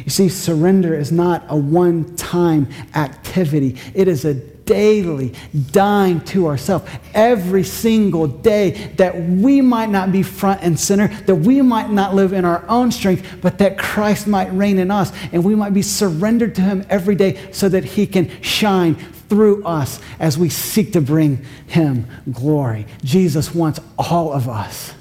You 0.05 0.11
see, 0.11 0.29
surrender 0.29 0.95
is 0.95 1.13
not 1.13 1.45
a 1.49 1.57
one-time 1.57 2.69
activity. 2.95 3.77
It 3.95 4.09
is 4.09 4.25
a 4.25 4.35
daily 4.35 5.35
dying 5.73 6.21
to 6.21 6.47
ourselves 6.47 6.89
every 7.15 7.65
single 7.65 8.27
day 8.27 8.93
that 8.97 9.21
we 9.21 9.61
might 9.61 9.91
not 9.91 10.13
be 10.13 10.23
front 10.23 10.63
and 10.63 10.79
center, 10.79 11.09
that 11.25 11.35
we 11.35 11.61
might 11.63 11.91
not 11.91 12.15
live 12.15 12.33
in 12.33 12.45
our 12.45 12.65
own 12.69 12.91
strength, 12.91 13.39
but 13.41 13.59
that 13.59 13.79
Christ 13.79 14.27
might 14.27 14.53
reign 14.53 14.79
in 14.79 14.91
us 14.91 15.13
and 15.33 15.45
we 15.45 15.55
might 15.55 15.75
be 15.75 15.83
surrendered 15.83 16.55
to 16.57 16.63
Him 16.63 16.87
every 16.89 17.15
day 17.15 17.53
so 17.53 17.69
that 17.69 17.85
He 17.85 18.07
can 18.07 18.31
shine 18.43 18.95
through 19.29 19.65
us 19.65 20.01
as 20.19 20.37
we 20.37 20.49
seek 20.49 20.93
to 20.93 21.01
bring 21.01 21.45
Him 21.67 22.07
glory. 22.31 22.87
Jesus 23.03 23.55
wants 23.55 23.81
all 23.99 24.33
of 24.33 24.49
us. 24.49 24.95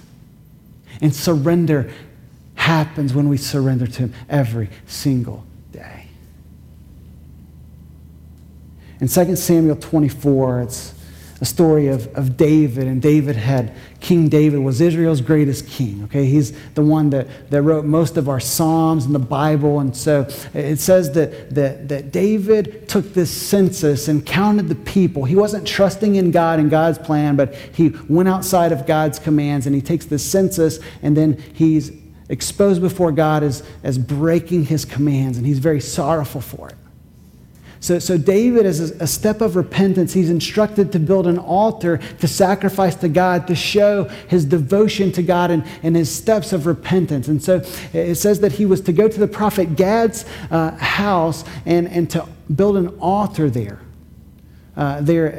And 1.01 1.13
surrender 1.13 1.91
happens 2.61 3.11
when 3.11 3.27
we 3.27 3.37
surrender 3.37 3.87
to 3.87 4.03
Him 4.03 4.13
every 4.29 4.69
single 4.85 5.43
day. 5.71 6.05
In 8.99 9.07
2 9.07 9.35
Samuel 9.35 9.75
24, 9.75 10.61
it's 10.61 10.93
a 11.41 11.45
story 11.45 11.87
of, 11.87 12.05
of 12.15 12.37
David, 12.37 12.85
and 12.85 13.01
David 13.01 13.35
had, 13.35 13.73
King 13.99 14.29
David 14.29 14.59
was 14.59 14.79
Israel's 14.79 15.21
greatest 15.21 15.67
king, 15.67 16.03
okay? 16.03 16.25
He's 16.25 16.51
the 16.75 16.83
one 16.83 17.09
that, 17.09 17.49
that 17.49 17.63
wrote 17.63 17.83
most 17.83 18.15
of 18.15 18.29
our 18.29 18.39
Psalms 18.39 19.05
and 19.05 19.15
the 19.15 19.19
Bible, 19.19 19.79
and 19.79 19.97
so 19.97 20.27
it 20.53 20.79
says 20.79 21.13
that, 21.13 21.55
that, 21.55 21.89
that 21.89 22.11
David 22.11 22.87
took 22.87 23.15
this 23.15 23.31
census 23.31 24.07
and 24.07 24.23
counted 24.23 24.69
the 24.69 24.75
people. 24.75 25.25
He 25.25 25.35
wasn't 25.35 25.67
trusting 25.67 26.13
in 26.13 26.29
God 26.29 26.59
and 26.59 26.69
God's 26.69 26.99
plan, 26.99 27.35
but 27.35 27.55
he 27.55 27.89
went 28.07 28.29
outside 28.29 28.71
of 28.71 28.85
God's 28.85 29.17
commands, 29.17 29.65
and 29.65 29.75
he 29.75 29.81
takes 29.81 30.05
this 30.05 30.23
census, 30.23 30.77
and 31.01 31.17
then 31.17 31.43
he's 31.55 31.91
exposed 32.31 32.81
before 32.81 33.11
God 33.11 33.43
as, 33.43 33.61
as 33.83 33.97
breaking 33.97 34.65
his 34.65 34.85
commands, 34.85 35.37
and 35.37 35.45
he's 35.45 35.59
very 35.59 35.81
sorrowful 35.81 36.41
for 36.41 36.69
it. 36.69 36.75
So, 37.81 37.97
so 37.97 38.15
David, 38.15 38.67
as 38.67 38.79
a, 38.79 39.07
step 39.07 39.41
of 39.41 39.55
repentance, 39.55 40.13
he's 40.13 40.29
instructed 40.29 40.91
to 40.91 40.99
build 40.99 41.25
an 41.25 41.39
altar 41.39 41.97
to 42.19 42.27
sacrifice 42.27 42.95
to 42.97 43.09
God, 43.09 43.47
to 43.47 43.55
show 43.55 44.03
his 44.27 44.45
devotion 44.45 45.11
to 45.13 45.23
God 45.23 45.49
and, 45.49 45.65
and 45.81 45.95
his 45.95 46.11
steps 46.11 46.53
of 46.53 46.67
repentance. 46.67 47.27
And 47.27 47.41
so 47.41 47.63
it 47.91 48.15
says 48.15 48.39
that 48.41 48.51
he 48.51 48.67
was 48.67 48.81
to 48.81 48.93
go 48.93 49.07
to 49.07 49.19
the 49.19 49.27
prophet 49.27 49.75
Gad's 49.75 50.25
uh, 50.51 50.71
house 50.77 51.43
and, 51.65 51.87
and 51.87 52.07
to 52.11 52.27
build 52.55 52.77
an 52.77 52.89
altar 52.99 53.49
there. 53.49 53.79
Uh, 54.75 55.01
there 55.01 55.33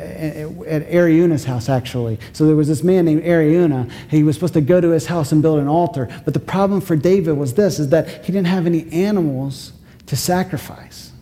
at 0.67 0.87
Araunah's 0.91 1.45
house, 1.45 1.71
actually. 1.71 2.19
So 2.35 2.47
there 2.47 2.55
was 2.55 2.69
this 2.69 2.83
man 2.83 3.07
named 3.07 3.23
Araunah. 3.23 3.91
He 4.11 4.23
was 4.23 4.37
supposed 4.37 4.53
to 4.55 4.61
go 4.61 4.79
to 4.79 4.91
his 4.91 5.07
house 5.07 5.33
and 5.33 5.41
build 5.41 5.59
an 5.59 5.69
altar. 5.69 6.09
But 6.27 6.35
the 6.35 6.41
problem 6.41 6.83
for 6.83 6.97
David 6.97 7.39
was 7.39 7.55
this, 7.55 7.79
is 7.79 7.89
that 7.89 8.27
he 8.27 8.33
didn't 8.33 8.49
have 8.49 8.67
any 8.67 8.91
animals 8.93 9.73
to 10.07 10.17
sacrifice. 10.17 11.13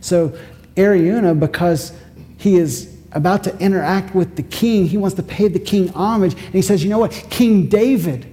So 0.00 0.36
Araunah, 0.76 1.38
because 1.38 1.92
he 2.38 2.56
is 2.56 2.96
about 3.12 3.44
to 3.44 3.56
interact 3.58 4.14
with 4.14 4.36
the 4.36 4.42
king, 4.42 4.86
he 4.86 4.96
wants 4.96 5.16
to 5.16 5.22
pay 5.22 5.48
the 5.48 5.60
king 5.60 5.88
homage, 5.88 6.32
and 6.32 6.54
he 6.54 6.62
says, 6.62 6.82
You 6.82 6.88
know 6.88 6.98
what? 6.98 7.12
King 7.28 7.68
David, 7.68 8.26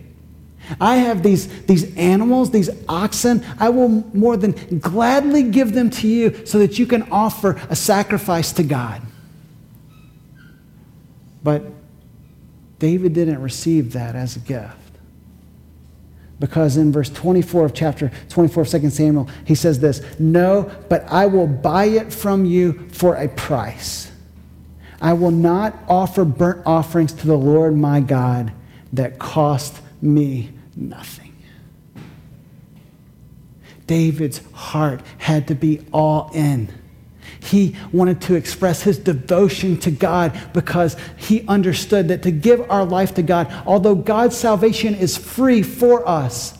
I 0.79 0.97
have 0.97 1.23
these, 1.23 1.47
these 1.63 1.95
animals, 1.95 2.51
these 2.51 2.69
oxen. 2.87 3.45
I 3.59 3.69
will 3.69 3.89
more 3.89 4.37
than 4.37 4.79
gladly 4.79 5.43
give 5.43 5.73
them 5.73 5.89
to 5.91 6.07
you 6.07 6.45
so 6.45 6.59
that 6.59 6.77
you 6.77 6.85
can 6.85 7.03
offer 7.11 7.59
a 7.69 7.75
sacrifice 7.75 8.51
to 8.53 8.63
God. 8.63 9.01
But 11.43 11.63
David 12.79 13.13
didn't 13.13 13.41
receive 13.41 13.93
that 13.93 14.15
as 14.15 14.35
a 14.35 14.39
gift 14.39 14.75
because 16.39 16.77
in 16.77 16.91
verse 16.91 17.09
24 17.09 17.65
of 17.65 17.73
chapter 17.73 18.11
24 18.29 18.63
of 18.63 18.69
2 18.69 18.89
Samuel, 18.89 19.29
he 19.45 19.55
says 19.55 19.79
this 19.79 20.01
No, 20.19 20.71
but 20.87 21.03
I 21.09 21.25
will 21.25 21.47
buy 21.47 21.85
it 21.85 22.13
from 22.13 22.45
you 22.45 22.87
for 22.91 23.15
a 23.15 23.27
price. 23.27 24.11
I 25.01 25.13
will 25.13 25.31
not 25.31 25.75
offer 25.87 26.25
burnt 26.25 26.65
offerings 26.65 27.13
to 27.13 27.27
the 27.27 27.37
Lord 27.37 27.75
my 27.75 28.01
God 28.01 28.51
that 28.93 29.19
cost 29.19 29.81
me 30.01 30.51
nothing. 30.79 31.35
David's 33.85 34.41
heart 34.53 35.01
had 35.17 35.47
to 35.47 35.55
be 35.55 35.85
all 35.91 36.29
in. 36.33 36.71
He 37.41 37.75
wanted 37.91 38.21
to 38.21 38.35
express 38.35 38.83
his 38.83 38.99
devotion 38.99 39.77
to 39.79 39.91
God 39.91 40.39
because 40.53 40.95
he 41.17 41.45
understood 41.47 42.09
that 42.09 42.23
to 42.23 42.31
give 42.31 42.69
our 42.69 42.85
life 42.85 43.15
to 43.15 43.23
God, 43.23 43.51
although 43.65 43.95
God's 43.95 44.37
salvation 44.37 44.93
is 44.93 45.17
free 45.17 45.63
for 45.63 46.07
us, 46.07 46.55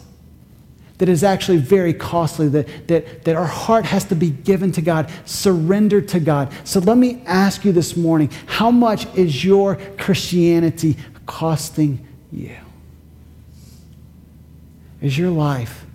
that 0.98 1.08
is 1.08 1.24
actually 1.24 1.58
very 1.58 1.94
costly, 1.94 2.48
that, 2.50 2.88
that, 2.88 3.24
that 3.24 3.36
our 3.36 3.46
heart 3.46 3.86
has 3.86 4.06
to 4.06 4.16
be 4.16 4.32
given 4.32 4.72
to 4.74 4.82
God, 4.82 5.10
surrendered 5.26 6.08
to 6.10 6.20
God. 6.20 6.52
So 6.66 6.80
let 6.80 6.98
me 6.98 7.22
ask 7.26 7.64
you 7.64 7.72
this 7.72 7.96
morning 7.96 8.32
how 8.46 8.70
much 8.72 9.06
is 9.16 9.44
your 9.46 9.78
Christianity 9.98 10.98
costing 11.26 12.06
you? 12.32 12.56
Is 15.02 15.18
your 15.18 15.32
life 15.32 15.86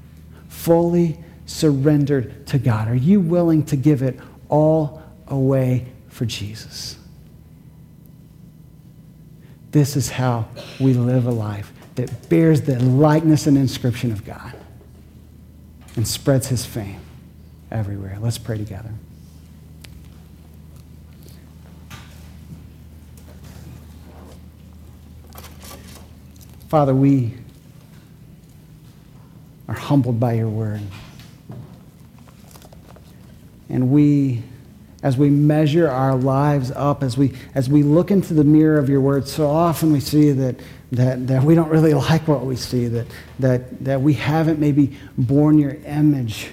fully 0.48 1.18
surrendered 1.46 2.46
to 2.48 2.58
God? 2.58 2.88
Are 2.88 2.94
you 2.94 3.20
willing 3.20 3.64
to 3.66 3.76
give 3.76 4.02
it 4.02 4.18
all 4.48 5.02
away 5.26 5.86
for 6.08 6.24
Jesus. 6.24 6.96
this 9.72 9.96
is 9.96 10.08
how 10.08 10.46
we 10.78 10.94
live 10.94 11.26
a 11.26 11.32
life 11.32 11.72
that 11.96 12.28
bears 12.28 12.62
the 12.62 12.78
likeness 12.78 13.48
and 13.48 13.58
inscription 13.58 14.12
of 14.12 14.24
God 14.24 14.54
and 15.96 16.06
spreads 16.06 16.46
his 16.46 16.64
fame 16.64 17.00
everywhere. 17.72 18.16
Let's 18.20 18.38
pray 18.38 18.56
together. 18.56 18.90
Father, 26.68 26.94
we 26.94 27.34
are 29.68 29.74
humbled 29.74 30.20
by 30.20 30.34
your 30.34 30.48
word. 30.48 30.82
And 33.68 33.90
we, 33.90 34.42
as 35.02 35.16
we 35.16 35.30
measure 35.30 35.88
our 35.88 36.14
lives 36.14 36.70
up, 36.70 37.02
as 37.02 37.16
we, 37.16 37.32
as 37.54 37.68
we 37.68 37.82
look 37.82 38.10
into 38.10 38.34
the 38.34 38.44
mirror 38.44 38.78
of 38.78 38.88
your 38.88 39.00
word, 39.00 39.26
so 39.26 39.48
often 39.48 39.92
we 39.92 40.00
see 40.00 40.32
that, 40.32 40.56
that, 40.92 41.26
that 41.28 41.42
we 41.42 41.54
don't 41.54 41.70
really 41.70 41.94
like 41.94 42.28
what 42.28 42.44
we 42.44 42.56
see, 42.56 42.86
that, 42.88 43.06
that, 43.38 43.84
that 43.84 44.00
we 44.00 44.14
haven't 44.14 44.58
maybe 44.58 44.98
borne 45.16 45.58
your 45.58 45.76
image 45.86 46.50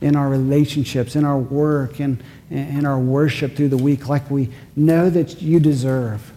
in 0.00 0.16
our 0.16 0.28
relationships, 0.28 1.16
in 1.16 1.24
our 1.24 1.38
work, 1.38 1.98
in, 1.98 2.22
in 2.50 2.84
our 2.84 2.98
worship 2.98 3.56
through 3.56 3.70
the 3.70 3.76
week 3.76 4.08
like 4.08 4.30
we 4.30 4.50
know 4.76 5.08
that 5.08 5.40
you 5.40 5.58
deserve. 5.58 6.30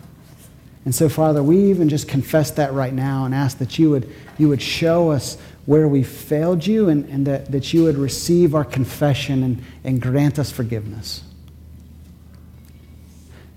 And 0.86 0.96
so, 0.96 1.10
Father, 1.10 1.44
we 1.44 1.70
even 1.70 1.90
just 1.90 2.08
confess 2.08 2.52
that 2.52 2.72
right 2.72 2.94
now 2.94 3.26
and 3.26 3.36
ask 3.36 3.58
that 3.58 3.78
you 3.78 3.90
would, 3.90 4.10
you 4.38 4.48
would 4.48 4.62
show 4.62 5.12
us 5.12 5.38
where 5.68 5.86
we 5.86 6.02
failed 6.02 6.66
you 6.66 6.88
and, 6.88 7.06
and 7.10 7.28
that, 7.28 7.52
that 7.52 7.74
you 7.74 7.84
would 7.84 7.98
receive 7.98 8.56
our 8.56 8.64
confession 8.64 9.44
and, 9.44 9.62
and 9.84 10.02
grant 10.02 10.40
us 10.40 10.50
forgiveness. 10.50 11.24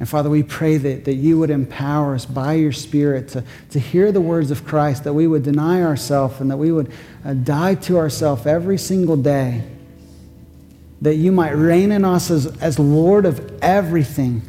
And 0.01 0.09
Father, 0.09 0.29
we 0.29 0.43
pray 0.43 0.77
that, 0.77 1.05
that 1.05 1.15
you 1.15 1.39
would 1.39 1.51
empower 1.51 2.17
us 2.17 2.27
by 2.27 2.55
your 2.55 2.73
Spirit 2.73 3.29
to, 3.29 3.45
to 3.71 3.79
hear 3.79 4.11
the 4.11 4.21
words 4.21 4.51
of 4.51 4.65
Christ, 4.65 5.05
that 5.05 5.13
we 5.13 5.29
would 5.29 5.45
deny 5.45 5.83
ourselves 5.83 6.41
and 6.41 6.51
that 6.51 6.57
we 6.57 6.73
would 6.73 6.91
uh, 7.25 7.35
die 7.35 7.77
to 7.77 7.99
ourselves 7.99 8.45
every 8.45 8.79
single 8.79 9.17
day, 9.17 9.63
that 11.03 11.15
you 11.15 11.31
might 11.31 11.53
reign 11.53 11.93
in 11.93 12.05
us 12.05 12.29
as, 12.29 12.47
as 12.61 12.81
Lord 12.81 13.25
of 13.25 13.63
everything, 13.63 14.43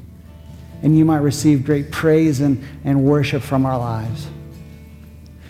and 0.82 0.97
you 0.97 1.05
might 1.05 1.20
receive 1.20 1.64
great 1.64 1.91
praise 1.91 2.41
and, 2.41 2.64
and 2.84 3.03
worship 3.03 3.43
from 3.43 3.68
our 3.68 3.78
lives. 3.78 4.28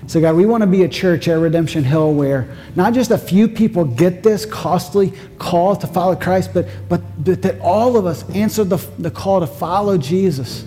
So, 0.07 0.19
God, 0.19 0.35
we 0.35 0.45
want 0.45 0.61
to 0.61 0.67
be 0.67 0.83
a 0.83 0.89
church 0.89 1.27
at 1.27 1.33
Redemption 1.39 1.83
Hill 1.83 2.13
where 2.13 2.47
not 2.75 2.93
just 2.93 3.11
a 3.11 3.17
few 3.17 3.47
people 3.47 3.85
get 3.85 4.23
this 4.23 4.45
costly 4.45 5.13
call 5.37 5.75
to 5.75 5.87
follow 5.87 6.15
Christ, 6.15 6.51
but, 6.53 6.67
but, 6.89 7.01
but 7.23 7.41
that 7.43 7.59
all 7.59 7.95
of 7.97 8.05
us 8.05 8.27
answer 8.31 8.63
the, 8.63 8.77
the 8.97 9.11
call 9.11 9.39
to 9.39 9.47
follow 9.47 9.97
Jesus 9.97 10.65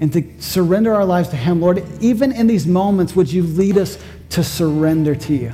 and 0.00 0.12
to 0.14 0.24
surrender 0.40 0.94
our 0.94 1.04
lives 1.04 1.28
to 1.28 1.36
Him. 1.36 1.60
Lord, 1.60 1.84
even 2.00 2.32
in 2.32 2.46
these 2.46 2.66
moments, 2.66 3.14
would 3.14 3.30
you 3.30 3.42
lead 3.42 3.76
us 3.76 3.98
to 4.30 4.42
surrender 4.42 5.14
to 5.14 5.34
you? 5.34 5.52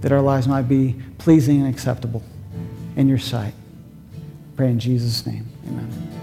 That 0.00 0.12
our 0.12 0.20
lives 0.20 0.48
might 0.48 0.68
be 0.68 1.00
pleasing 1.18 1.62
and 1.62 1.72
acceptable 1.72 2.22
in 2.96 3.08
your 3.08 3.18
sight. 3.18 3.54
Pray 4.56 4.68
in 4.70 4.78
Jesus' 4.78 5.24
name. 5.26 5.46
Amen. 5.66 6.13